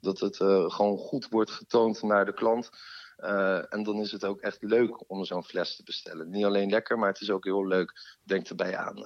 dat 0.00 0.20
het 0.20 0.38
uh, 0.38 0.70
gewoon 0.70 0.98
goed 0.98 1.28
wordt 1.28 1.50
getoond 1.50 2.02
naar 2.02 2.24
de 2.24 2.34
klant. 2.34 2.70
Uh, 3.18 3.72
en 3.72 3.82
dan 3.82 4.00
is 4.00 4.12
het 4.12 4.24
ook 4.24 4.40
echt 4.40 4.62
leuk 4.62 5.10
om 5.10 5.24
zo'n 5.24 5.44
fles 5.44 5.76
te 5.76 5.82
bestellen. 5.82 6.30
Niet 6.30 6.44
alleen 6.44 6.70
lekker, 6.70 6.98
maar 6.98 7.08
het 7.08 7.20
is 7.20 7.30
ook 7.30 7.44
heel 7.44 7.66
leuk. 7.66 8.18
Denk 8.24 8.48
erbij 8.48 8.76
aan. 8.76 8.98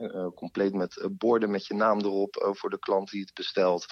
Uh, 0.00 0.26
compleet 0.34 0.72
met 0.72 1.08
borden 1.10 1.50
met 1.50 1.66
je 1.66 1.74
naam 1.74 2.00
erop 2.00 2.52
voor 2.56 2.70
de 2.70 2.78
klant 2.78 3.10
die 3.10 3.20
het 3.20 3.34
bestelt. 3.34 3.86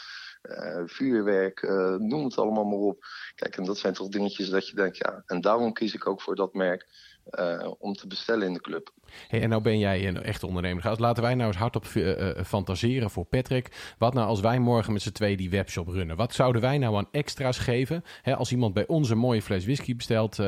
vuurwerk, 0.87 1.63
noem 1.99 2.25
het 2.25 2.39
allemaal 2.39 2.65
maar 2.65 2.79
op. 2.79 3.05
Kijk, 3.35 3.57
en 3.57 3.65
dat 3.65 3.79
zijn 3.79 3.95
toch 3.95 4.09
dingetjes 4.09 4.51
dat 4.51 4.69
je 4.69 4.75
denkt, 4.75 4.97
ja. 4.97 5.23
En 5.27 5.41
daarom 5.41 5.73
kies 5.73 5.95
ik 5.95 6.07
ook 6.07 6.23
voor 6.23 6.35
dat 6.35 6.55
merk. 6.55 6.87
Uh, 7.31 7.71
om 7.79 7.93
te 7.93 8.07
bestellen 8.07 8.47
in 8.47 8.53
de 8.53 8.61
club. 8.61 8.93
Hey, 9.29 9.43
en 9.43 9.49
nou 9.49 9.63
ben 9.63 9.79
jij 9.79 10.09
een 10.09 10.23
echte 10.23 10.47
ondernemer. 10.47 11.01
Laten 11.01 11.23
wij 11.23 11.35
nou 11.35 11.49
eens 11.49 11.57
hardop 11.57 11.87
uh, 11.95 12.31
fantaseren 12.45 13.11
voor 13.11 13.25
Patrick. 13.25 13.95
Wat 13.99 14.15
nou 14.15 14.27
als 14.27 14.41
wij 14.41 14.59
morgen 14.59 14.93
met 14.93 15.03
z'n 15.03 15.11
twee 15.11 15.37
die 15.37 15.51
webshop 15.51 15.89
runnen? 15.89 16.17
Wat 16.17 16.35
zouden 16.35 16.63
wij 16.63 16.79
nou 16.79 16.97
aan 16.97 17.09
extra's 17.11 17.59
geven? 17.59 18.05
Hè, 18.23 18.37
als 18.37 18.53
iemand 18.53 18.75
bij 18.75 18.87
ons 18.87 19.11
een 19.11 19.19
mooie 19.19 19.43
fles 19.43 19.65
whisky 19.65 19.97
bestelt, 19.97 20.39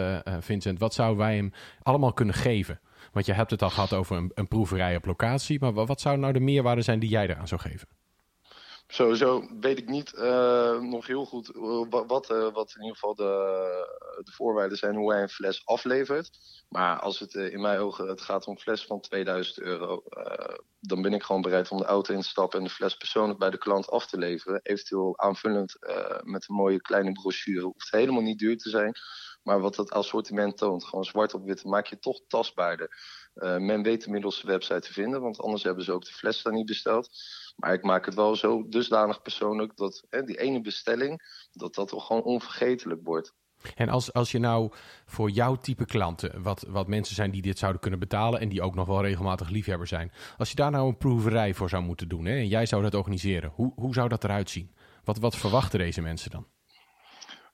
Vincent, 0.40 0.78
wat 0.78 0.94
zouden 0.94 1.18
wij 1.18 1.36
hem 1.36 1.52
allemaal 1.82 2.12
kunnen 2.12 2.34
geven? 2.34 2.80
Want 3.12 3.26
je 3.26 3.32
hebt 3.32 3.50
het 3.50 3.62
al 3.62 3.70
gehad 3.70 3.92
over 3.92 4.16
een, 4.16 4.30
een 4.34 4.48
proeverij 4.48 4.96
op 4.96 5.04
locatie. 5.04 5.60
Maar 5.60 5.72
wat 5.72 6.00
zou 6.00 6.18
nou 6.18 6.32
de 6.32 6.40
meerwaarde 6.40 6.82
zijn 6.82 6.98
die 6.98 7.10
jij 7.10 7.28
eraan 7.28 7.48
zou 7.48 7.60
geven? 7.60 7.88
Sowieso 8.86 9.46
weet 9.60 9.78
ik 9.78 9.88
niet 9.88 10.12
uh, 10.14 10.80
nog 10.80 11.06
heel 11.06 11.24
goed 11.24 11.50
wat, 12.06 12.30
uh, 12.30 12.52
wat 12.52 12.74
in 12.76 12.82
ieder 12.82 12.94
geval 12.94 13.14
de, 13.14 14.22
de 14.24 14.32
voorwaarden 14.32 14.78
zijn 14.78 14.96
hoe 14.96 15.12
hij 15.12 15.22
een 15.22 15.28
fles 15.28 15.66
aflevert. 15.66 16.30
Maar 16.68 17.00
als 17.00 17.18
het 17.18 17.34
in 17.34 17.60
mijn 17.60 17.78
ogen 17.78 18.08
het 18.08 18.20
gaat 18.20 18.46
om 18.46 18.52
een 18.52 18.60
fles 18.60 18.86
van 18.86 19.00
2000 19.00 19.58
euro, 19.58 20.02
dan 20.80 21.02
ben 21.02 21.12
ik 21.12 21.22
gewoon 21.22 21.42
bereid 21.42 21.70
om 21.70 21.78
de 21.78 21.84
auto 21.84 22.14
in 22.14 22.20
te 22.20 22.28
stappen 22.28 22.58
en 22.58 22.64
de 22.64 22.70
fles 22.70 22.96
persoonlijk 22.96 23.38
bij 23.38 23.50
de 23.50 23.58
klant 23.58 23.90
af 23.90 24.06
te 24.06 24.18
leveren. 24.18 24.60
Eventueel 24.62 25.18
aanvullend 25.18 25.76
met 26.22 26.48
een 26.48 26.54
mooie 26.54 26.80
kleine 26.80 27.12
brochure. 27.12 27.64
Hoeft 27.64 27.90
helemaal 27.90 28.22
niet 28.22 28.38
duur 28.38 28.56
te 28.56 28.70
zijn. 28.70 28.92
Maar 29.42 29.60
wat 29.60 29.76
het 29.76 29.90
assortiment 29.90 30.56
toont, 30.56 30.84
gewoon 30.84 31.04
zwart 31.04 31.34
op 31.34 31.44
wit, 31.44 31.64
maak 31.64 31.86
je 31.86 31.98
toch 31.98 32.20
tastbaarder. 32.28 32.96
Men 33.34 33.82
weet 33.82 34.04
inmiddels 34.04 34.40
de 34.40 34.46
website 34.46 34.80
te 34.80 34.92
vinden, 34.92 35.20
want 35.20 35.40
anders 35.40 35.62
hebben 35.62 35.84
ze 35.84 35.92
ook 35.92 36.04
de 36.04 36.12
fles 36.12 36.42
daar 36.42 36.52
niet 36.52 36.66
besteld. 36.66 37.08
Maar 37.54 37.72
ik 37.72 37.82
maak 37.82 38.04
het 38.04 38.14
wel 38.14 38.36
zo 38.36 38.68
dusdanig 38.68 39.22
persoonlijk 39.22 39.76
dat 39.76 40.06
hè, 40.10 40.22
die 40.22 40.40
ene 40.40 40.60
bestelling, 40.60 41.22
dat 41.52 41.74
dat 41.74 41.88
toch 41.88 42.06
gewoon 42.06 42.22
onvergetelijk 42.22 43.00
wordt. 43.04 43.34
En 43.74 43.88
als, 43.88 44.12
als 44.12 44.30
je 44.30 44.38
nou 44.38 44.72
voor 45.06 45.30
jouw 45.30 45.56
type 45.56 45.84
klanten, 45.84 46.42
wat, 46.42 46.64
wat 46.68 46.88
mensen 46.88 47.14
zijn 47.14 47.30
die 47.30 47.42
dit 47.42 47.58
zouden 47.58 47.80
kunnen 47.80 48.00
betalen 48.00 48.40
en 48.40 48.48
die 48.48 48.62
ook 48.62 48.74
nog 48.74 48.86
wel 48.86 49.02
regelmatig 49.02 49.48
liefhebber 49.48 49.86
zijn, 49.86 50.12
als 50.36 50.48
je 50.48 50.56
daar 50.56 50.70
nou 50.70 50.88
een 50.88 50.96
proeverij 50.96 51.54
voor 51.54 51.68
zou 51.68 51.82
moeten 51.82 52.08
doen 52.08 52.24
hè, 52.24 52.36
en 52.36 52.48
jij 52.48 52.66
zou 52.66 52.82
dat 52.82 52.94
organiseren, 52.94 53.50
hoe, 53.54 53.72
hoe 53.76 53.94
zou 53.94 54.08
dat 54.08 54.24
eruit 54.24 54.50
zien? 54.50 54.74
Wat, 55.04 55.18
wat 55.18 55.36
verwachten 55.36 55.78
deze 55.78 56.00
mensen 56.00 56.30
dan? 56.30 56.46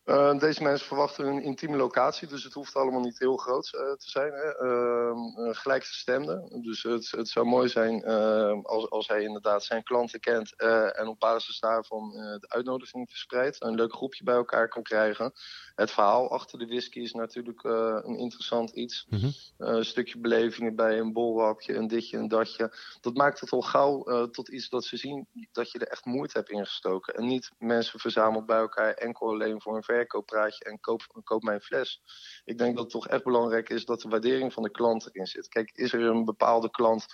Uh, 0.04 0.38
deze 0.38 0.62
mensen 0.62 0.86
verwachten 0.86 1.26
een 1.26 1.42
intieme 1.42 1.76
locatie, 1.76 2.28
dus 2.28 2.44
het 2.44 2.52
hoeft 2.52 2.76
allemaal 2.76 3.00
niet 3.00 3.18
heel 3.18 3.36
groot 3.36 3.70
uh, 3.74 3.80
te 3.80 4.10
zijn. 4.10 4.32
Hè. 4.32 4.64
Uh, 4.64 5.54
gelijkgestemde. 5.54 6.60
Dus 6.62 6.82
het, 6.82 7.10
het 7.10 7.28
zou 7.28 7.46
mooi 7.46 7.68
zijn 7.68 8.02
ehm, 8.02 8.60
als, 8.60 8.90
als 8.90 9.08
hij 9.08 9.22
inderdaad 9.22 9.64
zijn 9.64 9.82
klanten 9.82 10.20
kent 10.20 10.56
en 10.94 11.06
op 11.06 11.18
basis 11.18 11.60
daarvan 11.60 12.10
de 12.10 12.48
uitnodiging 12.48 13.10
verspreidt. 13.10 13.62
Een 13.62 13.74
leuk 13.74 13.92
groepje 13.92 14.24
bij 14.24 14.34
elkaar 14.34 14.68
kan 14.68 14.82
krijgen. 14.82 15.32
Het 15.80 15.90
verhaal 15.90 16.30
achter 16.30 16.58
de 16.58 16.66
whisky 16.66 16.98
is 16.98 17.12
natuurlijk 17.12 17.64
een 17.64 18.18
interessant 18.18 18.70
iets. 18.70 19.06
Mm 19.08 19.18
-hmm. 19.18 19.32
een 19.56 19.84
stukje 19.84 20.18
belevingen 20.18 20.74
bij 20.74 20.98
een 20.98 21.12
bolwapje, 21.12 21.74
een 21.74 21.86
ditje, 21.86 22.18
een 22.18 22.28
datje. 22.28 22.74
Dat 23.00 23.14
maakt 23.14 23.40
het 23.40 23.50
al 23.50 23.60
gauw 23.60 24.28
tot 24.30 24.48
iets 24.48 24.68
dat 24.68 24.84
ze 24.84 24.96
zien 24.96 25.26
dat 25.52 25.70
je 25.70 25.78
er 25.78 25.88
echt 25.88 26.04
moeite 26.04 26.38
hebt 26.38 26.50
ingestoken. 26.50 27.14
En 27.14 27.26
niet 27.26 27.50
mensen 27.58 28.00
verzameld 28.00 28.46
bij 28.46 28.58
elkaar 28.58 28.92
enkel 28.94 29.28
alleen 29.28 29.60
voor 29.60 29.76
een 29.76 29.82
verkooppraatje 29.82 30.64
en 30.64 30.80
koop, 30.80 31.20
koop 31.24 31.42
mijn 31.42 31.60
fles. 31.60 32.02
Ik 32.44 32.58
denk 32.58 32.74
dat 32.74 32.82
het 32.82 32.92
toch 32.92 33.08
echt 33.08 33.24
belangrijk 33.24 33.68
is 33.68 33.84
dat 33.84 34.00
de 34.00 34.08
waardering 34.08 34.52
van 34.52 34.62
de 34.62 34.70
klant 34.70 35.06
erin 35.06 35.26
zit. 35.26 35.48
Kijk, 35.48 35.70
is 35.70 35.92
er 35.92 36.00
een 36.00 36.24
bepaalde 36.24 36.70
klant 36.70 37.06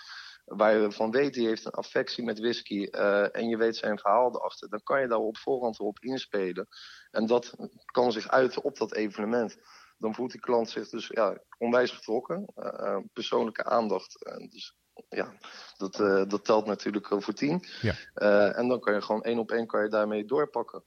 waar 0.47 0.77
je 0.77 0.91
van 0.91 1.11
weet, 1.11 1.33
die 1.33 1.47
heeft 1.47 1.65
een 1.65 1.71
affectie 1.71 2.23
met 2.23 2.39
whisky 2.39 2.87
uh, 2.91 3.35
en 3.35 3.47
je 3.49 3.57
weet 3.57 3.75
zijn 3.75 3.99
verhaal 3.99 4.35
erachter, 4.35 4.69
dan 4.69 4.83
kan 4.83 5.01
je 5.01 5.07
daar 5.07 5.17
op 5.17 5.37
voorhand 5.37 5.79
op 5.79 5.99
inspelen. 5.99 6.67
En 7.11 7.25
dat 7.25 7.55
kan 7.85 8.11
zich 8.11 8.27
uiten 8.27 8.63
op 8.63 8.77
dat 8.77 8.93
evenement. 8.93 9.57
Dan 9.97 10.15
voelt 10.15 10.31
die 10.31 10.39
klant 10.39 10.69
zich 10.69 10.89
dus 10.89 11.07
ja, 11.07 11.37
onwijs 11.57 11.91
getrokken, 11.91 12.45
uh, 12.55 12.97
persoonlijke 13.13 13.63
aandacht. 13.63 14.17
Dus 14.49 14.75
ja, 15.09 15.33
dat, 15.77 15.95
dat 16.29 16.45
telt 16.45 16.65
natuurlijk 16.65 17.07
voor 17.07 17.33
tien. 17.33 17.63
Ja. 17.81 17.93
en 18.53 18.67
dan 18.67 18.79
kan 18.79 18.93
je 18.93 19.01
gewoon 19.01 19.23
één 19.23 19.39
op 19.39 19.51
één 19.51 19.67
kan 19.67 19.83
je 19.83 19.89
daarmee 19.89 20.25
doorpakken. 20.25 20.83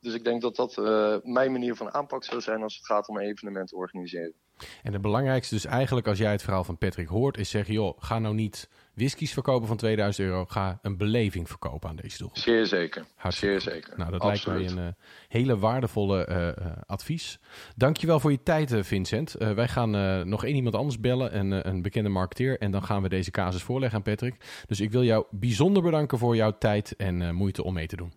Dus 0.00 0.14
ik 0.14 0.24
denk 0.24 0.42
dat 0.42 0.56
dat 0.56 0.76
mijn 1.24 1.52
manier 1.52 1.74
van 1.74 1.94
aanpak 1.94 2.24
zou 2.24 2.40
zijn 2.40 2.62
als 2.62 2.76
het 2.76 2.86
gaat 2.86 3.08
om 3.08 3.16
een 3.16 3.26
evenement 3.26 3.68
te 3.68 3.76
organiseren. 3.76 4.34
En 4.82 4.92
het 4.92 5.02
belangrijkste 5.02 5.54
dus 5.54 5.64
eigenlijk 5.64 6.06
als 6.06 6.18
jij 6.18 6.32
het 6.32 6.42
verhaal 6.42 6.64
van 6.64 6.78
Patrick 6.78 7.08
hoort, 7.08 7.38
is 7.38 7.50
zeggen, 7.50 7.74
joh, 7.74 8.02
ga 8.02 8.18
nou 8.18 8.34
niet 8.34 8.68
whiskies 8.98 9.32
verkopen 9.32 9.68
van 9.68 9.76
2000 9.76 10.26
euro, 10.26 10.44
ga 10.44 10.78
een 10.82 10.96
beleving 10.96 11.48
verkopen 11.48 11.88
aan 11.88 11.96
deze 11.96 12.18
doel. 12.18 12.30
Zeer 12.32 12.66
zeker. 12.66 13.04
Hartstikke 13.14 13.60
Zeer 13.60 13.72
zeker. 13.72 13.92
Nou, 13.96 14.10
dat 14.10 14.20
Absoluut. 14.20 14.58
lijkt 14.58 14.74
mij 14.74 14.84
een 14.84 14.88
uh, 14.88 14.94
hele 15.28 15.58
waardevolle 15.58 16.28
uh, 16.56 16.72
advies. 16.86 17.38
Dankjewel 17.76 18.20
voor 18.20 18.30
je 18.30 18.42
tijd, 18.42 18.74
Vincent. 18.80 19.32
wij 19.32 19.68
gaan 19.68 19.90
nog 20.28 20.44
één 20.44 20.54
iemand 20.54 20.74
anders 20.74 21.00
bellen, 21.00 21.38
een, 21.38 21.68
een 21.68 21.82
bekende 21.82 22.08
marketeer, 22.08 22.58
en 22.58 22.70
dan 22.70 22.82
gaan 22.82 23.02
we 23.02 23.08
deze 23.08 23.30
casus 23.30 23.62
voorleggen 23.62 23.98
aan 23.98 24.04
Patrick. 24.04 24.62
Dus 24.66 24.80
ik 24.80 24.90
wil 24.90 25.02
jou 25.04 25.26
bijzonder 25.30 25.82
bedanken 25.82 26.18
voor 26.18 26.36
jouw 26.36 26.58
tijd 26.58 26.96
en 26.96 27.34
moeite 27.34 27.62
om 27.62 27.74
mee 27.74 27.86
te 27.86 27.96
doen. 27.96 28.12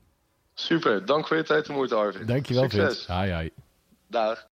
Super, 0.54 1.06
dank 1.06 1.28
voor 1.28 1.38
je 1.38 1.44
tijd 1.44 1.68
en 1.68 1.74
moeite, 1.74 1.96
Arvid. 1.96 2.28
Dankjewel, 2.28 2.64
Succes. 2.64 3.06
Vince. 3.06 3.14
Hi, 3.14 3.34
hi. 3.34 3.50
Dag. 4.08 4.50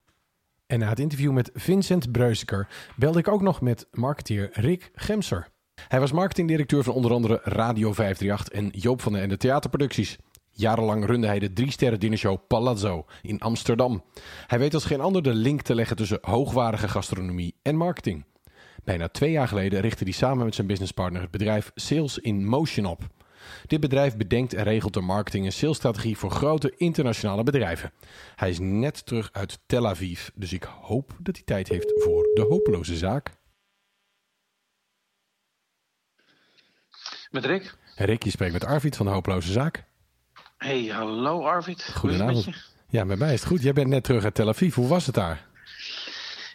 En 0.70 0.80
na 0.80 0.90
het 0.90 1.00
interview 1.00 1.32
met 1.32 1.50
Vincent 1.54 2.12
Breuziker 2.12 2.68
belde 2.96 3.20
ik 3.20 3.28
ook 3.28 3.42
nog 3.42 3.62
met 3.62 3.88
marketeer 3.92 4.50
Rick 4.54 4.92
Gemser. 4.94 5.48
Hij 5.88 6.00
was 6.00 6.12
marketingdirecteur 6.12 6.84
van 6.84 6.94
onder 6.94 7.12
andere 7.14 7.40
Radio 7.44 7.94
538 7.94 8.48
en 8.48 8.82
Joop 8.82 9.02
van 9.02 9.14
den 9.14 9.22
Ende 9.22 9.38
Theaterproducties. 9.38 10.18
Jarenlang 10.52 11.06
runde 11.06 11.28
hij 11.28 11.40
de 11.40 11.54
drie-sterren 11.54 12.00
dinershow 12.00 12.38
Palazzo 12.48 13.06
in 13.22 13.40
Amsterdam. 13.40 14.04
Hij 14.48 14.60
weet 14.60 14.74
als 14.74 14.86
geen 14.86 15.02
ander 15.02 15.24
de 15.24 15.34
link 15.34 15.62
te 15.62 15.76
leggen 15.76 15.96
tussen 15.96 16.20
hoogwaardige 16.22 16.88
gastronomie 16.88 17.56
en 17.62 17.76
marketing. 17.76 18.26
Bijna 18.84 19.08
twee 19.08 19.32
jaar 19.32 19.48
geleden 19.48 19.82
richtte 19.82 20.04
hij 20.04 20.14
samen 20.14 20.46
met 20.46 20.56
zijn 20.56 20.68
businesspartner 20.68 21.22
het 21.22 21.32
bedrijf 21.32 21.72
Sales 21.76 22.18
in 22.18 22.46
Motion 22.46 22.86
op. 22.86 23.08
Dit 23.68 23.80
bedrijf 23.80 24.18
bedenkt 24.18 24.54
en 24.54 24.64
regelt 24.64 24.94
de 24.94 25.02
marketing- 25.02 25.46
en 25.46 25.52
salesstrategie 25.52 26.18
voor 26.18 26.32
grote 26.32 26.74
internationale 26.78 27.44
bedrijven. 27.44 27.92
Hij 28.36 28.50
is 28.50 28.60
net 28.60 29.06
terug 29.06 29.30
uit 29.32 29.60
Tel 29.66 29.88
Aviv, 29.88 30.28
dus 30.36 30.54
ik 30.54 30.64
hoop 30.64 31.16
dat 31.20 31.36
hij 31.36 31.46
tijd 31.46 31.68
heeft 31.68 31.94
voor 31.96 32.24
de 32.34 32.46
hopeloze 32.50 32.98
zaak. 32.98 33.38
Met 37.30 37.46
Rick. 37.46 37.76
Rick, 37.96 38.24
je 38.24 38.30
spreekt 38.30 38.54
met 38.54 38.66
Arvid 38.66 38.96
van 38.96 39.06
de 39.06 39.12
hopeloze 39.12 39.52
zaak. 39.52 39.84
Hey, 40.58 40.86
hallo 40.86 41.46
Arvid. 41.46 41.92
Goedenavond. 41.96 42.48
Ja, 42.90 43.04
met 43.04 43.20
mij 43.20 43.34
is 43.34 43.40
het 43.40 43.50
goed. 43.50 43.62
Jij 43.62 43.74
bent 43.74 43.88
net 43.88 44.04
terug 44.04 44.24
uit 44.24 44.34
Tel 44.36 44.48
Aviv. 44.48 44.76
Hoe 44.76 44.88
was 44.88 45.06
het 45.06 45.16
daar? 45.16 45.48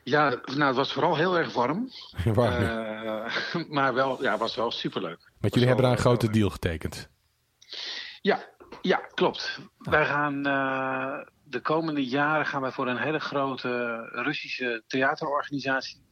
Ja, 0.04 0.28
nou, 0.44 0.66
het 0.66 0.76
was 0.76 0.92
vooral 0.92 1.16
heel 1.16 1.38
erg 1.38 1.52
warm. 1.52 1.90
warm 2.24 2.62
uh, 2.62 3.68
maar 3.68 3.94
wel, 3.94 4.22
ja, 4.22 4.30
het 4.30 4.40
was 4.40 4.56
wel 4.56 4.70
superleuk. 4.70 5.30
Want 5.40 5.52
jullie 5.54 5.68
hebben 5.68 5.84
daar 5.87 5.94
een 5.94 6.02
grote 6.02 6.30
deal 6.30 6.50
getekend. 6.50 7.08
Ja, 8.20 8.44
ja 8.82 8.96
klopt. 8.96 9.58
Wij 9.78 10.06
gaan 10.06 10.46
uh, 10.46 11.26
de 11.44 11.60
komende 11.60 12.06
jaren 12.06 12.46
gaan 12.46 12.60
wij 12.60 12.70
voor 12.70 12.88
een 12.88 12.98
hele 12.98 13.20
grote 13.20 13.96
Russische 14.12 14.82
theaterorganisatie 14.87 16.02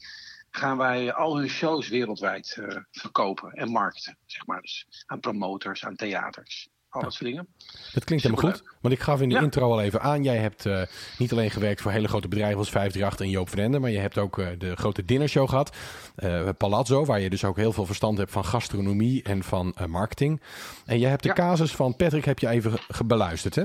gaan 0.56 0.76
wij 0.76 1.12
al 1.12 1.38
hun 1.38 1.48
shows 1.48 1.88
wereldwijd 1.88 2.56
uh, 2.60 2.76
verkopen 2.90 3.52
en 3.52 3.70
markten, 3.70 4.18
zeg 4.26 4.46
maar. 4.46 4.60
Dus 4.60 5.04
aan 5.06 5.20
promotors, 5.20 5.84
aan 5.84 5.96
theaters 5.96 6.70
al 6.92 7.02
dat 7.02 7.12
soort 7.12 7.24
dingen. 7.24 7.48
Dat 7.92 8.04
klinkt 8.04 8.24
helemaal 8.24 8.50
goed. 8.50 8.62
Want 8.80 8.94
ik 8.94 9.00
gaf 9.00 9.20
in 9.20 9.28
de 9.28 9.34
ja. 9.34 9.40
intro 9.40 9.70
al 9.70 9.80
even 9.80 10.00
aan. 10.00 10.22
Jij 10.22 10.36
hebt 10.36 10.64
uh, 10.64 10.82
niet 11.18 11.32
alleen 11.32 11.50
gewerkt 11.50 11.80
voor 11.80 11.90
hele 11.90 12.08
grote 12.08 12.28
bedrijven 12.28 12.58
als 12.58 12.70
538 12.70 13.26
en 13.26 13.32
Joop 13.32 13.48
van 13.48 13.58
Ende. 13.58 13.78
Maar 13.78 13.90
je 13.90 13.98
hebt 13.98 14.18
ook 14.18 14.38
uh, 14.38 14.48
de 14.58 14.76
grote 14.76 15.04
dinnershow 15.04 15.48
gehad. 15.48 15.76
Uh, 16.16 16.48
Palazzo, 16.58 17.04
waar 17.04 17.20
je 17.20 17.30
dus 17.30 17.44
ook 17.44 17.56
heel 17.56 17.72
veel 17.72 17.86
verstand 17.86 18.18
hebt 18.18 18.30
van 18.30 18.44
gastronomie 18.44 19.22
en 19.22 19.42
van 19.42 19.74
marketing. 19.86 20.42
En 20.86 20.98
jij 20.98 21.10
hebt 21.10 21.22
de 21.22 21.28
ja. 21.28 21.34
casus 21.34 21.74
van 21.74 21.96
Patrick 21.96 22.24
heb 22.24 22.38
je 22.38 22.48
even 22.48 22.78
beluisterd, 23.06 23.54
hè? 23.54 23.64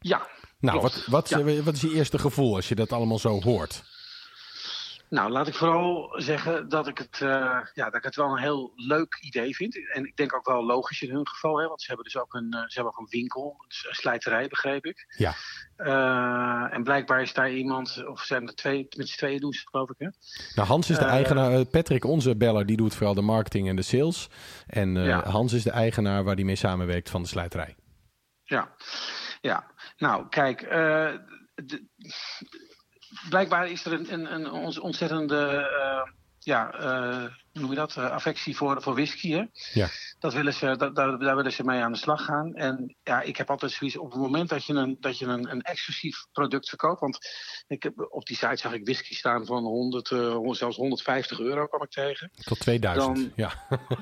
Ja. 0.00 0.28
Nou, 0.60 0.80
wat, 0.80 1.06
wat, 1.06 1.28
ja. 1.28 1.62
wat 1.62 1.74
is 1.74 1.80
je 1.80 1.94
eerste 1.94 2.18
gevoel 2.18 2.54
als 2.54 2.68
je 2.68 2.74
dat 2.74 2.92
allemaal 2.92 3.18
zo 3.18 3.40
hoort? 3.42 3.84
Nou, 5.10 5.30
laat 5.30 5.48
ik 5.48 5.54
vooral 5.54 6.14
zeggen 6.16 6.68
dat 6.68 6.88
ik 6.88 6.98
het, 6.98 7.20
uh, 7.22 7.60
ja, 7.74 7.84
dat 7.84 7.94
ik 7.94 8.02
het 8.02 8.16
wel 8.16 8.30
een 8.30 8.42
heel 8.42 8.72
leuk 8.76 9.18
idee 9.20 9.54
vind. 9.54 9.92
En 9.92 10.04
ik 10.04 10.16
denk 10.16 10.34
ook 10.34 10.46
wel 10.46 10.64
logisch 10.64 11.02
in 11.02 11.10
hun 11.10 11.28
geval, 11.28 11.58
hè, 11.58 11.66
want 11.66 11.80
ze 11.80 11.86
hebben 11.86 12.04
dus 12.04 12.16
ook 12.16 12.34
een, 12.34 12.54
uh, 12.54 12.60
ze 12.60 12.74
hebben 12.74 12.92
ook 12.92 12.98
een 12.98 13.20
winkel, 13.20 13.56
een 13.58 13.94
slijterij, 13.94 14.48
begreep 14.48 14.84
ik. 14.84 15.14
Ja. 15.16 15.34
Uh, 15.76 16.74
en 16.74 16.82
blijkbaar 16.82 17.22
is 17.22 17.32
daar 17.32 17.50
iemand, 17.50 18.06
of 18.06 18.22
zijn 18.22 18.46
er 18.46 18.54
twee, 18.54 18.86
met 18.96 19.08
z'n 19.08 19.16
tweeën 19.16 19.40
doen 19.40 19.52
ze 19.52 19.60
het, 19.60 19.68
geloof 19.68 19.90
ik. 19.90 19.96
Hè? 19.98 20.08
Nou, 20.54 20.68
Hans 20.68 20.90
is 20.90 20.98
de 20.98 21.04
eigenaar, 21.04 21.64
Patrick, 21.64 22.04
onze 22.04 22.36
beller, 22.36 22.66
die 22.66 22.76
doet 22.76 22.94
vooral 22.94 23.14
de 23.14 23.22
marketing 23.22 23.68
en 23.68 23.76
de 23.76 23.82
sales. 23.82 24.28
En 24.66 24.94
ja. 24.94 25.28
Hans 25.28 25.52
is 25.52 25.62
de 25.62 25.70
eigenaar 25.70 26.24
waar 26.24 26.36
die 26.36 26.44
mee 26.44 26.56
samenwerkt 26.56 27.10
van 27.10 27.22
de 27.22 27.28
slijterij. 27.28 27.76
Ja, 28.44 28.74
ja. 29.40 29.70
Nou, 29.96 30.28
kijk, 30.28 30.60
de, 30.60 31.86
blijkbaar 33.28 33.70
is 33.70 33.84
er 33.84 33.92
een, 33.92 34.12
een, 34.12 34.34
een 34.34 34.80
ontzettende 34.80 35.68
uh, 35.80 36.12
ja, 36.48 36.80
uh, 36.80 37.30
hoe 37.52 37.60
noem 37.60 37.70
je 37.70 37.76
dat? 37.76 37.96
Uh, 37.96 38.10
affectie 38.10 38.56
voor, 38.56 38.82
voor 38.82 38.94
whisky. 38.94 39.30
Hè? 39.30 39.44
Ja. 39.72 39.88
Dat 40.18 40.34
willen 40.34 40.54
ze, 40.54 40.76
dat, 40.76 40.94
daar, 40.94 41.18
daar, 41.18 41.36
willen 41.36 41.52
ze 41.52 41.64
mee 41.64 41.80
aan 41.80 41.92
de 41.92 41.98
slag 41.98 42.24
gaan. 42.24 42.54
En 42.54 42.96
ja, 43.02 43.20
ik 43.20 43.36
heb 43.36 43.50
altijd 43.50 43.72
zoiets 43.72 43.96
op 43.96 44.10
het 44.10 44.20
moment 44.20 44.48
dat 44.48 44.64
je 44.64 44.72
een, 44.72 44.96
dat 45.00 45.18
je 45.18 45.26
een, 45.26 45.50
een 45.50 45.62
exclusief 45.62 46.26
product 46.32 46.68
verkoopt. 46.68 47.00
Want 47.00 47.18
ik 47.66 47.82
heb, 47.82 48.06
op 48.10 48.26
die 48.26 48.36
site 48.36 48.56
zag 48.56 48.72
ik 48.72 48.84
whisky 48.84 49.14
staan 49.14 49.46
van 49.46 49.62
100, 49.62 50.10
uh, 50.10 50.52
zelfs 50.52 50.76
150 50.76 51.40
euro 51.40 51.66
kwam 51.66 51.82
ik 51.82 51.90
tegen. 51.90 52.30
Tot 52.44 52.60
2000, 52.60 53.16
dan, 53.16 53.32
ja. 53.36 53.52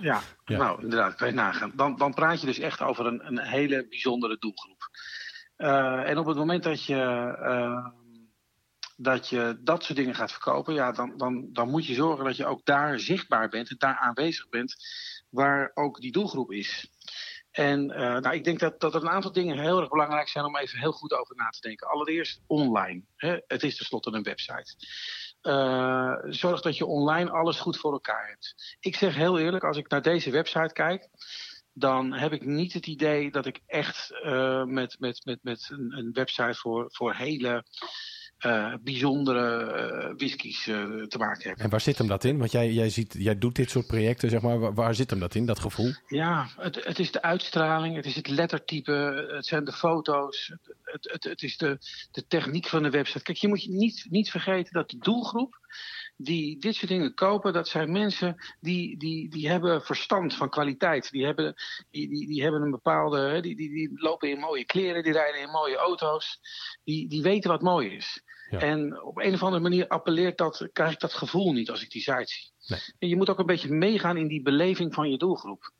ja. 0.00 0.20
ja. 0.44 0.58
nou 0.58 0.82
inderdaad, 0.82 1.14
kan 1.14 1.28
je 1.28 1.34
nagaan. 1.34 1.72
Dan, 1.74 1.96
dan 1.96 2.14
praat 2.14 2.40
je 2.40 2.46
dus 2.46 2.58
echt 2.58 2.80
over 2.80 3.06
een, 3.06 3.26
een 3.26 3.38
hele 3.38 3.86
bijzondere 3.88 4.36
doelgroep. 4.38 4.88
en 6.06 6.18
op 6.18 6.26
het 6.26 6.36
moment 6.36 6.62
dat 6.62 6.84
je 6.84 6.94
dat 8.96 9.28
je 9.28 9.58
dat 9.60 9.84
soort 9.84 9.98
dingen 9.98 10.14
gaat 10.14 10.32
verkopen, 10.32 10.74
ja, 10.74 10.92
dan, 10.92 11.16
dan, 11.16 11.48
dan 11.52 11.70
moet 11.70 11.86
je 11.86 11.94
zorgen 11.94 12.24
dat 12.24 12.36
je 12.36 12.46
ook 12.46 12.64
daar 12.64 13.00
zichtbaar 13.00 13.48
bent 13.48 13.70
en 13.70 13.76
daar 13.78 13.96
aanwezig 13.96 14.48
bent 14.48 14.76
waar 15.30 15.70
ook 15.74 16.00
die 16.00 16.12
doelgroep 16.12 16.52
is. 16.52 16.90
En 17.50 17.90
uh, 17.90 17.96
nou, 17.96 18.34
ik 18.34 18.44
denk 18.44 18.58
dat, 18.58 18.80
dat 18.80 18.94
er 18.94 19.02
een 19.02 19.08
aantal 19.08 19.32
dingen 19.32 19.58
heel 19.58 19.80
erg 19.80 19.88
belangrijk 19.88 20.28
zijn 20.28 20.44
om 20.44 20.56
even 20.56 20.78
heel 20.78 20.92
goed 20.92 21.12
over 21.12 21.36
na 21.36 21.48
te 21.48 21.60
denken. 21.60 21.88
Allereerst 21.88 22.40
online. 22.46 23.02
Hè? 23.16 23.38
Het 23.46 23.62
is 23.62 23.76
tenslotte 23.76 24.10
een 24.10 24.22
website. 24.22 24.74
Uh, 25.42 26.16
zorg 26.24 26.60
dat 26.60 26.76
je 26.76 26.86
online 26.86 27.30
alles 27.30 27.58
goed 27.58 27.76
voor 27.78 27.92
elkaar 27.92 28.28
hebt. 28.28 28.76
Ik 28.80 28.96
zeg 28.96 29.14
heel 29.14 29.38
eerlijk, 29.38 29.64
als 29.64 29.76
ik 29.76 29.88
naar 29.88 30.02
deze 30.02 30.30
website 30.30 30.72
kijk, 30.72 31.08
dan 31.72 32.12
heb 32.12 32.32
ik 32.32 32.44
niet 32.44 32.72
het 32.72 32.86
idee 32.86 33.30
dat 33.30 33.46
ik 33.46 33.60
echt 33.66 34.10
uh, 34.22 34.64
met, 34.64 34.96
met, 34.98 35.24
met, 35.24 35.38
met 35.42 35.68
een, 35.70 35.92
een 35.98 36.12
website 36.12 36.54
voor, 36.54 36.84
voor 36.88 37.14
hele 37.14 37.64
eh, 38.36 38.74
bijzondere 38.82 39.74
uh, 40.08 40.16
whiskies 40.16 40.66
uh, 40.66 41.02
te 41.02 41.18
maken 41.18 41.48
hebt. 41.48 41.60
En 41.60 41.70
waar 41.70 41.80
zit 41.80 41.98
hem 41.98 42.06
dat 42.06 42.24
in? 42.24 42.38
Want 42.38 42.52
jij, 42.52 42.72
jij, 42.72 42.90
ziet, 42.90 43.14
jij 43.18 43.38
doet 43.38 43.54
dit 43.54 43.70
soort 43.70 43.86
projecten, 43.86 44.30
zeg 44.30 44.40
maar. 44.40 44.58
Waar, 44.58 44.74
waar 44.74 44.94
zit 44.94 45.10
hem 45.10 45.18
dat 45.18 45.34
in, 45.34 45.46
dat 45.46 45.58
gevoel? 45.58 45.92
Ja, 46.06 46.48
het, 46.56 46.84
het, 46.84 46.98
is 46.98 47.12
de 47.12 47.22
uitstraling, 47.22 47.96
het 47.96 48.06
is 48.06 48.14
het 48.14 48.28
lettertype, 48.28 49.26
het 49.30 49.46
zijn 49.46 49.64
de 49.64 49.72
foto's, 49.72 50.52
het, 50.82 51.10
het, 51.12 51.24
het 51.24 51.42
is 51.42 51.56
de, 51.56 51.78
de 52.10 52.26
techniek 52.26 52.66
van 52.66 52.82
de 52.82 52.90
website. 52.90 53.22
Kijk, 53.22 53.38
je 53.38 53.48
moet 53.48 53.62
je 53.62 53.70
niet, 53.70 54.06
niet 54.10 54.30
vergeten 54.30 54.72
dat 54.72 54.90
de 54.90 54.98
doelgroep 54.98 55.58
die 56.16 56.58
dit 56.58 56.74
soort 56.74 56.90
dingen 56.90 57.14
kopen, 57.14 57.52
dat 57.52 57.68
zijn 57.68 57.92
mensen 57.92 58.36
die, 58.60 58.98
die, 58.98 59.28
die 59.28 59.48
hebben 59.48 59.82
verstand 59.82 60.34
van 60.34 60.50
kwaliteit. 60.50 61.10
Die 61.10 61.24
hebben, 61.24 61.54
die, 61.90 62.08
die, 62.08 62.26
die 62.26 62.42
hebben 62.42 62.62
een 62.62 62.70
bepaalde. 62.70 63.40
Die, 63.40 63.56
die, 63.56 63.70
die 63.70 63.90
lopen 63.94 64.30
in 64.30 64.38
mooie 64.38 64.64
kleren, 64.64 65.02
die 65.02 65.12
rijden 65.12 65.40
in 65.40 65.50
mooie 65.50 65.76
auto's. 65.76 66.40
Die, 66.84 67.08
die 67.08 67.22
weten 67.22 67.50
wat 67.50 67.62
mooi 67.62 67.90
is. 67.90 68.22
Ja. 68.50 68.58
En 68.58 69.02
op 69.02 69.18
een 69.18 69.34
of 69.34 69.42
andere 69.42 69.62
manier 69.62 69.88
appelleert 69.88 70.38
dat, 70.38 70.68
krijg 70.72 70.92
ik 70.92 71.00
dat 71.00 71.14
gevoel 71.14 71.52
niet 71.52 71.70
als 71.70 71.82
ik 71.82 71.90
die 71.90 72.02
site 72.02 72.26
zie. 72.26 72.52
Nee. 72.66 72.80
En 72.98 73.08
je 73.08 73.16
moet 73.16 73.30
ook 73.30 73.38
een 73.38 73.46
beetje 73.46 73.74
meegaan 73.74 74.16
in 74.16 74.28
die 74.28 74.42
beleving 74.42 74.94
van 74.94 75.10
je 75.10 75.18
doelgroep. 75.18 75.72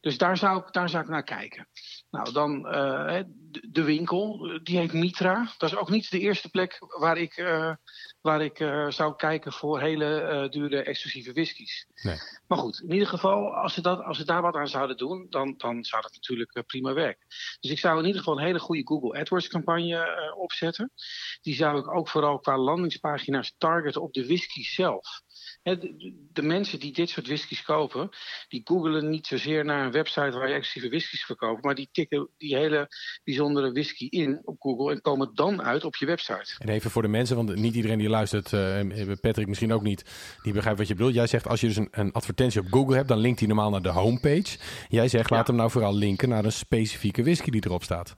Dus 0.00 0.18
daar 0.18 0.36
zou 0.36 0.58
ik, 0.58 0.72
daar 0.72 0.88
zou 0.88 1.02
ik 1.02 1.08
naar 1.08 1.24
kijken. 1.24 1.68
Nou, 2.14 2.32
dan 2.32 2.66
uh, 2.66 3.20
de 3.50 3.82
winkel, 3.82 4.48
die 4.62 4.78
heet 4.78 4.92
Mitra. 4.92 5.52
Dat 5.58 5.70
is 5.70 5.76
ook 5.76 5.90
niet 5.90 6.10
de 6.10 6.18
eerste 6.18 6.50
plek 6.50 6.78
waar 6.98 7.18
ik, 7.18 7.36
uh, 7.36 7.74
waar 8.20 8.42
ik 8.42 8.60
uh, 8.60 8.90
zou 8.90 9.16
kijken 9.16 9.52
voor 9.52 9.80
hele 9.80 10.46
dure 10.50 10.82
exclusieve 10.82 11.32
whiskies. 11.32 11.86
Nee. 12.02 12.16
Maar 12.46 12.58
goed, 12.58 12.80
in 12.80 12.92
ieder 12.92 13.08
geval, 13.08 13.54
als 13.54 13.74
ze, 13.74 13.80
dat, 13.80 14.02
als 14.02 14.16
ze 14.16 14.24
daar 14.24 14.42
wat 14.42 14.54
aan 14.54 14.68
zouden 14.68 14.96
doen, 14.96 15.26
dan, 15.30 15.54
dan 15.56 15.84
zou 15.84 16.02
dat 16.02 16.12
natuurlijk 16.12 16.62
prima 16.66 16.92
werken. 16.92 17.26
Dus 17.60 17.70
ik 17.70 17.78
zou 17.78 17.98
in 17.98 18.06
ieder 18.06 18.18
geval 18.18 18.38
een 18.38 18.44
hele 18.44 18.58
goede 18.58 18.86
Google 18.86 19.20
AdWords 19.20 19.48
campagne 19.48 20.34
opzetten. 20.36 20.92
Die 21.40 21.54
zou 21.54 21.78
ik 21.78 21.94
ook 21.94 22.08
vooral 22.08 22.38
qua 22.38 22.58
landingspagina's 22.58 23.54
targeten 23.58 24.02
op 24.02 24.12
de 24.12 24.26
whisky 24.26 24.62
zelf. 24.62 25.22
De, 25.62 26.12
de, 26.32 26.42
mensen 26.42 26.80
die 26.80 26.92
dit 26.92 27.08
soort 27.08 27.26
whiskies 27.26 27.62
kopen, 27.62 28.08
die 28.48 28.60
googelen 28.64 29.10
niet 29.10 29.26
zozeer 29.26 29.64
naar 29.64 29.84
een 29.84 29.92
website 29.92 30.30
waar 30.30 30.48
je 30.48 30.54
exclusieve 30.54 30.96
whiskies 30.96 31.24
verkoopt, 31.24 31.64
maar 31.64 31.74
die 31.74 31.88
tikken 31.92 32.28
die 32.38 32.56
hele 32.56 32.88
bijzondere 33.24 33.72
whisky 33.72 34.06
in 34.10 34.40
op 34.44 34.56
Google 34.58 34.92
en 34.92 35.00
komen 35.00 35.30
dan 35.34 35.62
uit 35.62 35.84
op 35.84 35.96
je 35.96 36.06
website. 36.06 36.54
En 36.58 36.68
even 36.68 36.90
voor 36.90 37.02
de 37.02 37.08
mensen, 37.08 37.36
want 37.36 37.54
niet 37.54 37.74
iedereen 37.74 37.98
die 37.98 38.08
luistert, 38.08 38.52
uh, 38.52 39.12
Patrick 39.20 39.46
misschien 39.46 39.72
ook 39.72 39.82
niet, 39.82 40.04
die 40.42 40.52
begrijpt 40.52 40.78
wat 40.78 40.88
je 40.88 40.94
bedoelt. 40.94 41.14
Jij 41.14 41.26
zegt 41.26 41.48
als 41.48 41.60
je 41.60 41.66
dus 41.66 41.76
een, 41.76 41.88
een 41.90 42.12
advertentie 42.12 42.60
op 42.60 42.66
Google 42.70 42.96
hebt, 42.96 43.08
dan 43.08 43.18
linkt 43.18 43.38
hij 43.38 43.48
normaal 43.48 43.70
naar 43.70 43.82
de 43.82 43.88
homepage. 43.88 44.58
Jij 44.88 45.08
zegt 45.08 45.30
laat 45.30 45.46
hem 45.46 45.56
nou 45.56 45.70
vooral 45.70 45.94
linken 45.94 46.28
naar 46.28 46.44
een 46.44 46.52
specifieke 46.52 47.22
whisky 47.22 47.50
die 47.50 47.66
erop 47.66 47.82
staat. 47.82 48.16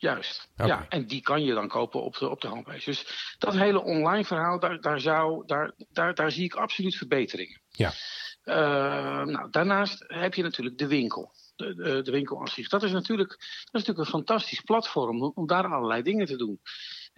Juist. 0.00 0.48
Ja, 0.56 0.86
en 0.88 1.06
die 1.06 1.20
kan 1.20 1.42
je 1.42 1.54
dan 1.54 1.68
kopen 1.68 2.02
op 2.02 2.16
de, 2.16 2.28
op 2.28 2.40
de 2.40 2.48
homepage. 2.48 2.84
Dus 2.84 3.34
dat 3.38 3.54
hele 3.54 3.82
online 3.82 4.24
verhaal, 4.24 4.58
daar, 4.58 4.80
daar, 4.80 5.00
zou, 5.00 5.46
daar, 5.46 5.72
daar, 5.92 6.14
daar 6.14 6.30
zie 6.30 6.44
ik 6.44 6.54
absoluut 6.54 6.96
verbeteringen. 6.96 7.60
Ja. 7.70 7.92
Uh, 8.44 9.24
nou, 9.24 9.50
daarnaast 9.50 10.04
heb 10.06 10.34
je 10.34 10.42
natuurlijk 10.42 10.78
de 10.78 10.86
winkel. 10.86 11.32
De, 11.56 11.74
de, 11.74 12.02
de, 12.02 12.10
winkel 12.10 12.40
aan 12.40 12.48
zich. 12.48 12.68
Dat 12.68 12.82
is 12.82 12.92
natuurlijk, 12.92 13.28
dat 13.30 13.80
is 13.80 13.86
natuurlijk 13.86 13.98
een 13.98 14.12
fantastisch 14.12 14.60
platform 14.60 15.22
om, 15.22 15.32
om 15.34 15.46
daar 15.46 15.66
allerlei 15.66 16.02
dingen 16.02 16.26
te 16.26 16.36
doen. 16.36 16.60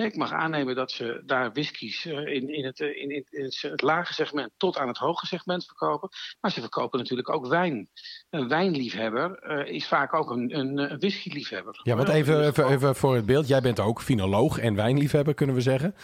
Ik 0.04 0.16
mag 0.16 0.32
aannemen 0.32 0.74
dat 0.74 0.90
ze 0.90 1.22
daar 1.26 1.52
whiskies 1.52 2.06
in, 2.06 2.54
in, 2.54 2.64
het, 2.64 2.80
in, 2.80 3.10
in 3.30 3.44
het, 3.44 3.82
lage 3.82 4.12
segment 4.12 4.50
tot 4.56 4.78
aan 4.78 4.88
het 4.88 4.96
hoge 4.96 5.26
segment 5.26 5.64
verkopen. 5.64 6.08
Maar 6.40 6.50
ze 6.50 6.60
verkopen 6.60 6.98
natuurlijk 6.98 7.28
ook 7.28 7.46
wijn. 7.46 7.88
Een 8.30 8.48
wijnliefhebber 8.48 9.42
uh, 9.42 9.74
is 9.74 9.86
vaak 9.86 10.14
ook 10.14 10.30
een, 10.30 10.58
een, 10.58 10.78
een 10.92 10.98
whiskyliefhebber. 10.98 11.80
Ja, 11.82 11.96
want 11.96 12.08
even, 12.08 12.46
even, 12.46 12.68
even, 12.68 12.96
voor 12.96 13.14
het 13.14 13.26
beeld. 13.26 13.48
Jij 13.48 13.60
bent 13.60 13.80
ook 13.80 14.02
finoloog 14.02 14.58
en 14.58 14.74
wijnliefhebber, 14.74 15.34
kunnen 15.34 15.54
we 15.54 15.60
zeggen. 15.60 15.94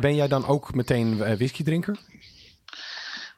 Ben 0.00 0.14
jij 0.14 0.28
dan 0.28 0.46
ook 0.46 0.74
meteen 0.74 1.36
whiskydrinker? 1.36 1.98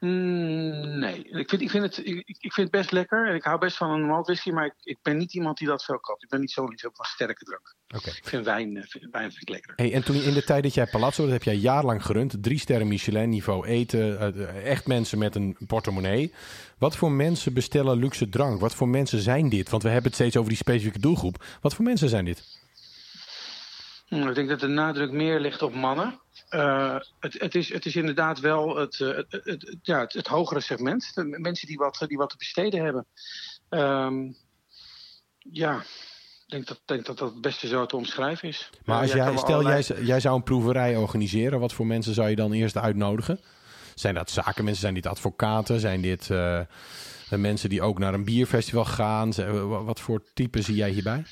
Mm, 0.01 0.99
nee, 0.99 1.23
ik 1.23 1.49
vind, 1.49 1.63
ik, 1.63 1.71
vind 1.71 1.83
het, 1.83 2.07
ik, 2.07 2.23
ik, 2.27 2.53
vind 2.53 2.57
het 2.57 2.71
best 2.71 2.93
lekker 2.93 3.29
en 3.29 3.35
ik 3.35 3.45
hou 3.45 3.59
best 3.59 3.77
van 3.77 3.91
een 3.91 4.07
malt 4.07 4.27
whisky, 4.27 4.51
maar 4.51 4.67
ik, 4.67 4.75
ik 4.83 4.99
ben 5.03 5.17
niet 5.17 5.35
iemand 5.35 5.59
die 5.59 5.69
dat 5.69 5.85
veel 5.85 5.99
koopt. 5.99 6.23
Ik 6.23 6.29
ben 6.29 6.41
niet 6.41 6.51
zo 6.51 6.65
liefhebber 6.65 6.97
van 6.97 7.05
sterke 7.05 7.45
drank. 7.45 7.75
Okay. 7.95 8.15
Ik 8.17 8.29
vind 8.29 8.45
wijn, 8.45 8.77
eh, 8.77 8.83
vind, 8.87 9.07
wijn 9.11 9.31
vind 9.31 9.43
ik 9.43 9.49
lekker. 9.49 9.73
Hey, 9.77 9.93
en 9.93 10.05
toen 10.05 10.17
in 10.17 10.35
de 10.35 10.45
tijd 10.45 10.63
dat 10.63 10.75
jij 10.75 10.87
Palazzo, 10.87 11.23
dat 11.23 11.33
heb 11.33 11.43
jij 11.43 11.55
jarenlang 11.55 12.05
gerund, 12.05 12.43
drie 12.43 12.59
sterren 12.59 12.89
Michelin 12.89 13.29
niveau 13.29 13.67
eten, 13.67 14.37
uh, 14.37 14.67
echt 14.67 14.87
mensen 14.87 15.19
met 15.19 15.35
een 15.35 15.57
portemonnee. 15.67 16.33
Wat 16.79 16.97
voor 16.97 17.13
mensen 17.13 17.53
bestellen 17.53 17.99
luxe 17.99 18.29
drank? 18.29 18.61
Wat 18.61 18.75
voor 18.75 18.89
mensen 18.89 19.21
zijn 19.21 19.49
dit? 19.49 19.71
Want 19.71 19.83
we 19.83 19.89
hebben 19.89 20.07
het 20.07 20.21
steeds 20.21 20.37
over 20.37 20.49
die 20.49 20.59
specifieke 20.59 21.01
doelgroep. 21.01 21.45
Wat 21.61 21.75
voor 21.75 21.85
mensen 21.85 22.09
zijn 22.09 22.25
dit? 22.25 22.60
Hm, 24.11 24.29
ik 24.29 24.35
denk 24.35 24.49
dat 24.49 24.61
de 24.61 24.67
nadruk 24.67 25.11
meer 25.11 25.41
ligt 25.41 25.63
op 25.63 25.75
mannen. 25.75 26.21
Uh, 26.51 26.97
het, 27.21 27.41
het, 27.41 27.55
is, 27.55 27.73
het 27.73 27.87
is 27.87 27.97
inderdaad 27.97 28.41
wel 28.41 28.77
het, 28.77 28.99
het, 28.99 29.27
het, 29.31 29.77
ja, 29.83 30.05
het, 30.09 30.27
hogere 30.27 30.61
segment. 30.61 31.15
De 31.15 31.25
mensen 31.25 31.67
die 31.67 31.77
wat, 31.77 32.05
die 32.07 32.17
wat 32.17 32.31
te 32.31 32.37
besteden 32.37 32.85
hebben. 32.85 33.07
Um, 33.69 34.37
ja, 35.39 35.77
ik 35.77 36.47
denk 36.47 36.67
dat, 36.67 36.81
denk 36.85 37.07
dat 37.07 37.19
dat 37.19 37.33
het 37.33 37.41
beste 37.41 37.67
zo 37.67 37.87
te 37.87 37.97
omschrijven 37.97 38.49
is. 38.49 38.71
Maar 38.85 39.01
als 39.01 39.13
jij, 39.13 39.37
stel, 39.37 39.55
allerlei... 39.55 39.83
jij, 39.83 40.03
jij 40.03 40.21
zou 40.21 40.37
een 40.37 40.43
proeverij 40.43 40.97
organiseren. 40.97 41.61
Wat 41.61 41.73
voor 41.73 41.87
mensen 41.87 42.15
zou 42.15 42.29
je 42.29 42.37
dan 42.37 42.53
eerst 42.53 42.77
uitnodigen? 42.77 43.41
Zijn 43.95 44.15
dat 44.15 44.31
zakenmensen? 44.31 44.83
Zijn 44.83 44.95
dit 44.95 45.07
advocaten? 45.07 45.81
Zijn 45.81 46.01
dit 46.01 46.29
uh, 46.29 46.61
mensen 47.29 47.69
die 47.69 47.83
ook 47.83 47.99
naar 47.99 48.15
een 48.15 48.25
bierfestival 48.25 48.85
gaan? 48.85 49.33
Wat 49.85 50.01
voor 50.01 50.23
type 50.35 50.63
zie 50.63 50.75
jij 50.75 50.91
hierbij? 50.91 51.25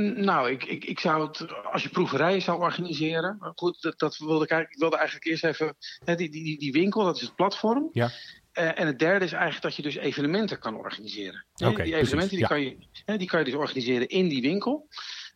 Nou, 0.00 0.50
ik, 0.50 0.64
ik, 0.64 0.84
ik 0.84 1.00
zou 1.00 1.26
het, 1.26 1.64
als 1.64 1.82
je 1.82 1.88
proeverijen 1.88 2.42
zou 2.42 2.60
organiseren. 2.60 3.52
Goed, 3.54 3.82
dat, 3.82 3.98
dat 3.98 4.16
wilde 4.16 4.44
ik, 4.44 4.50
eigenlijk, 4.50 4.72
ik 4.72 4.80
wilde 4.80 4.96
eigenlijk 4.96 5.26
eerst 5.26 5.44
even. 5.44 5.76
Hè, 6.04 6.14
die, 6.14 6.30
die, 6.30 6.58
die 6.58 6.72
winkel, 6.72 7.04
dat 7.04 7.16
is 7.16 7.22
het 7.22 7.34
platform. 7.34 7.88
Ja. 7.92 8.10
Uh, 8.54 8.80
en 8.80 8.86
het 8.86 8.98
derde 8.98 9.24
is 9.24 9.32
eigenlijk 9.32 9.62
dat 9.62 9.76
je 9.76 9.82
dus 9.82 9.94
evenementen 9.94 10.58
kan 10.58 10.76
organiseren. 10.76 11.46
Okay, 11.64 11.84
die 11.84 11.94
evenementen 11.94 12.36
die, 12.36 12.38
ja. 12.38 12.46
kan 12.46 12.60
je, 12.60 12.76
hè, 13.04 13.16
die 13.16 13.28
kan 13.28 13.38
je 13.38 13.44
dus 13.44 13.54
organiseren 13.54 14.08
in 14.08 14.28
die 14.28 14.42
winkel. 14.42 14.88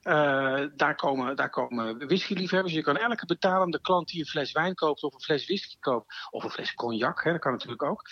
Uh, 0.02 0.64
daar, 0.76 0.94
komen, 0.94 1.36
daar 1.36 1.50
komen 1.50 2.06
whiskyliefhebbers. 2.06 2.74
Je 2.74 2.82
kan 2.82 2.96
elke 2.96 3.26
betalende 3.26 3.80
klant 3.80 4.08
die 4.08 4.20
een 4.20 4.26
fles 4.26 4.52
wijn 4.52 4.74
koopt 4.74 5.02
of 5.02 5.14
een 5.14 5.20
fles 5.20 5.46
whisky 5.46 5.76
koopt, 5.80 6.14
of 6.30 6.44
een 6.44 6.50
fles 6.50 6.74
cognac, 6.74 7.24
hè, 7.24 7.30
dat 7.30 7.40
kan 7.40 7.52
natuurlijk 7.52 7.82
ook. 7.82 8.02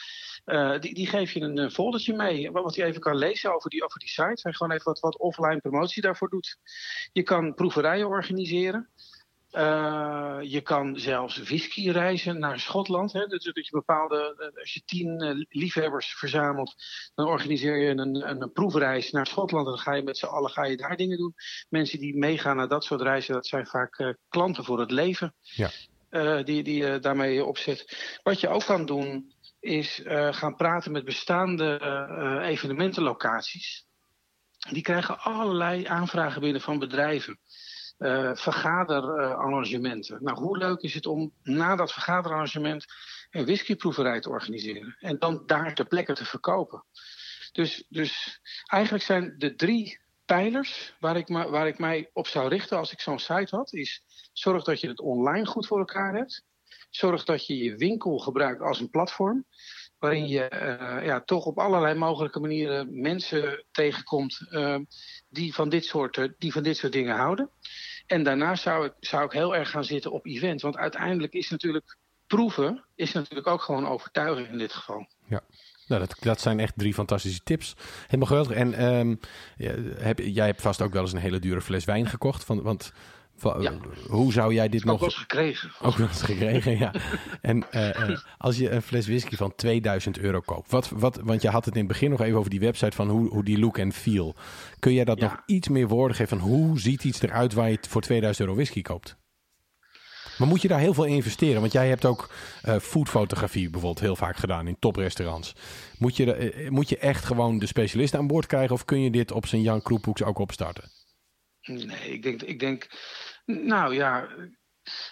Uh, 0.51 0.79
die, 0.81 0.95
die 0.95 1.07
geef 1.07 1.33
je 1.33 1.41
een, 1.41 1.59
een 1.59 1.71
foldertje 1.71 2.15
mee, 2.15 2.51
wat 2.51 2.77
hij 2.77 2.87
even 2.87 3.01
kan 3.01 3.17
lezen 3.17 3.55
over 3.55 3.71
die, 3.71 3.85
over 3.85 3.99
die 3.99 4.09
site. 4.09 4.43
En 4.43 4.55
gewoon 4.55 4.73
even 4.73 4.85
wat, 4.85 5.01
wat 5.01 5.19
offline 5.19 5.61
promotie 5.61 6.03
daarvoor 6.03 6.29
doet. 6.29 6.57
Je 7.13 7.23
kan 7.23 7.55
proeverijen 7.55 8.07
organiseren. 8.07 8.89
Uh, 9.53 10.39
je 10.43 10.61
kan 10.61 10.99
zelfs 10.99 11.37
whisky 11.37 11.91
reizen 11.91 12.39
naar 12.39 12.61
Schotland. 12.61 13.13
Hè? 13.13 13.27
Dus 13.27 13.45
dat 13.45 13.67
je 13.67 13.71
bepaalde, 13.71 14.53
als 14.61 14.75
je 14.75 14.83
tien 14.85 15.25
uh, 15.25 15.45
liefhebbers 15.49 16.15
verzamelt, 16.15 16.75
dan 17.15 17.27
organiseer 17.27 17.77
je 17.77 17.89
een, 17.89 17.99
een, 17.99 18.43
een, 18.43 18.53
proefreis 18.53 19.11
naar 19.11 19.27
Schotland. 19.27 19.67
En 19.67 19.73
dan 19.73 19.81
ga 19.81 19.95
je 19.95 20.03
met 20.03 20.19
z'n 20.19 20.27
allen 20.27 20.51
ga 20.51 20.65
je 20.65 20.77
daar 20.77 20.97
dingen 20.97 21.19
doen. 21.19 21.35
Mensen 21.69 21.99
die 21.99 22.17
meegaan 22.17 22.57
naar 22.57 22.69
dat 22.69 22.85
soort 22.85 23.01
reizen, 23.01 23.35
dat 23.35 23.47
zijn 23.47 23.67
vaak 23.67 23.99
uh, 23.99 24.13
klanten 24.29 24.65
voor 24.65 24.81
het 24.81 24.91
leven. 24.91 25.35
Ja. 25.43 25.71
die 26.43 26.63
die 26.63 26.85
je 26.85 26.99
daarmee 26.99 27.45
opzet. 27.45 27.97
Wat 28.23 28.41
je 28.41 28.49
ook 28.49 28.65
kan 28.65 28.87
doen, 28.87 29.33
is 29.61 30.01
gaan 30.31 30.57
praten 30.57 30.93
met 30.93 31.05
bestaande 31.05 31.81
evenementenlocaties. 32.43 33.87
Die 34.71 34.83
krijgen 34.83 35.19
allerlei 35.19 35.87
aanvragen 35.87 36.41
binnen 36.41 36.61
van 36.61 36.79
bedrijven 36.79 37.39
vergaderarrangementen. 38.35 40.23
nou, 40.23 40.39
hoe 40.39 40.59
leuk 40.59 40.81
is 40.81 40.95
het 40.95 41.07
om 41.07 41.33
na 41.43 41.77
dat 41.77 41.93
vergaderarrangement 41.93 42.85
een 43.31 43.45
whiskyproeverij 43.45 44.21
te 44.21 44.29
organiseren 44.29 44.97
en 44.99 45.19
dan 45.19 45.43
daar 45.47 45.75
ter 45.75 45.87
plekke 45.87 46.15
te 46.15 46.25
verkopen. 46.25 46.85
Dus, 47.53 47.85
dus 47.89 48.41
eigenlijk 48.67 49.05
zijn 49.05 49.35
de 49.39 49.55
drie 49.55 50.01
pijlers 50.25 50.95
waar 51.01 51.17
ik, 51.17 51.29
waar 51.29 51.67
ik 51.67 51.79
mij 51.79 52.11
op 52.13 52.27
zou 52.27 52.49
richten 52.49 52.79
als 52.79 52.93
ik 52.93 53.01
zo'n 53.01 53.19
site 53.19 53.57
had, 53.57 53.73
is 53.73 54.03
zorg 54.33 54.65
dat 54.65 54.81
je 54.81 54.89
het 54.89 55.01
online 55.01 55.47
goed 55.47 55.67
voor 55.67 55.79
elkaar 55.79 56.15
hebt. 56.15 56.45
Zorg 56.91 57.25
dat 57.25 57.47
je 57.47 57.57
je 57.57 57.77
winkel 57.77 58.19
gebruikt 58.19 58.61
als 58.61 58.81
een 58.81 58.91
platform 58.91 59.45
waarin 60.01 60.29
je 60.29 60.51
uh, 60.53 61.07
ja, 61.07 61.21
toch 61.21 61.45
op 61.45 61.59
allerlei 61.59 61.95
mogelijke 61.95 62.41
manieren 62.41 63.01
mensen 63.01 63.65
tegenkomt 63.73 64.47
uh, 64.51 64.79
die, 65.29 65.55
van 65.55 65.69
dit 65.69 65.85
soort, 65.85 66.29
die 66.39 66.53
van 66.53 66.63
dit 66.63 66.77
soort 66.77 66.93
dingen 66.93 67.17
houden. 67.17 67.51
En 68.07 68.23
daarna 68.23 68.55
zou 68.55 68.87
ik, 68.87 68.93
zou 69.01 69.25
ik 69.25 69.33
heel 69.33 69.57
erg 69.57 69.71
gaan 69.71 69.85
zitten 69.85 70.13
op 70.13 70.27
event. 70.27 70.61
Want 70.61 70.77
uiteindelijk 70.77 71.33
is 71.33 71.51
natuurlijk 71.51 71.97
proeven 72.27 72.85
is 72.95 73.13
natuurlijk 73.13 73.47
ook 73.47 73.63
gewoon 73.63 73.87
overtuigen 73.87 74.49
in 74.49 74.59
dit 74.59 74.73
geval. 74.73 75.09
Ja. 75.29 75.41
Nou, 75.87 76.01
dat, 76.01 76.17
dat 76.21 76.41
zijn 76.41 76.61
echt 76.61 76.73
drie 76.77 76.95
fantastische 76.95 77.41
tips. 77.43 77.75
Helemaal 78.05 78.27
geweldig. 78.27 78.57
En 78.57 78.85
um, 78.85 79.21
heb, 79.99 80.19
jij 80.19 80.47
hebt 80.47 80.63
vast 80.63 80.83
ook 80.83 80.93
wel 80.93 81.03
eens 81.03 81.13
een 81.13 81.19
hele 81.19 81.39
dure 81.39 81.61
fles 81.61 81.85
wijn 81.85 82.07
gekocht. 82.07 82.45
Van, 82.45 82.63
want 82.63 82.93
ja. 83.43 83.73
Hoe 84.09 84.33
zou 84.33 84.55
jij 84.55 84.69
dit 84.69 84.85
nog... 84.85 84.95
Ook 84.95 85.01
wel 85.01 85.09
eens 85.09 85.19
gekregen. 85.19 85.71
Ook 85.81 85.97
wel 85.97 86.09
eens 86.09 86.23
gekregen, 86.23 86.79
ja. 86.79 86.93
En 87.41 87.65
uh, 87.73 88.19
als 88.39 88.57
je 88.57 88.71
een 88.71 88.83
fles 88.83 89.07
whisky 89.07 89.37
van 89.37 89.55
2000 89.55 90.19
euro 90.19 90.41
koopt. 90.41 90.71
Wat, 90.71 90.89
wat, 90.89 91.21
want 91.25 91.43
je 91.43 91.49
had 91.49 91.65
het 91.65 91.75
in 91.75 91.81
het 91.81 91.89
begin 91.89 92.11
nog 92.11 92.21
even 92.21 92.39
over 92.39 92.51
die 92.51 92.61
website 92.61 92.97
van 92.97 93.09
hoe, 93.09 93.29
hoe 93.29 93.45
die 93.45 93.59
look 93.59 93.79
en 93.79 93.93
feel. 93.93 94.35
Kun 94.79 94.93
jij 94.93 95.05
dat 95.05 95.19
nog 95.19 95.43
iets 95.47 95.69
meer 95.69 95.89
woorden 95.89 96.17
geven 96.17 96.39
van 96.39 96.49
hoe 96.49 96.81
ziet 96.81 97.05
iets 97.05 97.23
eruit 97.23 97.53
waar 97.53 97.71
je 97.71 97.79
voor 97.89 98.03
2000 98.03 98.47
euro 98.47 98.59
whisky 98.59 98.83
koopt? 98.83 99.19
Maar 100.39 100.49
moet 100.49 100.63
je 100.63 100.69
daar 100.69 100.81
heel 100.81 100.95
veel 100.95 101.05
in 101.05 101.15
investeren? 101.15 101.61
Want 101.61 101.73
jij 101.73 101.89
hebt 101.89 102.05
ook 102.05 102.31
uh, 102.65 102.79
foodfotografie 102.79 103.71
bijvoorbeeld 103.71 104.01
heel 104.01 104.17
vaak 104.17 104.37
gedaan 104.37 104.67
in 104.67 104.77
toprestaurants. 104.79 105.55
Moet 105.99 106.17
je, 106.17 106.67
moet 106.71 106.89
je 106.89 106.99
echt 106.99 107.25
gewoon 107.25 107.59
de 107.59 107.67
specialist 107.67 108.15
aan 108.15 108.27
boord 108.27 108.47
krijgen 108.47 108.75
of 108.75 108.85
kun 108.85 109.01
je 109.01 109.11
dit 109.11 109.33
op 109.33 109.47
zijn 109.47 109.63
Jan 109.63 109.83
Kroephoeks 109.83 110.23
ook 110.23 110.39
opstarten? 110.39 110.91
Nee, 111.67 112.13
ik 112.13 112.23
denk, 112.23 112.43
ik 112.43 112.59
denk 112.59 112.89
nou 113.47 113.93
ja, 113.93 114.29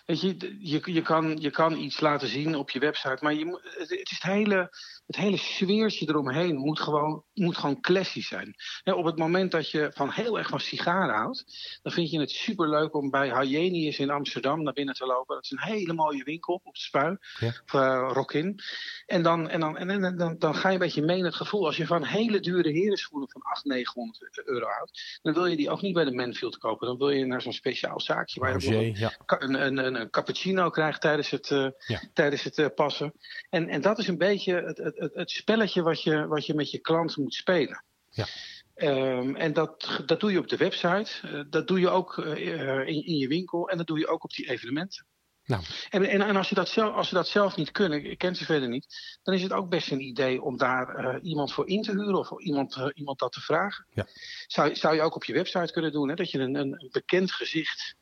Weet 0.06 0.20
je, 0.20 0.56
je, 0.60 0.92
je, 0.92 1.02
kan, 1.02 1.36
je 1.40 1.50
kan 1.50 1.76
iets 1.76 2.00
laten 2.00 2.28
zien 2.28 2.54
op 2.54 2.70
je 2.70 2.78
website, 2.78 3.18
maar 3.20 3.34
je, 3.34 3.60
het, 3.78 3.90
is 3.90 4.18
het 4.20 4.22
hele, 4.22 4.70
het 5.06 5.16
hele 5.16 5.36
sfeertje 5.36 6.08
eromheen 6.08 6.56
moet 6.56 6.80
gewoon, 6.80 7.24
moet 7.34 7.56
gewoon 7.56 7.80
classy 7.80 8.22
zijn. 8.22 8.54
op 8.84 9.04
het 9.04 9.18
moment 9.18 9.50
dat 9.50 9.70
je 9.70 9.90
van 9.94 10.10
heel 10.10 10.38
erg 10.38 10.48
van 10.48 10.60
sigaren 10.60 11.14
houdt, 11.14 11.44
dan 11.82 11.92
vind 11.92 12.10
je 12.10 12.20
het 12.20 12.30
superleuk 12.30 12.94
om 12.94 13.10
bij 13.10 13.44
Hyenius 13.44 13.98
in 13.98 14.10
Amsterdam 14.10 14.62
naar 14.62 14.72
binnen 14.72 14.94
te 14.94 15.06
lopen. 15.06 15.34
Dat 15.34 15.44
is 15.44 15.50
een 15.50 15.62
hele 15.62 15.92
mooie 15.92 16.24
winkel 16.24 16.60
op 16.64 16.74
de 16.74 16.80
Spui, 16.80 17.16
ja. 17.38 17.48
of 17.64 17.72
uh, 17.72 18.10
Rockin. 18.12 18.60
En, 19.06 19.22
dan, 19.22 19.48
en, 19.48 19.60
dan, 19.60 19.76
en, 19.76 19.90
en 19.90 20.16
dan, 20.16 20.38
dan 20.38 20.54
ga 20.54 20.68
je 20.68 20.74
een 20.74 20.80
beetje 20.80 21.02
mee 21.02 21.18
in 21.18 21.24
het 21.24 21.34
gevoel, 21.34 21.66
als 21.66 21.76
je 21.76 21.86
van 21.86 22.04
hele 22.04 22.40
dure 22.40 22.70
herenschoenen 22.70 23.30
van 23.30 23.42
800, 23.42 23.66
900 23.78 24.42
euro 24.44 24.66
houdt, 24.66 25.18
dan 25.22 25.34
wil 25.34 25.46
je 25.46 25.56
die 25.56 25.70
ook 25.70 25.82
niet 25.82 25.94
bij 25.94 26.04
de 26.04 26.14
Manfield 26.14 26.58
kopen. 26.58 26.86
Dan 26.86 26.98
wil 26.98 27.10
je 27.10 27.24
naar 27.24 27.42
zo'n 27.42 27.52
speciaal 27.52 28.00
zaakje 28.00 28.40
waar 28.40 28.62
je 28.62 28.98
ja. 28.98 29.12
een, 29.26 29.67
een, 29.68 29.86
een, 29.86 29.94
een, 29.94 30.10
cappuccino 30.10 30.70
krijgt 30.70 31.00
tijdens 31.00 31.30
het, 31.30 31.50
uh, 31.50 31.68
ja. 31.86 32.00
tijdens 32.12 32.42
het 32.42 32.58
uh, 32.58 32.66
passen. 32.74 33.12
En, 33.50 33.68
en 33.68 33.80
dat 33.80 33.98
is 33.98 34.08
een 34.08 34.18
beetje 34.18 34.54
het, 34.54 34.78
het, 34.78 35.10
het, 35.14 35.30
spelletje 35.30 35.82
wat 35.82 36.02
je, 36.02 36.26
wat 36.26 36.46
je 36.46 36.54
met 36.54 36.70
je 36.70 36.78
klant 36.78 37.16
moet 37.16 37.34
spelen. 37.34 37.84
Ja. 38.10 38.26
Um, 38.74 39.36
en 39.36 39.52
dat, 39.52 40.02
dat 40.06 40.20
doe 40.20 40.32
je 40.32 40.38
op 40.38 40.48
de 40.48 40.56
website, 40.56 41.10
uh, 41.24 41.44
dat 41.50 41.68
doe 41.68 41.80
je 41.80 41.88
ook 41.88 42.18
in, 42.18 43.06
in 43.06 43.16
je 43.16 43.28
winkel 43.28 43.68
en 43.68 43.76
dat 43.76 43.86
doe 43.86 43.98
je 43.98 44.08
ook 44.08 44.24
op 44.24 44.30
die 44.30 44.50
evenementen. 44.50 45.06
Nou. 45.48 45.62
En, 45.90 46.04
en, 46.04 46.22
en, 46.22 46.36
als, 46.36 46.48
je 46.48 46.54
dat 46.54 46.68
zelf, 46.68 46.94
als 46.94 47.08
je 47.08 47.14
dat 47.14 47.28
zelf 47.28 47.56
niet 47.56 47.70
kunnen, 47.70 48.04
ik 48.04 48.18
ken 48.18 48.36
ze 48.36 48.44
verder 48.44 48.68
niet, 48.68 49.18
dan 49.22 49.34
is 49.34 49.42
het 49.42 49.52
ook 49.52 49.68
best 49.68 49.90
een 49.90 50.00
idee 50.00 50.42
om 50.42 50.56
daar 50.56 51.04
uh, 51.04 51.16
iemand 51.22 51.52
voor 51.52 51.68
in 51.68 51.82
te 51.82 51.90
huren 51.90 52.18
of 52.18 52.40
iemand, 52.40 52.76
uh, 52.76 52.86
iemand 52.94 53.18
dat 53.18 53.32
te 53.32 53.40
vragen. 53.40 53.86
Ja. 53.90 54.06
Zou, 54.46 54.74
zou 54.74 54.94
je 54.94 55.02
ook 55.02 55.14
op 55.14 55.24
je 55.24 55.32
website 55.32 55.72
kunnen 55.72 55.92
doen, 55.92 56.08
hè? 56.08 56.14
dat 56.14 56.30
je 56.30 56.38
een, 56.38 56.54
een 56.54 56.88
bekend 56.92 57.32
gezicht 57.32 57.94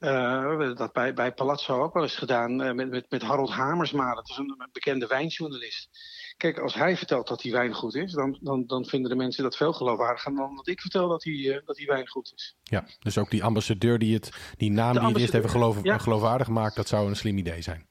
uh, 0.00 0.76
dat 0.76 0.92
bij, 0.92 1.14
bij 1.14 1.32
Palazzo 1.32 1.82
ook 1.82 1.94
wel 1.94 2.02
eens 2.02 2.16
gedaan 2.16 2.62
uh, 2.62 2.72
met, 2.72 2.90
met, 2.90 3.10
met 3.10 3.22
Harold 3.22 3.50
Hamersma. 3.50 4.14
Dat 4.14 4.28
is 4.28 4.36
een, 4.36 4.68
bekende 4.72 5.06
wijnjournalist. 5.06 5.88
Kijk, 6.36 6.58
als 6.58 6.74
hij 6.74 6.96
vertelt 6.96 7.28
dat 7.28 7.40
die 7.40 7.52
wijn 7.52 7.74
goed 7.74 7.94
is, 7.94 8.12
dan, 8.12 8.38
dan, 8.40 8.66
dan 8.66 8.84
vinden 8.84 9.10
de 9.10 9.16
mensen 9.16 9.42
dat 9.42 9.56
veel 9.56 9.72
geloofwaardiger 9.72 10.34
dan 10.34 10.56
dat 10.56 10.68
ik 10.68 10.80
vertel 10.80 11.08
dat 11.08 11.20
die, 11.20 11.46
uh, 11.46 11.58
dat 11.64 11.76
die 11.76 11.86
wijn 11.86 12.08
goed 12.08 12.32
is. 12.34 12.56
Ja, 12.62 12.84
dus 12.98 13.18
ook 13.18 13.30
die 13.30 13.44
ambassadeur 13.44 13.98
die 13.98 14.14
het, 14.14 14.30
die 14.56 14.70
naam 14.70 14.92
die 14.92 15.02
het 15.02 15.16
eerst 15.16 15.34
even 15.34 15.50
geloof, 15.50 15.78
ja. 15.82 15.98
geloofwaardig 15.98 16.48
maakt, 16.48 16.76
dat 16.76 16.88
zou 16.88 17.08
een 17.08 17.16
slim 17.16 17.38
idee 17.38 17.62
zijn. 17.62 17.86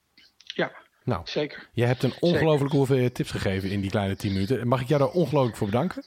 Ja, 0.46 0.72
nou, 1.04 1.22
zeker. 1.24 1.70
Je 1.74 1.86
hebt 1.86 2.04
een 2.04 2.14
ongelooflijke 2.20 2.76
hoeveelheid 2.76 3.16
tips 3.16 3.32
gegeven 3.32 3.70
in 3.70 3.82
die 3.82 3.90
kleine 3.90 4.16
10 4.16 4.34
minuten. 4.34 4.68
Mag 4.68 4.82
ik 4.82 4.88
jou 4.88 5.02
daar 5.02 5.12
ongelooflijk 5.12 5.58
voor 5.58 5.68
bedanken? 5.68 6.04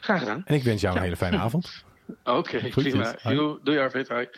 Graag 0.00 0.18
gedaan. 0.18 0.42
En 0.44 0.54
ik 0.54 0.62
wens 0.62 0.80
jou 0.80 0.92
een 0.92 1.00
ja. 1.00 1.04
hele 1.04 1.16
fijne 1.16 1.38
avond. 1.38 1.66
Oké, 2.24 2.56
okay, 2.56 2.68
prima. 2.70 3.16
Doei 3.62 3.78
Arvid, 3.78 4.08
hoi. 4.08 4.28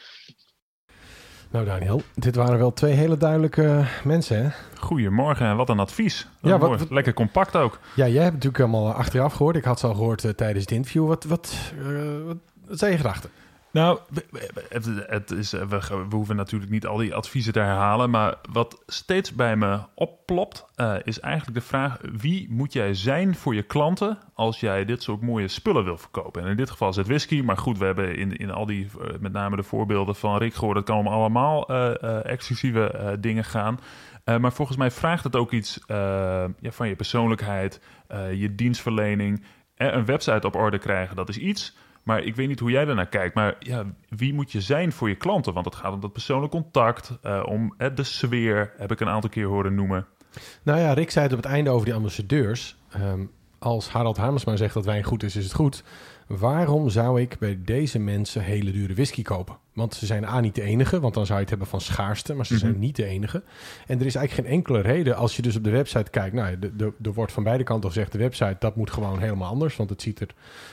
Nou 1.51 1.65
Daniel, 1.65 2.03
dit 2.15 2.35
waren 2.35 2.59
wel 2.59 2.73
twee 2.73 2.93
hele 2.93 3.17
duidelijke 3.17 3.85
mensen 4.05 4.43
hè? 4.43 4.51
Goedemorgen 4.79 5.47
en 5.47 5.57
wat 5.57 5.69
een 5.69 5.79
advies. 5.79 6.29
Ja, 6.41 6.59
wat, 6.59 6.79
wat, 6.79 6.91
Lekker 6.91 7.15
compact 7.15 7.57
ook. 7.57 7.79
Ja, 7.95 8.09
jij 8.09 8.23
hebt 8.23 8.35
natuurlijk 8.35 8.63
allemaal 8.63 8.93
achteraf 8.93 9.33
gehoord. 9.33 9.57
Ik 9.57 9.65
had 9.65 9.81
ze 9.81 9.87
al 9.87 9.95
gehoord 9.95 10.25
uh, 10.25 10.31
tijdens 10.31 10.61
het 10.61 10.71
interview. 10.71 11.07
Wat, 11.07 11.25
wat, 11.25 11.55
uh, 11.79 12.27
wat, 12.27 12.37
wat 12.67 12.79
zijn 12.79 12.91
je 12.91 12.97
gedachten? 12.97 13.31
Nou, 13.73 13.99
het, 14.69 14.91
het 15.07 15.31
is, 15.31 15.51
we, 15.51 15.67
we, 16.09 16.17
hoeven 16.17 16.37
natuurlijk 16.37 16.71
niet 16.71 16.87
al 16.87 16.97
die 16.97 17.15
adviezen 17.15 17.53
te 17.53 17.59
herhalen. 17.59 18.11
Maar 18.11 18.35
wat 18.53 18.83
steeds 18.87 19.35
bij 19.35 19.57
me 19.57 19.79
opplopt, 19.95 20.67
uh, 20.77 20.95
is 21.05 21.21
eigenlijk 21.21 21.59
de 21.59 21.67
vraag: 21.67 21.99
wie 22.19 22.47
moet 22.51 22.73
jij 22.73 22.95
zijn 22.95 23.35
voor 23.35 23.55
je 23.55 23.63
klanten 23.63 24.19
als 24.35 24.61
jij 24.61 24.85
dit 24.85 25.03
soort 25.03 25.21
mooie 25.21 25.49
spullen 25.49 25.85
wil 25.85 25.99
verkopen? 25.99 26.43
En 26.43 26.49
in 26.49 26.57
dit 26.57 26.71
geval 26.71 26.89
is 26.89 26.97
het 26.97 27.07
whisky. 27.07 27.41
Maar 27.41 27.57
goed, 27.57 27.79
we 27.79 27.85
hebben 27.85 28.17
in, 28.17 28.37
in 28.37 28.51
al 28.51 28.67
die, 28.67 28.85
uh, 28.85 29.07
met 29.21 29.33
name 29.33 29.57
de 29.57 29.63
voorbeelden 29.63 30.15
van 30.15 30.39
Rick 30.39 30.55
gehoord, 30.55 30.77
dat 30.77 30.85
kan 30.85 30.99
om 30.99 31.07
allemaal 31.07 31.69
exclusieve 32.23 33.17
dingen 33.21 33.45
gaan. 33.45 33.81
maar 34.25 34.53
volgens 34.53 34.77
mij 34.77 34.91
vraagt 34.91 35.25
het 35.25 35.37
ook 35.37 35.53
iets 35.53 35.81
ja, 35.87 36.49
van 36.63 36.89
je 36.89 36.97
persoonlijkheid, 36.97 37.81
je 38.35 38.55
dienstverlening. 38.55 39.45
een 39.77 40.05
website 40.05 40.47
op 40.47 40.55
orde 40.55 40.79
krijgen, 40.79 41.17
dat 41.17 41.29
is 41.29 41.39
iets. 41.39 41.77
Maar 42.03 42.23
ik 42.23 42.37
weet 42.37 42.49
niet 42.49 42.61
hoe 42.61 42.71
jij 42.71 42.85
daarnaar 42.85 43.09
kijkt. 43.09 43.35
Maar 43.35 43.57
ja, 43.59 43.85
wie 44.09 44.35
moet 44.35 44.53
je 44.53 44.61
zijn 44.61 44.93
voor 44.93 45.09
je 45.09 45.15
klanten? 45.15 45.53
Want 45.53 45.67
het 45.67 45.75
gaat 45.75 45.93
om 45.93 46.01
dat 46.01 46.13
persoonlijk 46.13 46.53
contact, 46.53 47.19
uh, 47.23 47.43
om 47.47 47.75
de 47.95 48.03
sfeer, 48.03 48.73
heb 48.77 48.91
ik 48.93 49.01
een 49.01 49.09
aantal 49.09 49.31
keer 49.31 49.47
horen 49.47 49.75
noemen. 49.75 50.07
Nou 50.63 50.79
ja, 50.79 50.93
Rick 50.93 51.11
zei 51.11 51.25
het 51.25 51.35
op 51.35 51.43
het 51.43 51.53
einde 51.53 51.71
over 51.71 51.85
die 51.85 51.95
ambassadeurs. 51.95 52.77
Um, 52.97 53.31
als 53.59 53.89
Harald 53.89 54.17
Hamersma 54.17 54.57
zegt 54.57 54.75
dat 54.75 54.85
wijn 54.85 55.05
goed 55.05 55.23
is, 55.23 55.37
is 55.37 55.45
het 55.45 55.55
goed. 55.55 55.85
Waarom 56.39 56.89
zou 56.89 57.21
ik 57.21 57.37
bij 57.39 57.59
deze 57.65 57.99
mensen 57.99 58.43
hele 58.43 58.71
dure 58.71 58.95
whisky 58.95 59.23
kopen? 59.23 59.57
Want 59.73 59.95
ze 59.95 60.07
zijn 60.07 60.25
A 60.25 60.41
niet 60.41 60.55
de 60.55 60.63
enige, 60.63 61.01
want 61.01 61.15
dan 61.15 61.27
zou 61.27 61.35
je 61.35 61.41
het 61.41 61.51
hebben 61.51 61.69
van 61.69 61.81
schaarste, 61.81 62.35
maar 62.35 62.47
ze 62.47 62.59
zijn 62.59 62.79
niet 62.79 62.97
de 62.97 63.05
enige. 63.05 63.43
En 63.87 64.01
er 64.01 64.07
is 64.07 64.15
eigenlijk 64.15 64.49
geen 64.49 64.57
enkele 64.57 64.81
reden 64.81 65.17
als 65.17 65.37
je 65.37 65.43
dus 65.43 65.57
op 65.57 65.65
de 65.65 65.71
website 65.71 66.11
kijkt. 66.11 66.35
Nou, 66.35 66.59
er 67.03 67.13
wordt 67.13 67.33
van 67.33 67.43
beide 67.43 67.65
kanten 67.65 67.91
gezegd, 67.91 68.13
de 68.13 68.19
website, 68.19 68.57
dat 68.59 68.77
moet 68.77 68.91
gewoon 68.91 69.19
helemaal 69.19 69.49
anders. 69.49 69.77
Want 69.77 69.91
het 69.91 70.03
ziet 70.03 70.21
er. 70.21 70.29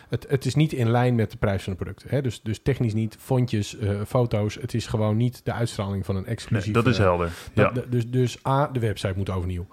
Het, 0.10 0.26
het 0.30 0.46
is 0.46 0.56
niet 0.56 0.74
in 0.74 0.90
lijn 0.92 1.16
met 1.16 1.32
de 1.32 1.38
prijs 1.38 1.64
van 1.64 1.74
de 1.74 1.80
producten. 1.80 2.10
Hè? 2.10 2.22
Dus, 2.22 2.42
dus 2.42 2.60
technisch 2.60 2.94
niet, 2.94 3.16
fontjes, 3.20 3.78
uh, 3.80 4.02
foto's. 4.08 4.56
Het 4.56 4.74
is 4.74 4.88
gewoon 4.88 5.18
niet 5.18 5.42
de 5.44 5.54
uitstraling 5.54 6.06
van 6.06 6.16
een 6.16 6.26
exclusief. 6.26 6.74
Nee, 6.74 6.84
dat 6.84 6.94
is 6.94 6.98
helder. 6.98 7.32
Ja. 7.54 7.70
Dat, 7.70 7.92
dus, 7.92 8.10
dus 8.10 8.46
A, 8.46 8.68
de 8.68 8.80
website 8.80 9.14
moet 9.16 9.30
overnieuw. 9.30 9.68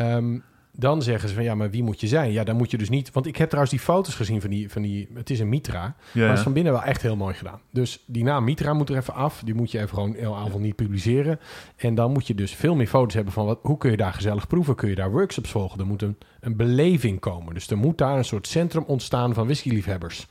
Um, 0.00 0.42
dan 0.72 1.02
zeggen 1.02 1.28
ze 1.28 1.34
van 1.34 1.44
ja, 1.44 1.54
maar 1.54 1.70
wie 1.70 1.82
moet 1.82 2.00
je 2.00 2.06
zijn? 2.06 2.32
Ja, 2.32 2.44
dan 2.44 2.56
moet 2.56 2.70
je 2.70 2.78
dus 2.78 2.88
niet. 2.88 3.12
Want 3.12 3.26
ik 3.26 3.36
heb 3.36 3.48
trouwens 3.48 3.74
die 3.74 3.84
foto's 3.84 4.14
gezien 4.14 4.40
van 4.40 4.50
die. 4.50 4.70
Van 4.70 4.82
die 4.82 5.08
het 5.14 5.30
is 5.30 5.40
een 5.40 5.48
Mitra. 5.48 5.96
Ja, 6.12 6.26
maar 6.26 6.36
is 6.36 6.40
van 6.40 6.52
binnen 6.52 6.72
wel 6.72 6.82
echt 6.82 7.02
heel 7.02 7.16
mooi 7.16 7.34
gedaan. 7.34 7.60
Dus 7.70 8.04
die 8.06 8.24
naam 8.24 8.44
Mitra 8.44 8.72
moet 8.72 8.88
er 8.88 8.96
even 8.96 9.14
af. 9.14 9.42
Die 9.44 9.54
moet 9.54 9.70
je 9.70 9.78
even 9.78 9.88
gewoon 9.88 10.14
heel 10.14 10.36
avond 10.36 10.62
niet 10.62 10.76
publiceren. 10.76 11.40
En 11.76 11.94
dan 11.94 12.12
moet 12.12 12.26
je 12.26 12.34
dus 12.34 12.54
veel 12.54 12.74
meer 12.74 12.86
foto's 12.86 13.14
hebben 13.14 13.32
van 13.32 13.46
wat, 13.46 13.58
hoe 13.62 13.78
kun 13.78 13.90
je 13.90 13.96
daar 13.96 14.12
gezellig 14.12 14.46
proeven? 14.46 14.74
Kun 14.74 14.88
je 14.88 14.94
daar 14.94 15.10
workshops 15.10 15.50
volgen? 15.50 15.80
Er 15.80 15.86
moet 15.86 16.02
een, 16.02 16.18
een 16.40 16.56
beleving 16.56 17.20
komen. 17.20 17.54
Dus 17.54 17.70
er 17.70 17.78
moet 17.78 17.98
daar 17.98 18.18
een 18.18 18.24
soort 18.24 18.46
centrum 18.46 18.84
ontstaan 18.86 19.34
van 19.34 19.44
whiskyliefhebbers. 19.44 20.26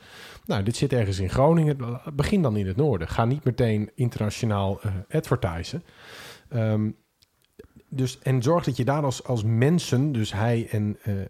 Nou, 0.46 0.62
dit 0.62 0.76
zit 0.76 0.92
ergens 0.92 1.18
in 1.18 1.30
Groningen. 1.30 2.00
Begin 2.14 2.42
dan 2.42 2.56
in 2.56 2.66
het 2.66 2.76
noorden. 2.76 3.08
Ga 3.08 3.24
niet 3.24 3.44
meteen 3.44 3.90
internationaal 3.94 4.80
uh, 4.84 4.92
advertisen. 5.10 5.82
Um, 6.54 6.96
dus, 7.92 8.18
en 8.18 8.42
zorg 8.42 8.64
dat 8.64 8.76
je 8.76 8.84
daar 8.84 9.02
als, 9.02 9.24
als 9.24 9.42
mensen, 9.44 10.12
dus 10.12 10.32
hij 10.32 10.68
en, 10.70 10.98
uh, 11.06 11.14
uh, 11.14 11.24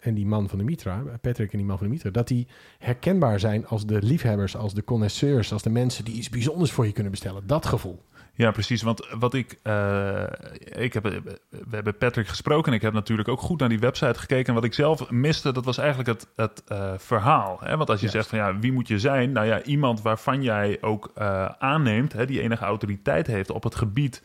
en 0.00 0.14
die 0.14 0.26
man 0.26 0.48
van 0.48 0.58
de 0.58 0.64
Mitra, 0.64 1.02
Patrick 1.20 1.52
en 1.52 1.58
die 1.58 1.66
man 1.66 1.78
van 1.78 1.86
de 1.86 1.92
Mitra, 1.92 2.10
dat 2.10 2.28
die 2.28 2.46
herkenbaar 2.78 3.40
zijn 3.40 3.66
als 3.66 3.86
de 3.86 4.02
liefhebbers, 4.02 4.56
als 4.56 4.74
de 4.74 4.84
connoisseurs, 4.84 5.52
als 5.52 5.62
de 5.62 5.70
mensen 5.70 6.04
die 6.04 6.14
iets 6.14 6.28
bijzonders 6.28 6.72
voor 6.72 6.86
je 6.86 6.92
kunnen 6.92 7.12
bestellen. 7.12 7.46
Dat 7.46 7.66
gevoel. 7.66 8.02
Ja, 8.34 8.50
precies. 8.50 8.82
Want 8.82 9.06
wat 9.18 9.34
ik. 9.34 9.58
Uh, 9.62 10.22
ik 10.60 10.92
heb, 10.92 11.02
we 11.48 11.70
hebben 11.70 11.96
Patrick 11.96 12.28
gesproken. 12.28 12.70
En 12.70 12.76
ik 12.76 12.82
heb 12.82 12.92
natuurlijk 12.92 13.28
ook 13.28 13.40
goed 13.40 13.60
naar 13.60 13.68
die 13.68 13.78
website 13.78 14.18
gekeken. 14.18 14.46
En 14.46 14.54
wat 14.54 14.64
ik 14.64 14.74
zelf 14.74 15.10
miste, 15.10 15.52
dat 15.52 15.64
was 15.64 15.78
eigenlijk 15.78 16.08
het, 16.08 16.26
het 16.36 16.62
uh, 16.68 16.92
verhaal. 16.96 17.58
Hè? 17.60 17.76
Want 17.76 17.90
als 17.90 18.00
je 18.00 18.08
zegt 18.08 18.28
van 18.28 18.38
ja, 18.38 18.58
wie 18.58 18.72
moet 18.72 18.88
je 18.88 18.98
zijn? 18.98 19.32
Nou 19.32 19.46
ja, 19.46 19.62
iemand 19.62 20.02
waarvan 20.02 20.42
jij 20.42 20.78
ook 20.80 21.12
uh, 21.18 21.44
aanneemt, 21.44 22.12
hè, 22.12 22.26
die 22.26 22.40
enige 22.40 22.64
autoriteit 22.64 23.26
heeft 23.26 23.50
op 23.50 23.62
het 23.62 23.74
gebied 23.74 24.22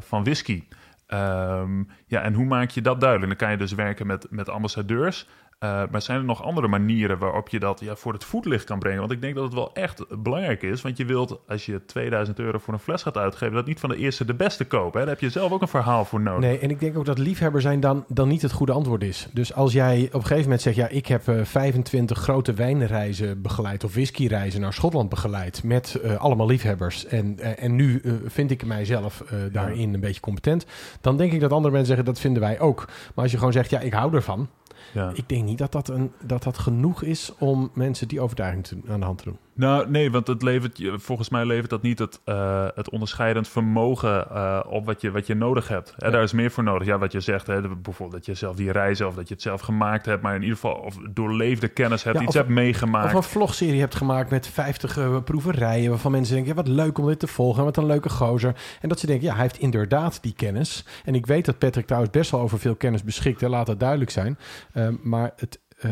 van 0.00 0.24
whisky. 0.24 0.64
Um, 1.12 1.88
ja, 2.06 2.22
en 2.22 2.34
hoe 2.34 2.44
maak 2.44 2.70
je 2.70 2.82
dat 2.82 3.00
duidelijk? 3.00 3.28
Dan 3.30 3.38
kan 3.38 3.50
je 3.50 3.56
dus 3.56 3.72
werken 3.72 4.06
met, 4.06 4.26
met 4.30 4.48
ambassadeurs. 4.48 5.28
Uh, 5.64 5.82
maar 5.90 6.02
zijn 6.02 6.18
er 6.18 6.24
nog 6.24 6.42
andere 6.42 6.68
manieren 6.68 7.18
waarop 7.18 7.48
je 7.48 7.58
dat 7.58 7.80
ja, 7.80 7.96
voor 7.96 8.12
het 8.12 8.24
voetlicht 8.24 8.64
kan 8.64 8.78
brengen? 8.78 8.98
Want 9.00 9.12
ik 9.12 9.20
denk 9.20 9.34
dat 9.34 9.44
het 9.44 9.54
wel 9.54 9.74
echt 9.74 10.22
belangrijk 10.22 10.62
is. 10.62 10.82
Want 10.82 10.96
je 10.96 11.04
wilt, 11.04 11.40
als 11.48 11.66
je 11.66 11.84
2000 11.84 12.38
euro 12.38 12.58
voor 12.58 12.74
een 12.74 12.80
fles 12.80 13.02
gaat 13.02 13.16
uitgeven, 13.16 13.54
dat 13.54 13.66
niet 13.66 13.80
van 13.80 13.88
de 13.88 13.96
eerste 13.96 14.24
de 14.24 14.34
beste 14.34 14.64
kopen. 14.64 15.00
Hè? 15.00 15.06
Daar 15.06 15.14
heb 15.14 15.20
je 15.24 15.30
zelf 15.30 15.52
ook 15.52 15.62
een 15.62 15.68
verhaal 15.68 16.04
voor 16.04 16.20
nodig. 16.20 16.40
Nee, 16.40 16.58
en 16.58 16.70
ik 16.70 16.80
denk 16.80 16.98
ook 16.98 17.04
dat 17.04 17.18
liefhebber 17.18 17.60
zijn 17.60 17.80
dan, 17.80 18.04
dan 18.08 18.28
niet 18.28 18.42
het 18.42 18.52
goede 18.52 18.72
antwoord 18.72 19.02
is. 19.02 19.28
Dus 19.32 19.54
als 19.54 19.72
jij 19.72 20.06
op 20.06 20.14
een 20.14 20.20
gegeven 20.20 20.42
moment 20.42 20.60
zegt, 20.60 20.76
ja, 20.76 20.88
ik 20.88 21.06
heb 21.06 21.28
uh, 21.28 21.44
25 21.44 22.18
grote 22.18 22.52
wijnreizen 22.52 23.42
begeleid 23.42 23.84
of 23.84 23.92
whiskyreizen 23.92 24.60
naar 24.60 24.72
Schotland 24.72 25.08
begeleid 25.08 25.64
met 25.64 26.00
uh, 26.04 26.16
allemaal 26.16 26.46
liefhebbers. 26.46 27.06
En, 27.06 27.58
en 27.58 27.74
nu 27.74 28.02
vind 28.26 28.50
ik 28.50 28.66
mijzelf 28.66 29.24
daarin 29.52 29.88
ja. 29.88 29.94
een 29.94 30.00
beetje 30.00 30.20
competent. 30.20 30.66
Dan 31.00 31.16
denk 31.16 31.32
ik 31.32 31.40
dat 31.40 31.52
andere 31.52 31.74
mensen 31.74 31.94
zeggen, 31.94 32.04
dat 32.04 32.20
vinden 32.20 32.42
wij 32.42 32.60
ook. 32.60 32.84
Maar 32.86 33.24
als 33.24 33.30
je 33.30 33.38
gewoon 33.38 33.52
zegt, 33.52 33.70
ja, 33.70 33.80
ik 33.80 33.92
hou 33.92 34.14
ervan 34.14 34.48
Ja. 34.92 35.10
Ik 35.14 35.28
denk 35.28 35.44
niet 35.44 35.58
dat 35.58 35.72
dat, 35.72 35.88
een, 35.88 36.12
dat 36.24 36.42
dat 36.42 36.58
genoeg 36.58 37.02
is 37.02 37.32
om 37.38 37.70
mensen 37.74 38.08
die 38.08 38.20
overtuiging 38.20 38.66
te, 38.66 38.76
aan 38.88 39.00
de 39.00 39.06
hand 39.06 39.18
te 39.18 39.24
doen. 39.24 39.38
Nou, 39.54 39.90
nee, 39.90 40.10
want 40.10 40.26
het 40.26 40.42
levert, 40.42 40.80
volgens 40.94 41.28
mij 41.28 41.46
levert 41.46 41.70
dat 41.70 41.82
niet 41.82 41.98
het, 41.98 42.20
eh, 42.24 42.66
het 42.74 42.90
onderscheidend 42.90 43.48
vermogen 43.48 44.30
eh, 44.30 44.60
op 44.68 44.86
wat 44.86 45.00
je, 45.00 45.10
wat 45.10 45.26
je 45.26 45.34
nodig 45.34 45.68
hebt. 45.68 45.94
Hè, 45.96 46.06
Ja. 46.06 46.12
Daar 46.12 46.22
is 46.22 46.32
meer 46.32 46.50
voor 46.50 46.62
nodig. 46.64 46.86
Ja, 46.86 46.98
wat 46.98 47.12
je 47.12 47.20
zegt, 47.20 47.46
hè, 47.46 47.60
bijvoorbeeld 47.60 48.12
dat 48.12 48.26
je 48.26 48.34
zelf 48.34 48.56
die 48.56 48.72
reizen 48.72 49.06
of 49.06 49.14
dat 49.14 49.28
je 49.28 49.34
het 49.34 49.42
zelf 49.42 49.60
gemaakt 49.60 50.06
hebt, 50.06 50.22
maar 50.22 50.34
in 50.34 50.40
ieder 50.40 50.54
geval 50.56 50.74
of 50.74 50.96
doorleefde 51.10 51.68
kennis 51.68 52.02
hebt, 52.02 52.16
Ja, 52.16 52.22
iets 52.22 52.30
of- 52.30 52.36
hebt 52.42 52.48
meegemaakt. 52.54 53.06
Of 53.06 53.14
een 53.14 53.22
vlogserie 53.30 53.80
hebt 53.80 53.94
gemaakt 53.94 54.30
met 54.30 54.46
50 54.46 54.96
eh, 54.98 55.16
proeverijen... 55.24 55.90
waarvan 55.90 56.10
mensen 56.12 56.34
denken, 56.34 56.50
ja, 56.54 56.62
wat 56.62 56.68
leuk 56.68 56.98
om 56.98 57.06
dit 57.06 57.18
te 57.18 57.26
volgen. 57.26 57.64
Wat 57.64 57.76
een 57.76 57.86
leuke 57.86 58.08
gozer. 58.08 58.54
En 58.80 58.88
dat 58.88 59.00
ze 59.00 59.06
denken, 59.06 59.26
ja, 59.26 59.32
hij 59.32 59.42
heeft 59.42 59.58
inderdaad 59.58 60.22
die 60.22 60.32
kennis. 60.34 60.84
En 61.04 61.14
ik 61.14 61.26
weet 61.26 61.44
dat 61.44 61.58
Patrick 61.58 61.86
trouwens 61.86 62.12
best 62.12 62.30
wel 62.30 62.40
over 62.40 62.58
veel 62.58 62.74
kennis 62.76 63.04
beschikt. 63.04 63.40
Hè, 63.40 63.48
laat 63.48 63.66
dat 63.66 63.80
duidelijk 63.80 64.10
zijn. 64.10 64.38
Ehm, 64.80 64.94
maar 65.02 65.32
het, 65.36 65.60
eh, 65.78 65.90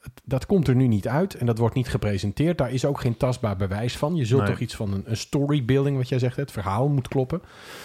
het- 0.00 0.20
dat 0.24 0.46
komt 0.46 0.68
er 0.68 0.74
nu 0.74 0.86
niet 0.86 1.08
uit. 1.08 1.34
En 1.34 1.46
dat 1.46 1.58
wordt 1.58 1.74
niet 1.74 1.88
gepresenteerd. 1.88 2.58
Daar 2.58 2.72
is 2.72 2.84
ook 2.84 3.00
geen 3.00 3.16
tastbaar 3.16 3.56
bewijs 3.56 3.96
van. 3.96 4.14
Je 4.16 4.24
zult 4.24 4.40
Nee. 4.42 4.50
toch 4.50 4.60
iets 4.60 4.74
van 4.76 4.92
een, 4.92 5.02
een 5.06 5.16
storybuilding, 5.16 5.96
wat 5.96 6.08
jij 6.08 6.18
zegt. 6.18 6.36
Het 6.36 6.50
verhaal 6.52 6.88
moet 6.88 7.08
kloppen. 7.08 7.42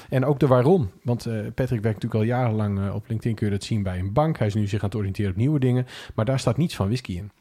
En 0.09 0.25
ook 0.25 0.39
de 0.39 0.47
waarom. 0.47 0.91
Want 1.03 1.25
eh, 1.25 1.33
Patrick 1.33 1.81
werkt 1.81 2.01
natuurlijk 2.03 2.13
al 2.13 2.21
jarenlang 2.37 2.79
eh, 2.79 2.95
op 2.95 3.07
LinkedIn. 3.07 3.35
Kun 3.35 3.45
je 3.45 3.51
dat 3.53 3.63
zien 3.63 3.83
bij 3.83 3.99
een 3.99 4.13
bank. 4.13 4.37
Hij 4.37 4.47
is 4.47 4.53
nu 4.53 4.67
zich 4.67 4.81
aan 4.81 4.89
het 4.89 4.97
oriënteren 4.97 5.31
op 5.31 5.37
nieuwe 5.37 5.59
dingen. 5.59 5.85
Maar 6.15 6.25
daar 6.25 6.39
staat 6.39 6.57
niets 6.57 6.75
van 6.75 6.85
whisky 6.87 7.17
in. 7.17 7.31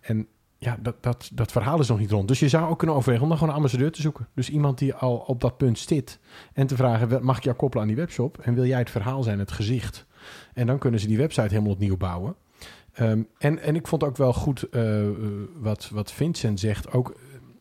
En 0.00 0.26
ja, 0.58 0.78
dat, 0.82 1.02
dat, 1.02 1.30
dat 1.34 1.52
verhaal 1.52 1.80
is 1.80 1.88
nog 1.88 1.98
niet 1.98 2.10
rond. 2.10 2.28
Dus 2.28 2.38
je 2.40 2.48
zou 2.48 2.70
ook 2.70 2.78
kunnen 2.78 2.96
overwegen 2.96 3.22
om 3.22 3.28
dan 3.28 3.38
gewoon 3.38 3.52
een 3.52 3.60
ambassadeur 3.60 3.92
te 3.92 4.00
zoeken. 4.00 4.28
Dus 4.34 4.50
iemand 4.50 4.78
die 4.78 4.94
al 4.94 5.16
op 5.16 5.40
dat 5.40 5.56
punt 5.56 5.78
zit. 5.78 6.18
En 6.52 6.66
te 6.66 6.76
vragen, 6.76 7.24
mag 7.24 7.36
ik 7.36 7.44
jou 7.44 7.56
koppelen 7.56 7.82
aan 7.84 7.90
die 7.92 8.00
webshop? 8.00 8.38
En 8.38 8.54
wil 8.54 8.64
jij 8.66 8.78
het 8.78 8.90
verhaal 8.90 9.22
zijn, 9.22 9.38
het 9.38 9.52
gezicht? 9.52 10.06
En 10.54 10.66
dan 10.66 10.78
kunnen 10.78 11.00
ze 11.00 11.06
die 11.06 11.16
website 11.16 11.48
helemaal 11.48 11.72
opnieuw 11.72 11.96
bouwen. 11.96 12.34
Ehm, 12.92 13.22
en, 13.38 13.58
en 13.62 13.74
ik 13.74 13.86
vond 13.86 14.04
ook 14.04 14.16
wel 14.16 14.32
goed 14.32 14.62
eh, 14.62 15.06
eh, 15.08 15.14
wat, 15.56 15.88
wat 15.92 16.12
Vincent 16.12 16.60
zegt. 16.60 16.92
Ook 16.92 17.10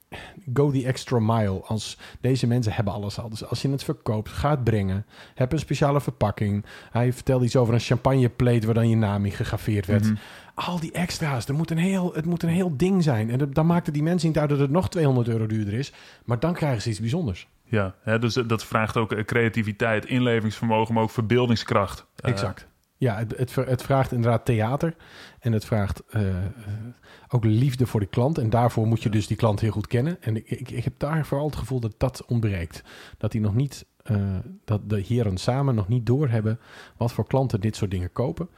eh, 0.09 0.17
go 0.53 0.71
the 0.71 0.85
extra 0.85 1.19
mile. 1.19 1.61
Als 1.63 1.97
deze 2.21 2.47
mensen 2.47 2.73
hebben 2.73 2.93
alles 2.93 3.19
al. 3.19 3.29
Dus 3.29 3.45
als 3.45 3.61
je 3.61 3.69
het 3.69 3.83
verkoopt, 3.83 4.29
ga 4.29 4.49
het 4.49 4.63
brengen. 4.63 5.05
Heb 5.35 5.51
een 5.51 5.59
speciale 5.59 6.01
verpakking. 6.01 6.65
Hij 6.91 7.13
vertelde 7.13 7.45
iets 7.45 7.55
over 7.55 7.73
een 7.73 7.79
champagneplate 7.79 8.65
waar 8.65 8.75
dan 8.75 8.89
je 8.89 8.95
naam 8.95 9.25
in 9.25 9.31
gegraveerd 9.31 9.85
werd. 9.85 10.03
Mhm. 10.03 10.15
Al 10.53 10.79
die 10.79 10.91
extra's. 10.91 11.47
Er 11.47 11.53
moet 11.53 11.71
een 11.71 11.77
heel, 11.77 12.13
het 12.13 12.25
moet 12.25 12.43
een 12.43 12.49
heel 12.49 12.77
ding 12.77 13.03
zijn. 13.03 13.29
En 13.29 13.37
dat- 13.37 13.55
dan 13.55 13.65
maakten 13.65 13.93
die 13.93 14.03
mensen 14.03 14.27
niet 14.27 14.37
uit 14.37 14.49
dat 14.49 14.59
het 14.59 14.71
nog 14.71 14.89
200 14.89 15.27
euro 15.27 15.45
duurder 15.45 15.73
is. 15.73 15.93
Maar 16.25 16.39
dan 16.39 16.53
krijgen 16.53 16.81
ze 16.81 16.89
iets 16.89 16.99
bijzonders. 16.99 17.47
Ja, 17.63 17.95
hè, 18.01 18.19
dus 18.19 18.33
dat 18.33 18.65
vraagt 18.65 18.97
ook 18.97 19.11
eh, 19.11 19.23
creativiteit, 19.25 20.05
inlevingsvermogen, 20.05 20.93
maar 20.93 21.03
ook 21.03 21.09
verbeeldingskracht. 21.09 22.05
Eh, 22.15 22.31
Exact. 22.31 22.67
Ja, 22.99 23.17
het, 23.17 23.55
het, 23.55 23.81
vraagt 23.81 24.11
inderdaad 24.11 24.45
theater. 24.45 24.95
En 25.39 25.51
het 25.51 25.65
vraagt 25.65 26.03
eh, 26.09 26.37
eh, 26.37 26.45
ook 27.27 27.43
liefde 27.43 27.85
voor 27.85 27.99
de 27.99 28.05
klant. 28.05 28.37
En 28.37 28.49
daarvoor 28.49 28.87
moet 28.87 29.03
je 29.03 29.09
dus 29.09 29.27
die 29.27 29.37
klant 29.37 29.59
heel 29.59 29.71
goed 29.71 29.87
kennen. 29.87 30.17
En 30.21 30.35
ik, 30.35 30.49
ik, 30.49 30.71
ik 30.71 30.83
heb 30.83 30.93
daar 30.97 31.25
vooral 31.25 31.47
het 31.47 31.55
gevoel 31.55 31.79
dat 31.79 31.93
dat 31.97 32.25
ontbreekt. 32.25 32.83
Dat 33.17 33.31
die 33.31 33.41
nog 33.41 33.55
niet, 33.55 33.85
eh, 34.09 34.17
dat 34.65 34.89
de 34.89 34.99
heren 35.07 35.37
samen 35.37 35.75
nog 35.75 35.87
niet 35.87 36.05
doorhebben 36.05 36.59
wat 36.97 37.11
voor 37.11 37.27
klanten 37.27 37.61
dit 37.61 37.75
soort 37.75 37.91
dingen 37.91 38.11
kopen. 38.11 38.49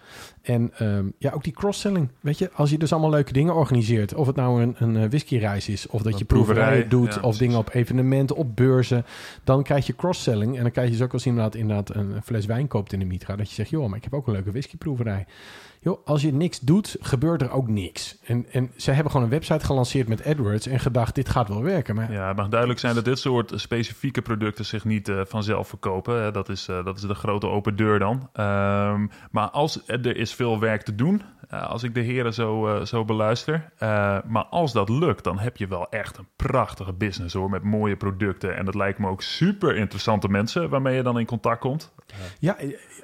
En 0.42 0.72
ehm, 0.78 1.06
ja, 1.18 1.32
ook 1.32 1.44
die 1.44 1.54
cross-selling. 1.54 2.10
Weet 2.20 2.38
je, 2.38 2.52
als 2.54 2.70
je 2.70 2.78
dus 2.78 2.92
allemaal 2.92 3.10
leuke 3.10 3.34
dingen 3.34 3.56
organiseert. 3.56 4.14
Of 4.14 4.28
het 4.28 4.36
nou 4.36 4.62
een, 4.62 4.76
een 4.78 4.98
eh, 4.98 5.10
whiskyreis 5.10 5.70
is. 5.70 5.88
Of 5.88 6.02
dat 6.02 6.14
Een 6.14 6.20
je 6.20 6.26
proeverij, 6.26 6.88
doet. 6.88 7.14
ja, 7.14 7.22
of 7.22 7.38
dingen 7.38 7.58
op 7.58 7.70
evenementen, 7.74 8.36
op 8.36 8.56
beurzen. 8.56 9.06
Dan 9.44 9.64
krijg 9.64 9.88
je 9.88 9.96
cross-selling. 9.96 10.56
En 10.56 10.62
dan 10.62 10.72
krijg 10.72 10.88
je 10.88 10.94
dus 10.94 11.04
ook 11.04 11.14
als 11.14 11.26
inderdaad, 11.26 11.56
inderdaad 11.56 11.96
een 11.96 12.22
fles 12.24 12.46
wijn 12.46 12.68
koopt 12.68 12.94
in 12.94 13.00
de 13.00 13.06
Mitra. 13.06 13.36
Dat 13.36 13.50
je 13.50 13.56
zegt, 13.56 13.70
joh, 13.70 13.88
maar 13.88 13.98
ik 13.98 14.04
heb 14.04 14.14
ook 14.14 14.28
een 14.28 14.34
leuke 14.34 14.52
whiskyproeverij. 14.52 15.26
Joh, 15.84 16.06
als 16.06 16.22
je 16.22 16.34
niks 16.34 16.60
doet, 16.60 16.96
gebeurt 17.00 17.42
er 17.42 17.52
ook 17.52 17.68
niks. 17.68 18.18
En, 18.24 18.46
en 18.52 18.72
ze 18.76 18.92
hebben 18.92 19.12
gewoon 19.12 19.26
een 19.26 19.34
website 19.34 19.66
gelanceerd 19.66 20.08
met 20.08 20.26
AdWords 20.26 20.68
en 20.68 20.80
gedacht, 20.80 21.16
dit 21.16 21.30
gaat 21.30 21.48
wel 21.48 21.64
werken. 21.64 21.96
Maar 21.96 22.12
Ja, 22.12 22.28
het 22.28 22.38
mag 22.38 22.50
duidelijk 22.50 22.80
zijn 22.80 22.96
dat 22.96 23.06
dit 23.06 23.20
soort 23.20 23.52
specifieke 23.56 24.22
producten 24.22 24.66
zich 24.66 24.86
niet 24.86 25.10
eh, 25.10 25.22
vanzelf 25.26 25.68
verkopen. 25.68 26.34
Dat, 26.34 26.50
is, 26.50 26.68
eh, 26.68 26.86
dat 26.86 26.98
is 26.98 27.02
de 27.02 27.14
grote 27.14 27.48
open 27.48 27.76
deur 27.76 28.00
dan. 28.00 28.30
Ehm, 28.34 29.08
maar 29.32 29.50
als 29.50 29.88
er 29.88 30.16
is 30.18 30.34
veel 30.34 30.60
werk 30.60 30.82
te 30.82 30.96
doen, 30.96 31.22
eh, 31.50 31.70
als 31.70 31.84
ik 31.84 31.94
de 31.94 32.02
heren 32.02 32.34
zo, 32.34 32.82
zo 32.86 33.06
beluister. 33.06 33.72
Maar 34.28 34.46
als 34.50 34.74
dat 34.74 34.90
lukt, 34.90 35.24
dan 35.24 35.40
heb 35.40 35.58
je 35.58 35.68
wel 35.68 35.90
echt 35.90 36.18
een 36.18 36.28
prachtige 36.36 36.94
business 36.94 37.34
hoor. 37.34 37.50
Met 37.50 37.64
mooie 37.64 37.96
producten. 37.96 38.58
En 38.58 38.66
dat 38.66 38.76
lijkt 38.76 39.00
me 39.00 39.08
ook 39.08 39.22
super 39.22 39.76
interessante 39.76 40.28
mensen 40.28 40.70
waarmee 40.70 40.96
je 40.96 41.04
dan 41.04 41.20
in 41.20 41.26
contact 41.26 41.60
komt. 41.60 41.94
Ja, 42.40 42.58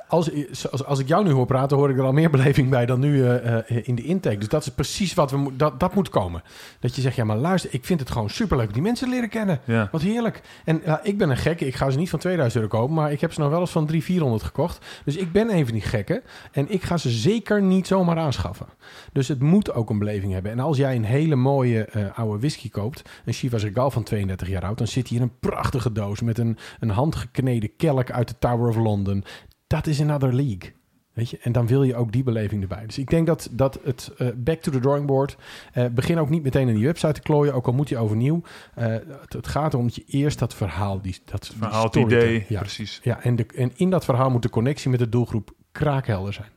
als, 0.07 0.29
als, 0.71 0.85
als 0.85 0.99
ik 0.99 1.07
jou 1.07 1.23
nu 1.23 1.31
hoor 1.31 1.45
praten, 1.45 1.77
hoor 1.77 1.89
ik 1.89 1.97
er 1.97 2.03
al 2.03 2.11
meer 2.11 2.29
beleving 2.29 2.69
bij 2.69 2.85
dan 2.85 2.99
nu 2.99 3.25
eh, 3.25 3.57
eh, 3.57 3.87
in 3.87 3.95
de 3.95 4.03
intake. 4.03 4.37
Dus 4.37 4.47
dat 4.47 4.61
is 4.61 4.69
precies 4.69 5.13
wat 5.13 5.31
we. 5.31 5.55
Dat, 5.55 5.79
dat 5.79 5.95
moet 5.95 6.09
komen. 6.09 6.43
Dat 6.79 6.95
je 6.95 7.01
zegt, 7.01 7.15
ja, 7.15 7.23
maar 7.23 7.37
luister, 7.37 7.73
ik 7.73 7.85
vind 7.85 7.99
het 7.99 8.11
gewoon 8.11 8.29
superleuk 8.29 8.73
die 8.73 8.81
mensen 8.81 9.09
leren 9.09 9.29
kennen. 9.29 9.59
Ja. 9.63 9.87
Wat 9.91 10.01
heerlijk. 10.01 10.41
En 10.65 10.81
ik 11.03 11.17
ben 11.17 11.29
een 11.29 11.37
gek. 11.37 11.61
Ik 11.61 11.75
ga 11.75 11.89
ze 11.89 11.97
niet 11.97 12.09
van 12.09 12.19
2000 12.19 12.63
euro 12.63 12.77
kopen, 12.77 12.95
maar 12.95 13.11
ik 13.11 13.21
heb 13.21 13.33
ze 13.33 13.39
nou 13.39 13.51
wel 13.51 13.59
eens 13.59 13.71
van 13.71 13.85
300, 13.85 14.05
400 14.11 14.43
gekocht. 14.43 14.85
Dus 15.05 15.15
ik 15.15 15.31
ben 15.31 15.53
een 15.53 15.63
van 15.63 15.73
die 15.73 15.81
gekken. 15.81 16.21
En 16.51 16.71
ik 16.71 16.83
ga 16.83 16.97
ze 16.97 17.09
zeker 17.09 17.61
niet 17.61 17.87
zomaar 17.87 18.17
aanschaffen. 18.17 18.67
Dus 19.11 19.27
het 19.27 19.41
moet 19.41 19.73
ook 19.73 19.89
een 19.89 19.99
beleving 19.99 20.33
hebben. 20.33 20.51
En 20.51 20.59
als 20.59 20.77
jij 20.77 20.95
een 20.95 21.03
hele 21.03 21.35
mooie 21.35 21.85
eh, 21.85 22.17
oude 22.17 22.39
whisky 22.39 22.69
koopt, 22.69 23.01
een 23.25 23.33
Chivas 23.33 23.63
Regal 23.63 23.91
van 23.91 24.03
32 24.03 24.47
jaar 24.47 24.63
oud, 24.63 24.77
dan 24.77 24.87
zit 24.87 25.07
hier 25.07 25.21
een 25.21 25.39
prachtige 25.39 25.91
doos 25.91 26.21
met 26.21 26.37
een, 26.37 26.57
een 26.79 26.89
handgekneden 26.89 27.75
kelk 27.75 28.11
uit 28.11 28.27
de 28.27 28.35
Tower 28.39 28.67
of 28.67 28.75
London. 28.75 29.23
Dat 29.67 29.87
is 29.87 30.01
another 30.01 30.33
league. 30.33 30.73
Weet 31.13 31.29
je? 31.29 31.37
En 31.41 31.51
dan 31.51 31.67
wil 31.67 31.83
je 31.83 31.95
ook 31.95 32.11
die 32.11 32.23
beleving 32.23 32.61
erbij. 32.61 32.85
Dus 32.85 32.97
ik 32.97 33.09
denk 33.09 33.27
dat, 33.27 33.49
dat 33.51 33.79
het 33.83 34.11
eh, 34.17 34.27
back 34.35 34.61
to 34.61 34.71
the 34.71 34.79
drawing 34.79 35.05
board. 35.05 35.37
eh, 35.73 35.85
begin 35.85 36.19
ook 36.19 36.29
niet 36.29 36.43
meteen 36.43 36.67
aan 36.67 36.73
die 36.75 36.85
website 36.85 37.11
te 37.13 37.21
klooien, 37.21 37.53
ook 37.53 37.67
al 37.67 37.73
moet 37.73 37.89
je 37.89 37.97
overnieuw. 37.97 38.41
Eh, 38.75 38.85
het, 39.21 39.33
het 39.33 39.47
gaat 39.47 39.73
erom 39.73 39.85
dat 39.85 39.95
je 39.95 40.03
eerst 40.07 40.39
dat 40.39 40.53
verhaal, 40.55 41.01
die, 41.01 41.17
dat 41.25 41.51
Verhaal, 41.57 41.97
idee, 41.97 42.45
Ja, 42.49 42.59
precies. 42.59 42.99
ja 43.03 43.23
en, 43.23 43.35
de, 43.35 43.45
en 43.55 43.71
in 43.75 43.89
dat 43.89 44.05
verhaal 44.05 44.29
moet 44.29 44.41
de 44.41 44.49
connectie 44.49 44.89
met 44.89 44.99
de 44.99 45.09
doelgroep 45.09 45.51
kraakhelder 45.71 46.33
zijn. 46.33 46.49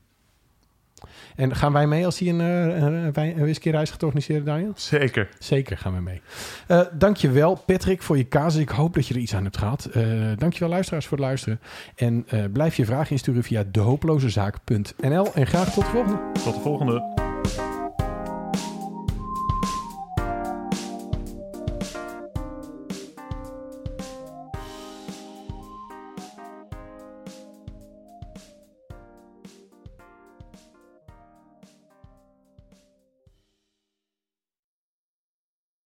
En 1.40 1.56
gaan 1.56 1.72
wij 1.72 1.86
mee 1.86 2.04
als 2.04 2.18
hij 2.18 2.28
een, 2.28 2.40
eh, 2.40 2.82
een, 2.82 3.16
een 3.16 3.40
whiskyreis 3.40 3.90
gaat 3.90 4.02
organiseren, 4.02 4.44
Daniel? 4.44 4.72
Zeker. 4.74 5.28
Zeker 5.38 5.78
gaan 5.78 5.94
we 5.94 6.00
mee. 6.00 6.20
Eh 6.66 6.80
dankjewel 6.92 7.62
Patrick 7.66 8.02
voor 8.02 8.16
je 8.16 8.28
casus. 8.28 8.60
Ik 8.60 8.68
hoop 8.68 8.94
dat 8.94 9.06
je 9.06 9.14
er 9.14 9.20
iets 9.20 9.34
aan 9.34 9.42
hebt 9.42 9.56
gehad. 9.56 9.84
Eh 9.84 10.02
dankjewel 10.36 10.68
luisteraars 10.68 11.06
voor 11.06 11.16
het 11.16 11.26
luisteren. 11.26 11.60
En 11.94 12.26
blijf 12.52 12.76
je 12.76 12.84
vragen 12.84 13.10
insturen 13.10 13.42
via 13.42 13.64
dehopelozezaak.nl. 13.70 15.34
En 15.34 15.46
graag 15.46 15.72
tot 15.72 15.84
de 15.84 15.90
volgende. 15.90 16.18
Tot 16.44 16.54
de 16.54 16.60
volgende. 16.60 17.69